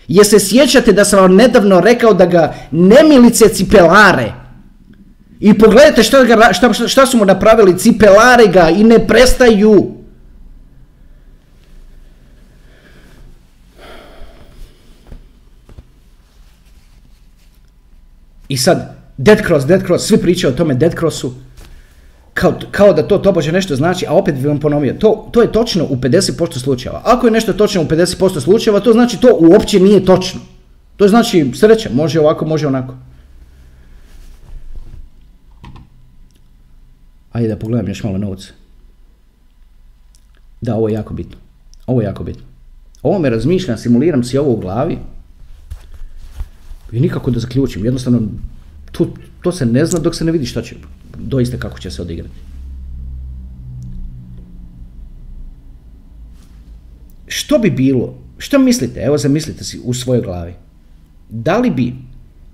Jer 0.08 0.26
se 0.26 0.40
sjećate 0.40 0.92
da 0.92 1.04
sam 1.04 1.20
vam 1.20 1.34
nedavno 1.34 1.80
rekao 1.80 2.14
da 2.14 2.26
ga 2.26 2.54
nemilice 2.70 3.48
cipelare. 3.48 4.32
I 5.40 5.58
pogledajte 5.58 6.02
šta, 6.02 6.24
ga, 6.24 6.52
šta, 6.52 6.72
šta 6.72 7.06
su 7.06 7.16
mu 7.16 7.24
napravili, 7.24 7.78
cipelare 7.78 8.46
ga 8.46 8.70
i 8.70 8.84
ne 8.84 9.06
prestaju. 9.06 9.93
I 18.48 18.56
sad, 18.56 18.96
Dead 19.16 19.46
Cross, 19.46 19.66
Dead 19.66 19.86
Cross, 19.86 20.06
svi 20.06 20.18
pričaju 20.18 20.52
o 20.52 20.56
tome 20.56 20.74
Dead 20.74 20.94
Crossu, 20.98 21.34
kao, 22.34 22.54
kao 22.70 22.92
da 22.92 23.08
to 23.08 23.18
tobože 23.18 23.52
nešto 23.52 23.76
znači, 23.76 24.06
a 24.08 24.12
opet 24.12 24.34
bih 24.34 24.46
vam 24.46 24.60
ponovio, 24.60 24.94
to, 24.94 25.28
to 25.32 25.42
je 25.42 25.52
točno 25.52 25.84
u 25.84 25.96
50% 25.96 26.58
slučajeva. 26.58 27.02
Ako 27.04 27.26
je 27.26 27.30
nešto 27.30 27.52
točno 27.52 27.82
u 27.82 27.84
50% 27.84 28.40
slučajeva, 28.40 28.80
to 28.80 28.92
znači 28.92 29.20
to 29.20 29.38
uopće 29.40 29.80
nije 29.80 30.04
točno. 30.04 30.40
To 30.96 31.08
znači 31.08 31.50
sreća, 31.54 31.90
može 31.92 32.20
ovako, 32.20 32.46
može 32.46 32.66
onako. 32.66 32.94
Ajde 37.32 37.48
da 37.48 37.56
pogledam 37.56 37.88
još 37.88 38.02
malo 38.02 38.18
novca. 38.18 38.48
Da, 40.60 40.74
ovo 40.74 40.88
je 40.88 40.94
jako 40.94 41.14
bitno. 41.14 41.36
Ovo 41.86 42.00
je 42.00 42.04
jako 42.04 42.24
bitno. 42.24 42.42
Ovo 43.02 43.18
me 43.18 43.30
razmišljam, 43.30 43.78
simuliram 43.78 44.24
si 44.24 44.38
ovo 44.38 44.52
u 44.52 44.56
glavi 44.56 44.98
i 46.94 47.00
nikako 47.00 47.30
da 47.30 47.40
zaključim. 47.40 47.84
Jednostavno, 47.84 48.22
to, 48.92 49.10
to 49.42 49.52
se 49.52 49.66
ne 49.66 49.86
zna 49.86 49.98
dok 49.98 50.14
se 50.14 50.24
ne 50.24 50.32
vidi 50.32 50.46
šta 50.46 50.62
će, 50.62 50.76
doista 51.18 51.56
kako 51.58 51.78
će 51.78 51.90
se 51.90 52.02
odigrati. 52.02 52.34
Što 57.26 57.58
bi 57.58 57.70
bilo, 57.70 58.14
što 58.38 58.58
mislite, 58.58 59.00
evo 59.00 59.18
zamislite 59.18 59.64
si 59.64 59.80
u 59.84 59.94
svojoj 59.94 60.22
glavi, 60.22 60.54
da 61.30 61.58
li 61.58 61.70
bi 61.70 61.94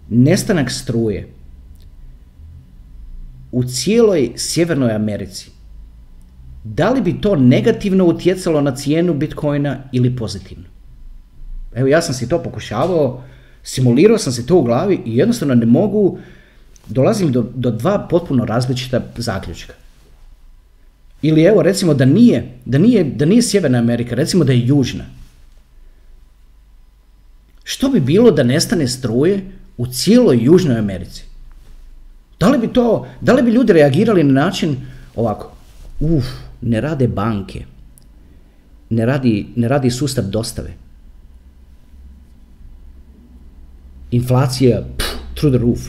nestanak 0.09 0.71
struje 0.71 1.29
u 3.53 3.65
cijeloj 3.65 4.33
Sjevernoj 4.37 4.93
Americi, 4.93 5.51
da 6.65 6.91
li 6.91 7.03
bi 7.03 7.21
to 7.21 7.37
negativno 7.37 8.05
utjecalo 8.05 8.61
na 8.61 8.77
cijenu 8.77 9.15
Bitcoina 9.15 9.79
ili 9.93 10.17
pozitivno? 10.17 10.65
Evo 11.75 11.89
ja 11.89 12.03
sam 12.03 12.15
si 12.15 12.29
to 12.29 12.43
pokušavao 12.43 13.23
Simulirao 13.63 14.19
sam 14.19 14.33
se 14.33 14.47
to 14.47 14.57
u 14.57 14.63
glavi 14.63 15.01
i 15.07 15.17
jednostavno 15.17 15.55
ne 15.55 15.67
mogu, 15.67 16.19
dolazim 16.87 17.33
do, 17.33 17.47
do 17.55 17.71
dva 17.71 18.07
potpuno 18.11 18.45
različita 18.45 19.01
zaključka. 19.17 19.75
Ili 21.23 21.43
evo 21.43 21.63
recimo 21.63 21.95
da 21.95 22.05
nije, 22.05 22.59
da 22.65 22.79
nije, 22.79 23.05
da 23.05 23.25
nije 23.25 23.43
Sjeverna 23.43 23.79
Amerika, 23.79 24.15
recimo 24.15 24.45
da 24.45 24.53
je 24.53 24.67
Južna. 24.67 25.05
Što 27.65 27.89
bi 27.89 28.01
bilo 28.01 28.31
da 28.31 28.43
nestane 28.43 28.89
struje 28.89 29.51
u 29.77 29.87
cijeloj 29.87 30.39
Južnoj 30.43 30.79
Americi? 30.79 31.25
Da 32.41 32.49
li 32.49 32.59
bi 32.59 32.73
to, 32.73 33.07
da 33.21 33.33
li 33.33 33.43
bi 33.43 33.51
ljudi 33.51 33.73
reagirali 33.73 34.25
na 34.25 34.33
način 34.45 34.77
ovako, 35.17 35.53
uf, 36.01 36.25
ne 36.61 36.81
rade 36.81 37.09
banke, 37.09 37.65
ne 38.91 39.07
radi, 39.07 39.47
ne 39.57 39.69
radi 39.69 39.91
sustav 39.91 40.25
dostave, 40.25 40.73
inflacija 44.11 44.83
pff, 44.97 45.09
through 45.35 45.57
the 45.57 45.63
roof. 45.65 45.81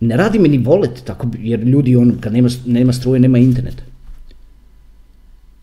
Ne 0.00 0.16
radi 0.16 0.38
mi 0.38 0.48
ni 0.48 0.58
volet, 0.58 1.02
tako, 1.04 1.28
jer 1.38 1.60
ljudi 1.60 1.96
on, 1.96 2.16
kad 2.20 2.32
nema, 2.32 2.48
nema 2.66 2.92
struje, 2.92 3.20
nema 3.20 3.38
internet. 3.38 3.82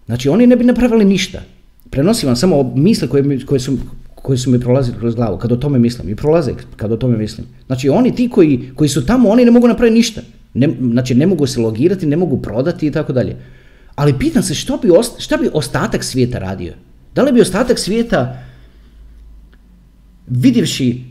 Znači 0.05 0.29
oni 0.29 0.47
ne 0.47 0.55
bi 0.55 0.63
napravili 0.63 1.05
ništa. 1.05 1.41
Prenosim 1.89 2.27
vam 2.27 2.35
samo 2.35 2.73
misle 2.75 3.07
koje, 3.07 3.45
koje, 3.45 3.59
su, 3.59 3.77
koje 4.15 4.37
su 4.37 4.49
mi 4.49 4.59
prolazili 4.59 4.97
kroz 4.97 5.15
glavu, 5.15 5.37
kad 5.37 5.51
o 5.51 5.55
tome 5.55 5.79
mislim. 5.79 6.09
I 6.09 6.15
prolaze 6.15 6.51
kad 6.75 6.91
o 6.91 6.97
tome 6.97 7.17
mislim. 7.17 7.47
Znači 7.67 7.89
oni 7.89 8.15
ti 8.15 8.29
koji, 8.29 8.71
koji 8.75 8.89
su 8.89 9.05
tamo, 9.05 9.29
oni 9.29 9.45
ne 9.45 9.51
mogu 9.51 9.67
napraviti 9.67 9.97
ništa. 9.97 10.21
Ne, 10.53 10.69
znači 10.91 11.15
ne 11.15 11.27
mogu 11.27 11.47
se 11.47 11.61
logirati, 11.61 12.05
ne 12.05 12.17
mogu 12.17 12.41
prodati 12.41 12.87
i 12.87 12.91
tako 12.91 13.13
dalje. 13.13 13.35
Ali 13.95 14.19
pitam 14.19 14.43
se 14.43 14.53
što 14.53 14.77
bi, 14.77 14.89
šta 15.19 15.37
bi 15.37 15.49
ostatak 15.53 16.03
svijeta 16.03 16.39
radio? 16.39 16.73
Da 17.15 17.23
li 17.23 17.31
bi 17.31 17.41
ostatak 17.41 17.79
svijeta 17.79 18.43
vidjevši 20.27 21.03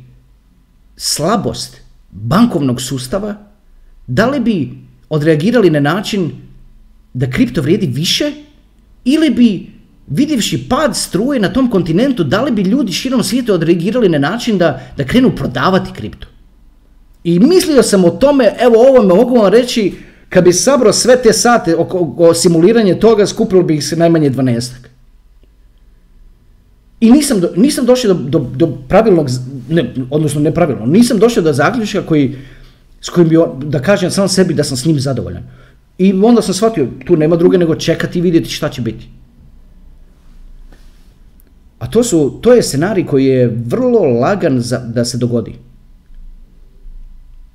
slabost 0.96 1.80
bankovnog 2.10 2.80
sustava, 2.80 3.34
da 4.06 4.26
li 4.26 4.40
bi 4.40 4.70
odreagirali 5.08 5.70
na 5.70 5.80
način 5.80 6.30
da 7.14 7.30
kripto 7.30 7.62
vrijedi 7.62 7.86
više 7.86 8.32
ili 9.04 9.30
bi 9.30 9.66
vidjevši 10.06 10.68
pad 10.68 10.96
struje 10.96 11.40
na 11.40 11.52
tom 11.52 11.70
kontinentu, 11.70 12.24
da 12.24 12.42
li 12.42 12.50
bi 12.50 12.62
ljudi 12.62 12.92
širom 12.92 13.22
svijeta 13.22 13.54
odreagirali 13.54 14.08
na 14.08 14.18
način 14.18 14.58
da, 14.58 14.80
da 14.96 15.04
krenu 15.04 15.30
prodavati 15.36 15.92
kripto? 15.92 16.26
I 17.24 17.38
mislio 17.38 17.82
sam 17.82 18.04
o 18.04 18.10
tome, 18.10 18.52
evo 18.60 18.74
ovo 18.88 19.02
me 19.02 19.14
mogu 19.14 19.36
vam 19.36 19.52
reći, 19.52 19.92
kad 20.28 20.44
bi 20.44 20.52
sabrao 20.52 20.92
sve 20.92 21.22
te 21.22 21.32
sate 21.32 21.76
o, 21.76 22.14
o 22.16 22.34
simuliranje 22.34 22.94
toga, 22.94 23.26
skupilo 23.26 23.62
bi 23.62 23.74
ih 23.74 23.84
se 23.84 23.96
najmanje 23.96 24.30
12. 24.30 24.70
I 27.00 27.10
nisam, 27.10 27.40
do, 27.40 27.52
nisam 27.56 27.86
došao 27.86 28.14
do, 28.14 28.38
do, 28.38 28.50
do 28.56 28.66
pravilnog, 28.88 29.28
ne, 29.68 29.94
odnosno 30.10 30.40
nepravilno, 30.40 30.86
nisam 30.86 31.18
došao 31.18 31.42
do 31.42 31.52
zaključka 31.52 32.02
koji, 32.02 32.36
s 33.00 33.08
kojim 33.08 33.28
bi, 33.28 33.36
da 33.64 33.82
kažem 33.82 34.10
sam 34.10 34.28
sebi 34.28 34.54
da 34.54 34.64
sam 34.64 34.76
s 34.76 34.84
njim 34.84 35.00
zadovoljan. 35.00 35.42
I 35.98 36.12
onda 36.12 36.42
sam 36.42 36.54
shvatio, 36.54 36.88
tu 37.06 37.16
nema 37.16 37.36
druge 37.36 37.58
nego 37.58 37.74
čekati 37.74 38.18
i 38.18 38.22
vidjeti 38.22 38.50
šta 38.50 38.68
će 38.68 38.82
biti. 38.82 39.08
A 41.78 41.86
to, 41.86 42.02
su, 42.04 42.38
to 42.42 42.52
je 42.52 42.62
scenarij 42.62 43.06
koji 43.06 43.26
je 43.26 43.56
vrlo 43.66 44.00
lagan 44.00 44.60
za, 44.60 44.78
da 44.78 45.04
se 45.04 45.18
dogodi. 45.18 45.54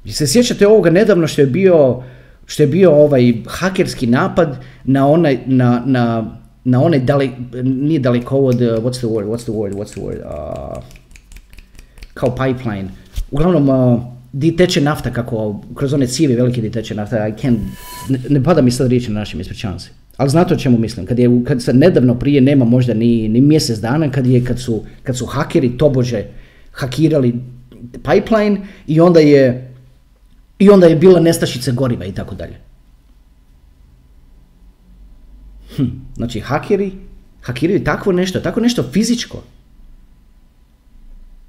I 0.05 0.11
se 0.11 0.27
sjećate 0.27 0.67
ovoga 0.67 0.89
nedavno 0.89 1.27
što 1.27 1.41
je 1.41 1.47
bio, 1.47 2.03
što 2.45 2.63
je 2.63 2.67
bio 2.67 2.91
ovaj 2.91 3.33
hakerski 3.47 4.07
napad 4.07 4.57
na, 4.83 5.07
onaj, 5.07 5.39
na, 5.45 5.83
na 5.85 6.37
na 6.66 6.82
onaj 6.82 6.99
dale, 6.99 7.30
nije 7.63 7.99
dalekovod, 7.99 8.61
uh, 8.61 8.68
what's 8.84 8.97
the 8.97 9.07
word, 9.07 9.28
what's 9.28 9.43
the 9.43 9.51
word, 9.51 9.74
what's 9.74 9.91
the 9.91 10.01
word, 10.01 10.20
uh, 10.26 10.84
kao 12.13 12.36
pipeline. 12.36 12.89
Uglavnom, 13.32 13.70
uh, 13.70 14.01
di 14.34 14.55
teče 14.55 14.82
nafta, 14.82 15.11
kako 15.13 15.61
kroz 15.76 15.93
one 15.93 16.07
cijevi 16.07 16.36
velike 16.36 16.61
di 16.61 16.72
teče 16.72 16.95
nafta, 16.95 17.28
I 17.28 17.32
can't, 17.32 17.57
ne, 18.09 18.20
ne 18.30 18.43
pada 18.43 18.61
mi 18.61 18.72
sad 18.72 18.88
riječi 18.88 19.11
na 19.11 19.20
našim, 19.20 19.39
ispričavam 19.39 19.80
se. 19.80 19.89
Ali 20.18 20.30
znate 20.30 20.53
o 20.53 20.57
čemu 20.57 20.78
mislim, 20.78 21.05
kad 21.05 21.20
je 21.20 21.30
kad 21.47 21.61
se 21.63 21.74
nedavno 21.74 22.20
prije 22.20 22.41
nema 22.41 22.66
možda 22.66 22.93
ni, 22.93 23.30
ni 23.30 23.41
mjesec 23.41 23.80
dana 23.80 24.11
kad 24.11 24.28
je 24.28 24.45
kad 24.45 24.59
su, 24.59 24.84
kad 25.03 25.18
su 25.18 25.26
hakeri 25.26 25.78
tobože 25.78 26.24
hakirali 26.72 27.34
pipeline 27.91 28.61
i 28.88 28.99
onda 29.01 29.20
je 29.20 29.72
i 30.59 30.70
onda 30.70 30.88
je 30.88 30.95
bila 30.95 31.20
nestašica 31.20 31.72
goriva 31.72 32.05
i 32.05 32.11
tako 32.11 32.36
dalje. 32.36 32.64
Hm, 35.78 35.84
znači, 36.15 36.39
hakeri 36.39 36.91
hakiraju 37.45 37.84
takvo 37.84 38.11
nešto, 38.11 38.39
tako 38.39 38.59
nešto 38.59 38.84
fizičko. 38.91 39.43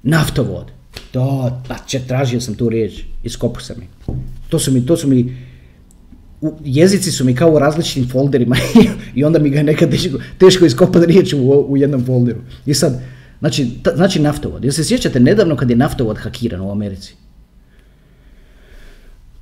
Naftovod. 0.03 0.71
To, 1.11 1.61
pa 1.67 1.75
će, 1.87 1.99
tražio 2.07 2.41
sam 2.41 2.55
tu 2.55 2.69
riječ, 2.69 3.03
iskopu 3.23 3.61
sam 3.61 3.75
mi. 3.79 3.87
To 4.49 4.59
su 4.59 4.71
mi, 4.71 4.85
to 4.85 4.97
su 4.97 5.07
mi, 5.07 5.37
u, 6.41 6.53
jezici 6.65 7.11
su 7.11 7.25
mi 7.25 7.35
kao 7.35 7.51
u 7.51 7.59
različitim 7.59 8.09
folderima 8.09 8.55
i 9.15 9.23
onda 9.23 9.39
mi 9.39 9.49
ga 9.49 9.57
je 9.57 9.63
nekad 9.63 9.91
teško, 9.91 10.17
teško 10.37 10.65
iskopati 10.65 11.05
riječ 11.05 11.33
u, 11.33 11.65
u 11.69 11.77
jednom 11.77 12.05
folderu. 12.05 12.39
I 12.65 12.73
sad, 12.73 13.01
znači, 13.39 13.69
ta, 13.83 13.95
znači 13.95 14.21
naftovod. 14.21 14.63
Jel 14.63 14.73
se 14.73 14.83
sjećate 14.83 15.19
nedavno 15.19 15.55
kad 15.55 15.69
je 15.69 15.75
naftovod 15.75 16.17
hakiran 16.17 16.61
u 16.61 16.71
Americi? 16.71 17.15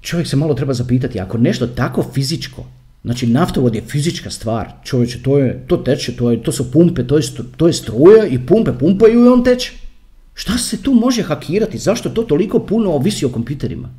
Čovjek 0.01 0.27
se 0.27 0.35
malo 0.35 0.53
treba 0.53 0.73
zapitati, 0.73 1.19
ako 1.19 1.37
nešto 1.37 1.67
tako 1.67 2.05
fizičko 2.13 2.65
Znači, 3.05 3.27
naftovod 3.27 3.75
je 3.75 3.81
fizička 3.81 4.29
stvar. 4.29 4.71
Čovječe, 4.83 5.21
to, 5.23 5.37
je, 5.37 5.63
to 5.67 5.77
teče, 5.77 6.15
to, 6.15 6.31
je, 6.31 6.43
to 6.43 6.51
su 6.51 6.71
pumpe, 6.71 7.03
to 7.07 7.17
je, 7.17 7.23
to 7.57 7.67
je 7.67 7.73
struja 7.73 8.25
i 8.27 8.39
pumpe 8.45 8.71
pumpaju 8.79 9.25
i 9.25 9.27
on 9.27 9.43
teče. 9.43 9.73
Šta 10.33 10.57
se 10.57 10.81
tu 10.81 10.93
može 10.93 11.23
hakirati? 11.23 11.77
Zašto 11.77 12.09
to 12.09 12.23
toliko 12.23 12.59
puno 12.59 12.91
ovisi 12.91 13.25
o 13.25 13.29
kompjuterima? 13.29 13.89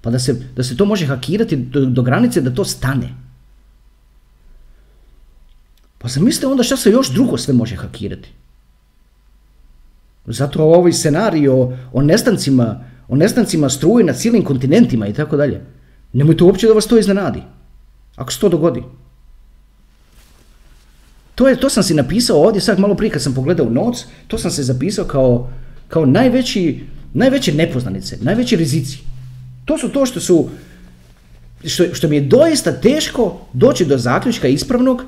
Pa 0.00 0.10
da 0.10 0.18
se, 0.18 0.34
da 0.56 0.62
se 0.62 0.76
to 0.76 0.84
može 0.84 1.06
hakirati 1.06 1.56
do, 1.56 1.84
do 1.84 2.02
granice 2.02 2.40
da 2.40 2.54
to 2.54 2.64
stane. 2.64 3.08
Pa 5.98 6.08
zamislite 6.08 6.46
onda 6.46 6.62
šta 6.62 6.76
se 6.76 6.90
još 6.90 7.10
drugo 7.10 7.38
sve 7.38 7.54
može 7.54 7.76
hakirati. 7.76 8.28
Zato 10.26 10.62
ovaj 10.62 10.92
scenarij 10.92 11.48
o, 11.48 11.72
o 11.92 12.02
nestancima, 12.02 12.84
o 13.08 13.16
nestancima 13.16 13.70
struje 13.70 14.04
na 14.04 14.12
cijelim 14.12 14.44
kontinentima 14.44 15.06
i 15.06 15.12
tako 15.12 15.36
dalje. 15.36 15.60
Nemojte 16.12 16.44
uopće 16.44 16.66
da 16.66 16.72
vas 16.72 16.86
to 16.86 16.98
iznenadi. 16.98 17.42
Ako 18.16 18.32
se 18.32 18.40
to 18.40 18.48
dogodi. 18.48 18.82
To, 21.34 21.48
je, 21.48 21.56
to 21.60 21.70
sam 21.70 21.82
si 21.82 21.94
napisao 21.94 22.42
ovdje 22.42 22.60
sad 22.60 22.78
malo 22.78 22.94
prije 22.94 23.10
kad 23.10 23.22
sam 23.22 23.34
pogledao 23.34 23.70
noc, 23.70 24.04
to 24.28 24.38
sam 24.38 24.50
se 24.50 24.62
zapisao 24.62 25.04
kao, 25.04 25.50
kao 25.88 26.06
najveći, 26.06 26.84
najveće 27.14 27.54
nepoznanice, 27.54 28.18
najveći 28.20 28.56
rizici. 28.56 28.98
To 29.64 29.78
su 29.78 29.88
to 29.88 30.06
što 30.06 30.20
su, 30.20 30.48
što, 31.64 31.94
što 31.94 32.08
mi 32.08 32.16
je 32.16 32.22
doista 32.22 32.72
teško 32.72 33.40
doći 33.52 33.84
do 33.84 33.98
zaključka 33.98 34.48
ispravnog 34.48 35.02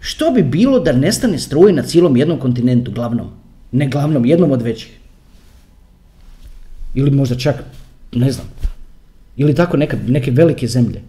što 0.00 0.30
bi 0.30 0.42
bilo 0.42 0.78
da 0.80 0.92
nestane 0.92 1.38
struje 1.38 1.72
na 1.72 1.82
cijelom 1.82 2.16
jednom 2.16 2.38
kontinentu, 2.38 2.90
glavnom, 2.90 3.30
ne 3.72 3.88
glavnom, 3.88 4.26
jednom 4.26 4.52
od 4.52 4.62
većih. 4.62 4.98
Ili 6.94 7.10
možda 7.10 7.34
čak, 7.34 7.64
ne 8.12 8.32
znam, 8.32 8.46
ili 9.36 9.54
tako 9.54 9.76
neka, 9.76 9.96
neke 10.06 10.30
velike 10.30 10.66
zemlje. 10.66 11.02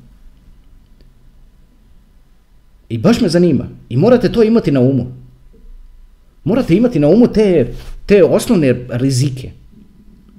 I 2.90 2.98
baš 2.98 3.22
me 3.22 3.30
zanima. 3.30 3.66
I 3.90 3.98
morate 3.98 4.32
to 4.32 4.44
imati 4.44 4.72
na 4.72 4.80
umu. 4.80 5.06
Morate 6.44 6.76
imati 6.76 7.00
na 7.00 7.08
umu 7.08 7.28
te, 7.28 7.74
te 8.06 8.24
osnovne 8.24 8.86
rizike. 8.90 9.52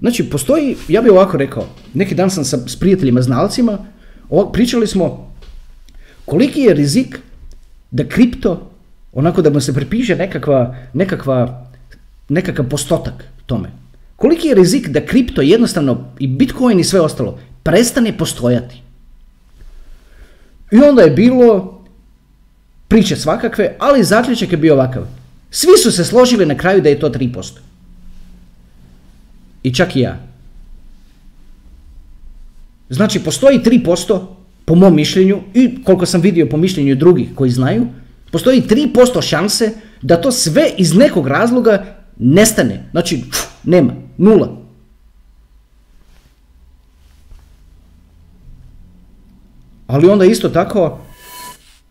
Znači, 0.00 0.30
postoji, 0.30 0.76
ja 0.88 1.02
bih 1.02 1.12
ovako 1.12 1.36
rekao, 1.36 1.66
neki 1.94 2.14
dan 2.14 2.30
sam 2.30 2.44
sa, 2.44 2.58
s 2.68 2.76
prijateljima 2.76 3.22
znalcima, 3.22 3.78
pričali 4.52 4.86
smo 4.86 5.32
koliki 6.24 6.60
je 6.60 6.74
rizik 6.74 7.18
da 7.90 8.04
kripto, 8.04 8.70
onako 9.12 9.42
da 9.42 9.50
mu 9.50 9.60
se 9.60 9.74
prepiše 9.74 10.16
nekakva, 10.16 10.76
nekakva, 10.92 11.66
nekakav 12.28 12.68
postotak 12.68 13.24
tome. 13.46 13.70
Koliki 14.16 14.48
je 14.48 14.54
rizik 14.54 14.88
da 14.88 15.06
kripto 15.06 15.42
jednostavno 15.42 16.04
i 16.18 16.26
bitcoin 16.26 16.80
i 16.80 16.84
sve 16.84 17.00
ostalo 17.00 17.38
prestane 17.62 18.18
postojati. 18.18 18.82
I 20.72 20.76
onda 20.76 21.02
je 21.02 21.10
bilo 21.10 21.77
priče 22.88 23.16
svakakve, 23.16 23.76
ali 23.78 24.04
zaključak 24.04 24.52
je 24.52 24.58
bio 24.58 24.74
ovakav. 24.74 25.06
Svi 25.50 25.78
su 25.82 25.92
se 25.92 26.04
složili 26.04 26.46
na 26.46 26.56
kraju 26.56 26.82
da 26.82 26.88
je 26.88 27.00
to 27.00 27.08
3%. 27.08 27.58
I 29.62 29.74
čak 29.74 29.96
i 29.96 30.00
ja. 30.00 30.18
Znači, 32.88 33.20
postoji 33.20 33.58
3%, 33.58 34.26
po 34.64 34.74
mom 34.74 34.94
mišljenju, 34.94 35.40
i 35.54 35.84
koliko 35.84 36.06
sam 36.06 36.20
vidio 36.20 36.48
po 36.48 36.56
mišljenju 36.56 36.94
drugih 36.96 37.28
koji 37.34 37.50
znaju, 37.50 37.86
postoji 38.32 38.62
3% 38.62 39.22
šanse 39.22 39.70
da 40.02 40.20
to 40.20 40.32
sve 40.32 40.70
iz 40.76 40.94
nekog 40.94 41.26
razloga 41.26 41.96
nestane. 42.18 42.88
Znači, 42.90 43.24
nema, 43.64 43.92
nula. 44.18 44.56
Ali 49.86 50.08
onda 50.08 50.24
isto 50.24 50.48
tako, 50.48 51.00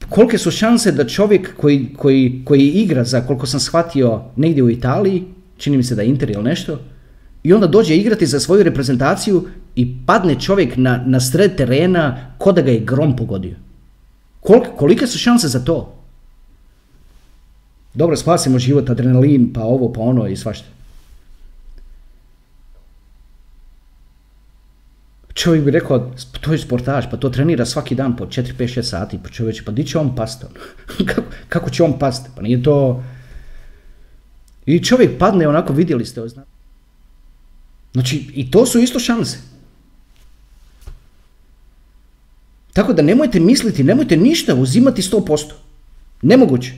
kolike 0.09 0.37
su 0.37 0.51
šanse 0.51 0.91
da 0.91 1.07
čovjek 1.07 1.55
koji, 1.57 1.93
koji, 1.97 2.41
koji 2.45 2.67
igra 2.67 3.03
za, 3.03 3.21
koliko 3.21 3.45
sam 3.45 3.59
shvatio, 3.59 4.21
negdje 4.35 4.63
u 4.63 4.69
Italiji, 4.69 5.23
čini 5.57 5.77
mi 5.77 5.83
se 5.83 5.95
da 5.95 6.01
je 6.01 6.09
Inter 6.09 6.29
ili 6.29 6.43
nešto, 6.43 6.79
i 7.43 7.53
onda 7.53 7.67
dođe 7.67 7.95
igrati 7.95 8.25
za 8.25 8.39
svoju 8.39 8.63
reprezentaciju 8.63 9.47
i 9.75 9.95
padne 10.05 10.39
čovjek 10.39 10.77
na, 10.77 11.03
na 11.05 11.19
sred 11.19 11.55
terena 11.55 12.33
ko 12.37 12.51
da 12.51 12.61
ga 12.61 12.71
je 12.71 12.79
grom 12.79 13.15
pogodio. 13.15 13.55
kolike 14.77 15.07
su 15.07 15.17
šanse 15.17 15.47
za 15.47 15.59
to? 15.59 15.93
Dobro, 17.93 18.17
spasimo 18.17 18.59
život, 18.59 18.89
adrenalin, 18.89 19.53
pa 19.53 19.63
ovo, 19.63 19.93
pa 19.93 20.01
ono 20.01 20.27
i 20.27 20.35
svašta. 20.35 20.76
Čovjek 25.37 25.63
bi 25.63 25.71
rekao, 25.71 26.11
to 26.41 26.51
je 26.51 26.57
sportaž, 26.57 27.05
pa 27.11 27.17
to 27.17 27.29
trenira 27.29 27.65
svaki 27.65 27.95
dan 27.95 28.15
po 28.17 28.25
4, 28.25 28.55
5, 28.57 28.79
6 28.79 28.81
sati, 28.81 29.19
pa 29.23 29.29
čovječe, 29.29 29.63
pa 29.65 29.71
di 29.71 29.83
će 29.85 29.97
on 29.97 30.15
pasti? 30.15 30.45
kako, 31.09 31.21
kako 31.49 31.69
će 31.69 31.83
on 31.83 31.99
pasti? 31.99 32.29
Pa 32.35 32.41
nije 32.41 32.63
to... 32.63 33.03
I 34.65 34.83
čovjek 34.83 35.19
padne 35.19 35.47
onako, 35.47 35.73
vidjeli 35.73 36.05
ste, 36.05 36.21
znači 37.93 38.31
i 38.33 38.51
to 38.51 38.65
su 38.65 38.79
isto 38.79 38.99
šanse. 38.99 39.37
Tako 42.73 42.93
da 42.93 43.01
nemojte 43.01 43.39
misliti, 43.39 43.83
nemojte 43.83 44.17
ništa 44.17 44.55
uzimati 44.55 45.01
100%. 45.01 45.51
Nemoguće. 46.21 46.73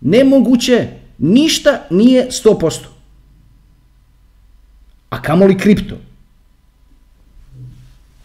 Nemoguće. 0.00 0.88
Ništa 1.18 1.86
nije 1.90 2.28
100%. 2.30 2.78
A 5.10 5.22
kamoli 5.22 5.58
kripto. 5.58 5.98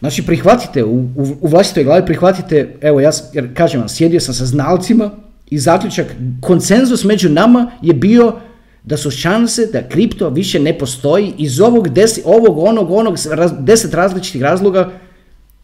Znači 0.00 0.26
prihvatite, 0.26 0.84
u, 0.84 0.94
u, 0.94 1.36
u 1.40 1.48
vlastitoj 1.48 1.84
glavi 1.84 2.06
prihvatite, 2.06 2.76
evo 2.80 3.00
ja 3.00 3.10
jer 3.32 3.54
kažem 3.54 3.80
vam, 3.80 3.88
sjedio 3.88 4.20
sam 4.20 4.34
sa 4.34 4.46
znalcima 4.46 5.10
i 5.50 5.58
zaključak, 5.58 6.06
konsenzus 6.40 7.04
među 7.04 7.28
nama 7.28 7.70
je 7.82 7.94
bio 7.94 8.36
da 8.82 8.96
su 8.96 9.10
šanse 9.10 9.66
da 9.72 9.88
kripto 9.88 10.28
više 10.28 10.60
ne 10.60 10.78
postoji 10.78 11.34
iz 11.38 11.60
ovog, 11.60 11.88
desi, 11.88 12.22
ovog 12.24 12.58
onog, 12.58 12.90
onog, 12.90 13.16
deset 13.60 13.94
različitih 13.94 14.42
razloga 14.42 14.92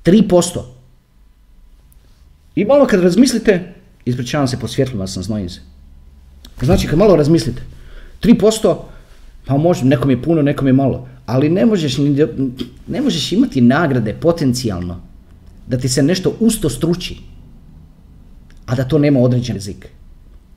3%. 0.04 0.60
I 2.54 2.64
malo 2.64 2.86
kad 2.86 3.00
razmislite, 3.00 3.74
ispričavam 4.04 4.48
se 4.48 4.60
po 4.60 4.68
svjetlima 4.68 5.06
sam 5.06 5.22
znojim 5.22 5.48
se. 5.48 5.60
Znači 6.62 6.86
kad 6.86 6.98
malo 6.98 7.16
razmislite, 7.16 7.62
3%, 8.22 8.76
pa 9.46 9.56
može, 9.56 9.84
nekom 9.84 10.10
je 10.10 10.22
puno, 10.22 10.42
nekom 10.42 10.66
je 10.66 10.72
malo 10.72 11.08
ali 11.26 11.48
ne 11.48 11.66
možeš, 11.66 11.96
ne 12.86 13.00
možeš 13.00 13.32
imati 13.32 13.60
nagrade 13.60 14.14
potencijalno 14.14 15.00
da 15.66 15.78
ti 15.78 15.88
se 15.88 16.02
nešto 16.02 16.36
usto 16.40 16.70
struči, 16.70 17.16
a 18.66 18.74
da 18.74 18.84
to 18.84 18.98
nema 18.98 19.20
određen 19.20 19.54
rizik. 19.54 19.88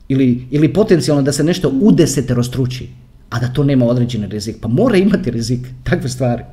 Ili, 0.08 0.46
ili 0.50 0.72
potencijalno 0.72 1.22
da 1.22 1.32
se 1.32 1.44
nešto 1.44 1.68
u 1.68 1.92
desetero 1.92 2.42
struči, 2.42 2.88
a 3.30 3.38
da 3.38 3.52
to 3.52 3.64
nema 3.64 3.86
određeni 3.86 4.26
rizik. 4.26 4.56
Pa 4.60 4.68
mora 4.68 4.96
imati 4.96 5.30
rizik, 5.30 5.66
takve 5.82 6.08
stvari. 6.08 6.44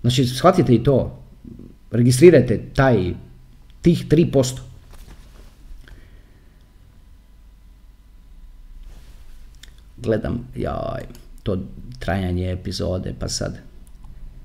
Znači, 0.00 0.26
shvatite 0.26 0.74
i 0.74 0.82
to. 0.82 1.22
Registrirajte 1.90 2.60
taj, 2.74 3.14
tih 3.82 4.06
3%. 4.08 4.67
Gledam 10.02 10.48
jaj, 10.56 11.02
to 11.42 11.58
trajanje 11.98 12.52
epizode, 12.52 13.14
pa 13.18 13.28
sad 13.28 13.58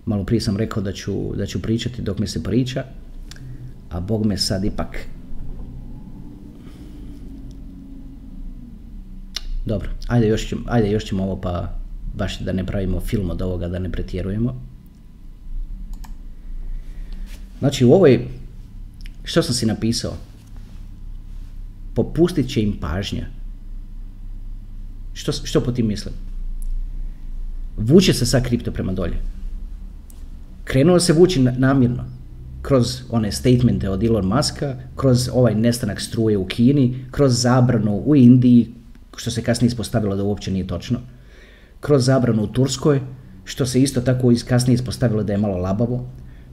malo 0.06 0.24
prije 0.24 0.42
sam 0.42 0.58
rekao 0.58 0.84
da 0.84 0.92
ću, 0.92 1.36
da 1.36 1.46
ću 1.46 1.62
pričati 1.62 2.02
dok 2.02 2.20
mi 2.20 2.28
se 2.28 2.44
priča, 2.44 2.84
a 3.90 4.00
Bog 4.00 4.26
me 4.26 4.38
sad 4.38 4.64
ipak 4.64 5.08
Dobro, 9.66 9.90
ajde 10.08 10.28
još, 10.28 10.48
ćemo, 10.48 10.62
ajde 10.68 10.92
još 10.92 11.06
ćemo 11.06 11.24
ovo 11.24 11.42
pa 11.42 11.76
baš 12.14 12.40
da 12.40 12.52
ne 12.52 12.66
pravimo 12.66 13.00
film 13.00 13.30
od 13.30 13.42
ovoga, 13.42 13.68
da 13.68 13.80
ne 13.80 13.92
pretjerujemo. 13.92 14.62
Znači 17.60 17.86
u 17.86 17.94
ovoj, 17.94 18.28
što 19.24 19.44
sam 19.44 19.56
si 19.56 19.66
napisao? 19.66 20.14
Popustit 21.96 22.50
će 22.50 22.62
im 22.62 22.78
pažnja. 22.82 23.28
Što, 25.14 25.32
što 25.32 25.62
po 25.62 25.72
tim 25.72 25.88
mislim? 25.88 26.14
Vuče 27.78 28.14
se 28.14 28.26
sa 28.26 28.42
kripto 28.42 28.72
prema 28.72 28.94
dolje. 28.94 29.18
Krenuo 30.64 31.00
se 31.00 31.14
vući 31.14 31.42
namjerno 31.42 32.04
kroz 32.62 33.02
one 33.12 33.32
statemente 33.32 33.90
od 33.90 34.04
Elon 34.04 34.26
Muska, 34.26 34.76
kroz 34.96 35.30
ovaj 35.34 35.56
nestanak 35.56 36.02
struje 36.02 36.38
u 36.38 36.46
Kini, 36.46 37.06
kroz 37.12 37.42
zabranu 37.42 38.02
u 38.06 38.16
Indiji, 38.16 38.68
što 39.18 39.32
se 39.32 39.44
kasnije 39.44 39.68
ispostavilo 39.68 40.16
da 40.16 40.24
uopće 40.24 40.52
nije 40.52 40.68
točno, 40.68 41.00
kroz 41.80 42.06
zabranu 42.06 42.44
u 42.44 42.48
Turskoj, 42.48 43.02
što 43.44 43.66
se 43.66 43.82
isto 43.82 44.02
tako 44.02 44.32
kasnije 44.48 44.76
ispostavilo 44.76 45.24
da 45.24 45.34
je 45.34 45.38
malo 45.38 45.58
labavo, 45.58 46.06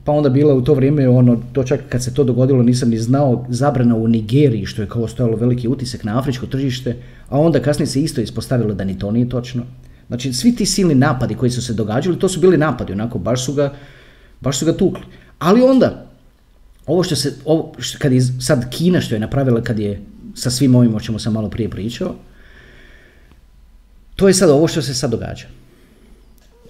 pa 0.04 0.12
onda 0.12 0.28
bila 0.28 0.54
u 0.54 0.62
to 0.62 0.74
vrijeme, 0.74 1.08
ono, 1.08 1.36
to 1.52 1.64
čak 1.64 1.80
kad 1.88 2.04
se 2.04 2.14
to 2.14 2.24
dogodilo 2.24 2.62
nisam 2.62 2.90
ni 2.90 2.98
znao, 2.98 3.46
zabrana 3.48 3.96
u 3.96 4.08
Nigeriji, 4.08 4.66
što 4.66 4.82
je 4.82 4.88
kao 4.88 5.08
stojalo 5.08 5.36
veliki 5.36 5.68
utisak 5.68 6.04
na 6.04 6.18
afričko 6.18 6.46
tržište, 6.46 6.96
a 7.30 7.38
onda 7.38 7.62
kasnije 7.62 7.86
se 7.86 8.02
isto 8.02 8.20
ispostavilo 8.20 8.74
da 8.74 8.84
ni 8.84 8.98
to 8.98 9.10
nije 9.10 9.28
točno. 9.28 9.62
Znači, 10.08 10.32
svi 10.32 10.56
ti 10.56 10.66
silni 10.66 10.94
napadi 10.94 11.34
koji 11.34 11.50
su 11.50 11.62
se 11.62 11.72
događali, 11.72 12.18
to 12.18 12.28
su 12.28 12.40
bili 12.40 12.58
napadi, 12.58 12.92
onako, 12.92 13.18
baš 13.18 13.44
su 13.44 13.52
ga, 13.54 13.72
baš 14.40 14.58
su 14.58 14.66
ga 14.66 14.72
tukli. 14.76 15.04
Ali 15.38 15.62
onda, 15.62 16.06
ovo 16.86 17.02
što 17.02 17.16
se, 17.16 17.34
ovo, 17.44 17.72
što, 17.78 17.98
kad 17.98 18.12
je 18.12 18.20
sad 18.40 18.70
Kina 18.70 19.00
što 19.00 19.14
je 19.14 19.20
napravila 19.20 19.62
kad 19.62 19.78
je 19.78 20.00
sa 20.34 20.50
svim 20.50 20.74
ovim 20.74 20.94
o 20.94 21.00
čemu 21.00 21.18
sam 21.18 21.32
malo 21.32 21.50
prije 21.50 21.70
pričao, 21.70 22.14
to 24.16 24.28
je 24.28 24.34
sad 24.34 24.50
ovo 24.50 24.68
što 24.68 24.82
se 24.82 24.94
sad 24.94 25.10
događa. 25.10 25.46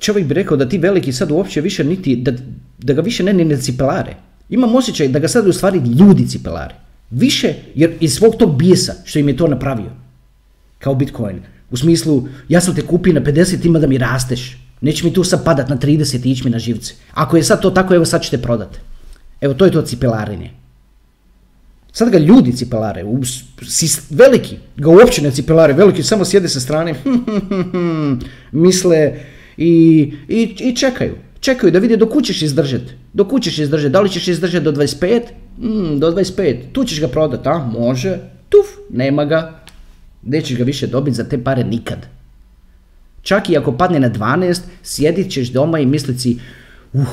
Čovjek 0.01 0.27
bi 0.27 0.35
rekao 0.35 0.57
da 0.57 0.69
ti 0.69 0.79
veliki 0.79 1.13
sad 1.13 1.31
uopće 1.31 1.61
više 1.61 1.85
niti, 1.85 2.17
da, 2.17 2.33
da 2.79 2.93
ga 2.93 3.01
više 3.01 3.23
ne 3.25 3.33
ni 3.33 3.45
ne 3.45 3.57
cipelare. 3.57 4.17
Imam 4.49 4.77
osjećaj 4.77 5.09
da 5.09 5.19
ga 5.19 5.29
sad 5.29 5.49
u 5.49 5.53
stvari 5.53 5.79
ljudi 5.79 6.29
cipelare. 6.29 6.75
Više, 7.11 7.55
jer 7.75 7.97
iz 8.01 8.15
svog 8.15 8.37
tog 8.37 8.57
bijesa 8.59 8.95
što 9.05 9.19
im 9.19 9.29
je 9.29 9.37
to 9.37 9.49
napravio. 9.49 9.91
Kao 10.81 10.95
Bitcoin. 10.95 11.43
U 11.71 11.77
smislu, 11.77 12.29
ja 12.49 12.61
sam 12.61 12.75
te 12.75 12.83
kupio 12.87 13.13
na 13.13 13.21
50, 13.21 13.67
ima 13.67 13.79
da 13.79 13.87
mi 13.87 13.99
rasteš. 13.99 14.59
Neće 14.81 15.05
mi 15.05 15.13
tu 15.13 15.25
sad 15.25 15.45
padat 15.45 15.69
na 15.69 15.77
30 15.77 16.27
i 16.27 16.31
ići 16.31 16.45
mi 16.45 16.51
na 16.51 16.59
živce. 16.59 16.95
Ako 17.15 17.37
je 17.37 17.43
sad 17.43 17.63
to 17.63 17.71
tako, 17.71 17.95
evo 17.95 18.05
sad 18.05 18.23
ćete 18.23 18.39
prodati. 18.39 18.79
Evo, 19.41 19.55
to 19.55 19.65
je 19.65 19.73
to 19.73 19.83
cipelarenje. 19.83 20.51
Sad 21.93 22.11
ga 22.11 22.19
ljudi 22.19 22.53
cipelare, 22.53 23.05
veliki 24.11 24.57
ga 24.77 24.91
uopće 24.91 25.23
ne 25.23 25.31
cipelare, 25.31 25.73
veliki 25.73 26.03
samo 26.03 26.25
sjede 26.25 26.49
sa 26.49 26.61
strane, 26.61 26.95
misle 28.53 29.13
i, 29.57 30.13
i, 30.29 30.57
i 30.59 30.77
čekaju. 30.77 31.15
Čekaju 31.41 31.73
da 31.73 31.79
vide 31.79 31.97
do 31.97 32.09
kućeš 32.09 32.37
ćeš 32.37 32.43
izdržati. 32.43 32.93
Do 33.13 33.25
kućeš 33.25 33.53
ćeš 33.53 33.59
izdržati. 33.59 33.93
Da 33.93 34.01
li 34.01 34.11
ćeš 34.11 34.29
izdržati 34.29 34.65
do 34.65 34.73
25? 34.73 35.21
Mm, 35.59 35.99
do 35.99 36.11
25. 36.11 36.57
Tu 36.73 36.85
ćeš 36.85 37.01
ga 37.01 37.09
prodati, 37.09 37.49
a? 37.49 37.59
Može. 37.59 38.19
Tuf, 38.49 38.67
nema 38.91 39.25
ga. 39.25 39.61
Nećeš 40.23 40.59
ga 40.59 40.65
više 40.65 40.87
dobiti 40.87 41.17
za 41.17 41.25
te 41.25 41.45
pare 41.45 41.65
nikad. 41.65 42.07
Čak 43.23 43.51
i 43.51 43.57
ako 43.57 43.73
padne 43.73 44.01
na 44.01 44.11
12, 44.11 44.61
sjedit 44.83 45.31
ćeš 45.33 45.53
doma 45.53 45.79
i 45.79 45.87
mislit 45.87 46.21
si, 46.21 46.39
uh, 46.93 47.09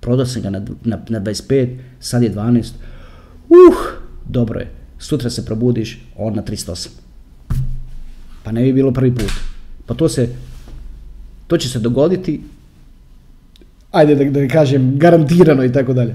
prodao 0.00 0.26
sam 0.26 0.42
ga 0.42 0.50
na, 0.50 0.62
na, 0.84 0.98
na 1.08 1.20
25, 1.20 1.76
sad 2.00 2.22
je 2.22 2.34
12. 2.34 2.72
Uh, 3.48 3.76
dobro 4.28 4.60
je. 4.60 4.70
Sutra 4.98 5.30
se 5.30 5.44
probudiš, 5.44 5.98
on 6.16 6.34
na 6.34 6.42
308. 6.42 6.88
Pa 8.42 8.52
ne 8.52 8.62
bi 8.62 8.72
bilo 8.72 8.92
prvi 8.92 9.14
put. 9.14 9.32
Pa 9.86 9.94
to 9.94 10.08
se, 10.08 10.28
to 11.46 11.56
će 11.58 11.68
se 11.68 11.78
dogoditi, 11.78 12.40
ajde 13.90 14.14
da, 14.14 14.24
da 14.24 14.48
kažem, 14.48 14.98
garantirano 14.98 15.64
i 15.64 15.72
tako 15.72 15.92
dalje. 15.92 16.14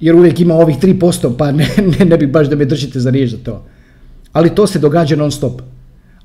Jer 0.00 0.14
uvijek 0.14 0.40
ima 0.40 0.54
ovih 0.54 0.76
3%, 0.76 1.36
pa 1.38 1.52
ne, 1.52 1.68
ne, 1.98 2.04
ne 2.04 2.16
bi 2.16 2.26
baš 2.26 2.48
da 2.48 2.56
me 2.56 2.64
držite 2.64 3.00
za 3.00 3.10
riječ 3.10 3.30
za 3.30 3.38
to. 3.44 3.66
Ali 4.32 4.54
to 4.54 4.66
se 4.66 4.78
događa 4.78 5.16
non 5.16 5.32
stop. 5.32 5.62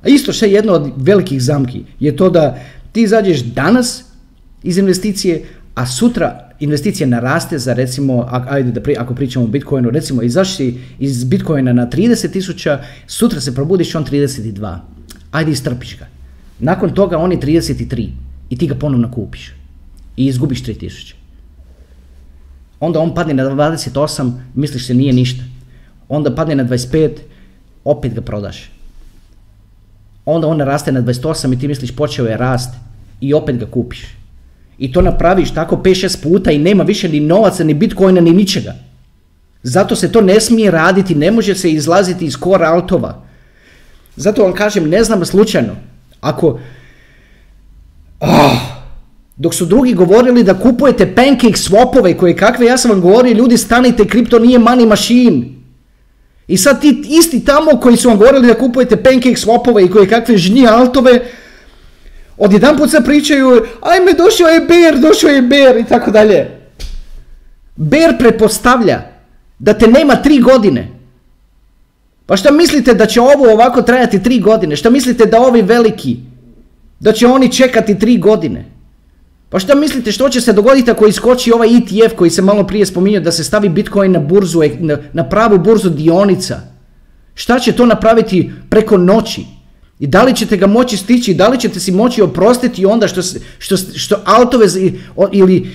A 0.01 0.09
isto 0.09 0.33
što 0.33 0.45
je 0.45 0.51
jedno 0.51 0.73
od 0.73 0.91
velikih 0.97 1.41
zamki 1.41 1.83
je 1.99 2.15
to 2.15 2.29
da 2.29 2.57
ti 2.91 3.01
izađeš 3.01 3.43
danas 3.43 4.03
iz 4.63 4.77
investicije, 4.77 5.43
a 5.75 5.85
sutra 5.85 6.49
investicija 6.59 7.07
naraste 7.07 7.59
za 7.59 7.73
recimo, 7.73 8.27
ajde 8.29 8.71
da 8.71 8.81
ako 8.97 9.15
pričamo 9.15 9.45
o 9.45 9.47
Bitcoinu, 9.47 9.89
recimo 9.89 10.21
izašli 10.21 10.81
iz 10.99 11.23
Bitcoina 11.23 11.73
na 11.73 11.87
30 11.89 12.31
tisuća, 12.31 12.81
sutra 13.07 13.41
se 13.41 13.55
probudiš 13.55 13.95
on 13.95 14.05
32. 14.05 14.79
Ajde 15.31 15.51
istrpiš 15.51 15.97
ga. 15.99 16.07
Nakon 16.59 16.93
toga 16.93 17.17
on 17.17 17.31
je 17.31 17.39
33 17.39 18.09
i 18.49 18.57
ti 18.57 18.67
ga 18.67 18.75
ponovno 18.75 19.11
kupiš 19.11 19.53
i 20.17 20.25
izgubiš 20.25 20.63
3000. 20.63 21.13
Onda 22.79 22.99
on 22.99 23.15
padne 23.15 23.33
na 23.33 23.43
28, 23.43 24.31
misliš 24.55 24.87
se 24.87 24.93
nije 24.93 25.13
ništa. 25.13 25.43
Onda 26.09 26.35
padne 26.35 26.55
na 26.55 26.65
25, 26.65 27.09
opet 27.88 28.13
ga 28.13 28.21
prodaš. 28.21 28.71
Onda 30.25 30.47
on 30.47 30.59
raste 30.59 30.91
na 30.91 31.01
28 31.01 31.53
i 31.53 31.59
ti 31.59 31.67
misliš 31.67 31.95
počeo 31.95 32.25
je 32.25 32.38
rast 32.38 32.73
i 33.21 33.33
opet 33.33 33.57
ga 33.57 33.65
kupiš. 33.65 34.05
I 34.77 34.91
to 34.91 35.01
napraviš 35.01 35.53
tako 35.53 35.75
5-6 35.75 36.23
puta 36.23 36.51
i 36.51 36.57
nema 36.57 36.83
više 36.83 37.09
ni 37.09 37.19
novaca, 37.19 37.63
ni 37.63 37.73
bitcoina, 37.73 38.21
ni 38.21 38.31
ničega. 38.31 38.73
Zato 39.63 39.95
se 39.95 40.11
to 40.11 40.21
ne 40.21 40.39
smije 40.39 40.71
raditi, 40.71 41.15
ne 41.15 41.31
može 41.31 41.55
se 41.55 41.71
izlaziti 41.71 42.25
iz 42.25 42.38
core 42.43 42.65
altova. 42.65 43.23
Zato 44.15 44.43
vam 44.43 44.53
kažem, 44.53 44.89
ne 44.89 45.03
znam 45.03 45.25
slučajno, 45.25 45.75
ako... 46.21 46.59
Oh, 48.19 48.57
dok 49.38 49.53
su 49.53 49.65
drugi 49.65 49.93
govorili 49.93 50.43
da 50.43 50.59
kupujete 50.59 51.15
pancake 51.15 51.53
swapove 51.53 52.17
koje 52.17 52.35
kakve, 52.35 52.65
ja 52.65 52.77
sam 52.77 52.91
vam 52.91 53.01
govorio, 53.01 53.33
ljudi 53.33 53.57
stanite, 53.57 54.07
kripto 54.07 54.39
nije 54.39 54.59
money 54.59 54.88
machine. 54.88 55.56
I 56.47 56.57
sad 56.57 56.81
ti 56.81 57.03
isti 57.09 57.45
tamo 57.45 57.79
koji 57.81 57.97
su 57.97 58.09
vam 58.09 58.17
govorili 58.17 58.47
da 58.47 58.53
kupujete 58.53 59.03
pancake 59.03 59.35
swapove 59.35 59.85
i 59.85 59.91
koje 59.91 60.09
kakve 60.09 60.37
žnji 60.37 60.67
altove, 60.67 61.25
odjedan 62.37 62.77
put 62.77 62.91
se 62.91 63.03
pričaju, 63.05 63.65
ajme 63.81 64.13
došao 64.13 64.47
je 64.47 64.59
Bear, 64.59 64.99
došao 64.99 65.29
je 65.29 65.41
Bear 65.41 65.77
i 65.77 65.85
tako 65.85 66.11
dalje. 66.11 66.47
Bear 67.75 68.17
pretpostavlja 68.17 69.01
da 69.59 69.73
te 69.73 69.87
nema 69.87 70.15
tri 70.15 70.39
godine. 70.39 70.87
Pa 72.25 72.37
šta 72.37 72.51
mislite 72.51 72.93
da 72.93 73.05
će 73.05 73.21
ovo 73.21 73.51
ovako 73.53 73.81
trajati 73.81 74.23
tri 74.23 74.39
godine? 74.39 74.75
Šta 74.75 74.89
mislite 74.89 75.25
da 75.25 75.41
ovi 75.41 75.61
veliki, 75.61 76.17
da 76.99 77.11
će 77.11 77.27
oni 77.27 77.51
čekati 77.51 77.99
tri 77.99 78.17
godine? 78.17 78.76
Pa 79.49 79.59
šta 79.59 79.75
mislite 79.75 80.11
što 80.11 80.29
će 80.29 80.41
se 80.41 80.53
dogoditi 80.53 80.91
ako 80.91 81.07
iskoči 81.07 81.51
ovaj 81.51 81.69
ETF 81.77 82.15
koji 82.15 82.29
se 82.29 82.41
malo 82.41 82.67
prije 82.67 82.85
spominjao 82.85 83.23
da 83.23 83.31
se 83.31 83.43
stavi 83.43 83.69
Bitcoin 83.69 84.11
na 84.11 84.19
burzu, 84.19 84.61
na, 84.79 84.97
na 85.13 85.29
pravu 85.29 85.57
burzu 85.57 85.89
dionica? 85.89 86.59
Šta 87.33 87.59
će 87.59 87.71
to 87.71 87.85
napraviti 87.85 88.51
preko 88.69 88.97
noći? 88.97 89.45
I 89.99 90.07
da 90.07 90.23
li 90.23 90.35
ćete 90.35 90.57
ga 90.57 90.67
moći 90.67 90.97
stići, 90.97 91.33
da 91.33 91.47
li 91.47 91.59
ćete 91.59 91.79
si 91.79 91.91
moći 91.91 92.21
oprostiti 92.21 92.85
onda 92.85 93.07
što, 93.07 93.21
što, 93.59 93.77
što 93.77 94.15
altove 94.25 94.65
ili 95.31 95.71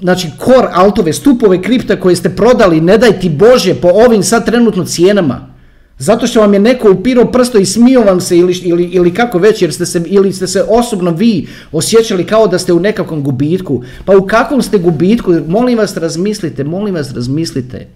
znači 0.00 0.28
core 0.44 0.68
altove, 0.72 1.12
stupove 1.12 1.62
kripta 1.62 2.00
koje 2.00 2.16
ste 2.16 2.36
prodali, 2.36 2.80
ne 2.80 2.98
daj 2.98 3.20
ti 3.20 3.28
Bože 3.28 3.74
po 3.74 3.88
ovim 3.88 4.22
sad 4.22 4.46
trenutno 4.46 4.84
cijenama. 4.84 5.51
Zato 5.98 6.26
što 6.26 6.40
vam 6.40 6.54
je 6.54 6.60
neko 6.60 6.92
upirao 6.92 7.32
prsto 7.32 7.58
i 7.58 7.66
smio 7.66 8.00
vam 8.00 8.20
se 8.20 8.38
ili, 8.38 8.52
ili, 8.62 8.84
ili 8.84 9.14
kako 9.14 9.38
već, 9.38 9.62
jer 9.62 9.72
ste 9.72 9.86
se, 9.86 10.02
ili 10.06 10.32
ste 10.32 10.46
se 10.46 10.64
osobno 10.68 11.10
vi 11.10 11.46
osjećali 11.72 12.26
kao 12.26 12.46
da 12.46 12.58
ste 12.58 12.72
u 12.72 12.80
nekakvom 12.80 13.22
gubitku. 13.22 13.82
Pa 14.04 14.16
u 14.16 14.26
kakvom 14.26 14.62
ste 14.62 14.78
gubitku? 14.78 15.32
Molim 15.48 15.78
vas 15.78 15.96
razmislite, 15.96 16.64
molim 16.64 16.94
vas 16.94 17.12
razmislite 17.14 17.86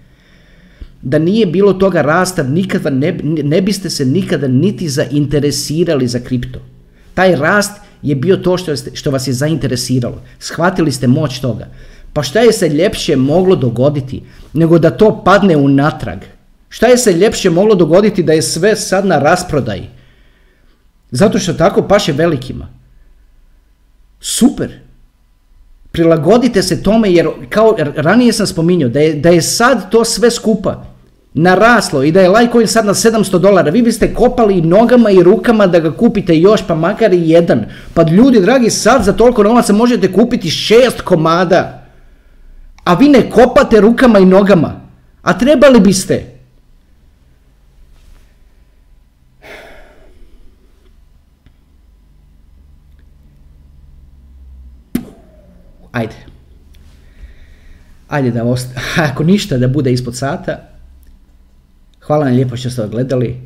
da 1.02 1.18
nije 1.18 1.46
bilo 1.46 1.72
toga 1.72 2.02
rasta, 2.02 2.42
nikada 2.42 2.90
ne, 2.90 3.18
ne 3.22 3.62
biste 3.62 3.90
se 3.90 4.04
nikada 4.04 4.48
niti 4.48 4.88
zainteresirali 4.88 6.06
za 6.06 6.18
kripto. 6.18 6.60
Taj 7.14 7.36
rast 7.36 7.72
je 8.02 8.14
bio 8.14 8.36
to 8.36 8.58
što, 8.58 8.72
što 8.94 9.10
vas 9.10 9.28
je 9.28 9.32
zainteresiralo. 9.32 10.22
Shvatili 10.38 10.92
ste 10.92 11.06
moć 11.06 11.40
toga. 11.40 11.68
Pa 12.12 12.22
šta 12.22 12.40
je 12.40 12.52
se 12.52 12.68
ljepše 12.68 13.16
moglo 13.16 13.56
dogoditi 13.56 14.22
nego 14.52 14.78
da 14.78 14.90
to 14.90 15.22
padne 15.24 15.56
unatrag? 15.56 16.18
Šta 16.76 16.86
je 16.86 16.96
se 16.98 17.12
ljepše 17.12 17.50
moglo 17.50 17.74
dogoditi 17.74 18.22
da 18.22 18.32
je 18.32 18.42
sve 18.42 18.76
sad 18.76 19.06
na 19.06 19.18
rasprodaji? 19.18 19.88
Zato 21.10 21.38
što 21.38 21.52
tako 21.52 21.82
paše 21.88 22.12
velikima. 22.12 22.68
Super. 24.20 24.72
Prilagodite 25.92 26.62
se 26.62 26.82
tome 26.82 27.12
jer 27.12 27.28
kao 27.48 27.76
ranije 27.96 28.32
sam 28.32 28.46
spominjao 28.46 28.90
da 28.90 29.00
je, 29.00 29.14
da 29.14 29.28
je 29.28 29.42
sad 29.42 29.90
to 29.90 30.04
sve 30.04 30.30
skupa 30.30 30.84
naraslo 31.34 32.02
i 32.02 32.12
da 32.12 32.20
je 32.20 32.28
Litecoin 32.28 32.66
sad 32.66 32.86
na 32.86 32.94
700 32.94 33.38
dolara, 33.38 33.70
vi 33.70 33.82
biste 33.82 34.14
kopali 34.14 34.60
nogama 34.60 35.10
i 35.10 35.22
rukama 35.22 35.66
da 35.66 35.80
ga 35.80 35.96
kupite 35.96 36.36
još 36.36 36.66
pa 36.66 36.74
makar 36.74 37.14
i 37.14 37.30
jedan. 37.30 37.64
Pa 37.94 38.02
ljudi 38.02 38.40
dragi 38.40 38.70
sad 38.70 39.04
za 39.04 39.12
toliko 39.12 39.42
novaca 39.42 39.72
možete 39.72 40.12
kupiti 40.12 40.50
šest 40.50 41.00
komada. 41.00 41.86
A 42.84 42.94
vi 42.94 43.08
ne 43.08 43.30
kopate 43.30 43.80
rukama 43.80 44.18
i 44.18 44.26
nogama. 44.26 44.80
A 45.22 45.38
trebali 45.38 45.80
biste. 45.80 46.35
Ajde. 55.96 56.16
Ajde 58.08 58.30
da 58.30 58.44
ako 59.10 59.24
ništa 59.24 59.58
da 59.58 59.68
bude 59.68 59.92
ispod 59.92 60.16
sata. 60.16 60.58
Hvala 62.00 62.24
vam 62.24 62.34
lijepo 62.34 62.56
što 62.56 62.70
ste 62.70 62.88
gledali. 62.88 63.36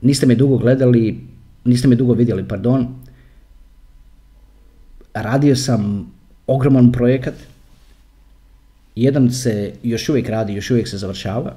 Niste 0.00 0.26
me 0.26 0.34
dugo 0.34 0.58
gledali, 0.58 1.26
niste 1.64 1.88
me 1.88 1.96
dugo 1.96 2.12
vidjeli, 2.12 2.48
pardon. 2.48 2.86
Radio 5.14 5.56
sam 5.56 6.12
ogroman 6.46 6.92
projekat. 6.92 7.34
Jedan 8.94 9.30
se 9.32 9.72
još 9.82 10.08
uvijek 10.08 10.28
radi, 10.28 10.54
još 10.54 10.70
uvijek 10.70 10.88
se 10.88 10.98
završava. 10.98 11.54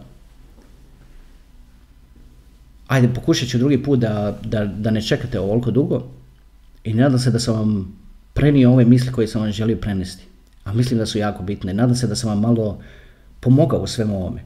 Ajde, 2.88 3.14
pokušat 3.14 3.50
ću 3.50 3.58
drugi 3.58 3.84
put 3.84 4.00
da, 4.00 4.40
da, 4.44 4.66
da 4.66 4.92
ne 4.92 5.02
čekate 5.02 5.40
ovoliko 5.40 5.72
dugo. 5.72 6.04
I 6.84 6.94
nadam 6.94 7.20
se 7.20 7.32
da 7.32 7.40
sam 7.40 7.56
vam 7.56 8.05
prenio 8.36 8.72
ove 8.72 8.86
misli 8.86 9.12
koje 9.12 9.28
sam 9.28 9.42
vam 9.42 9.52
želio 9.52 9.78
prenesti. 9.78 10.24
A 10.64 10.74
mislim 10.74 11.00
da 11.00 11.06
su 11.06 11.18
jako 11.18 11.44
bitne. 11.44 11.74
Nadam 11.74 11.96
se 11.96 12.08
da 12.08 12.16
sam 12.16 12.30
vam 12.30 12.40
malo 12.40 12.80
pomogao 13.40 13.80
u 13.80 13.88
svemu 13.88 14.16
ovome. 14.16 14.42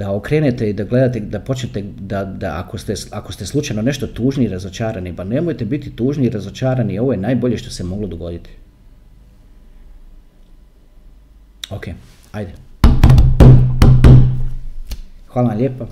da 0.00 0.12
okrenete 0.12 0.70
i 0.70 0.72
da 0.72 0.84
gledate, 0.84 1.20
da 1.20 1.40
počnete, 1.40 1.82
da, 1.98 2.24
da 2.24 2.54
ako, 2.58 2.78
ste, 2.78 2.94
ako 3.10 3.32
ste 3.32 3.46
slučajno 3.46 3.82
nešto 3.82 4.06
tužni 4.06 4.44
i 4.44 4.48
razočarani, 4.48 5.16
pa 5.16 5.24
nemojte 5.24 5.64
biti 5.64 5.90
tužni 5.96 6.26
i 6.26 6.30
razočarani, 6.30 6.98
ovo 6.98 7.12
je 7.12 7.18
najbolje 7.18 7.58
što 7.58 7.70
se 7.70 7.84
moglo 7.84 8.06
dogoditi. 8.08 8.50
Ok, 11.70 11.88
ajde. 12.32 12.52
Hvala 15.28 15.48
vam 15.48 15.58
lijepa. 15.58 15.86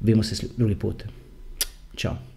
Vidimo 0.00 0.22
se 0.22 0.46
drugi 0.56 0.74
put. 0.74 1.04
Ćao. 1.96 2.33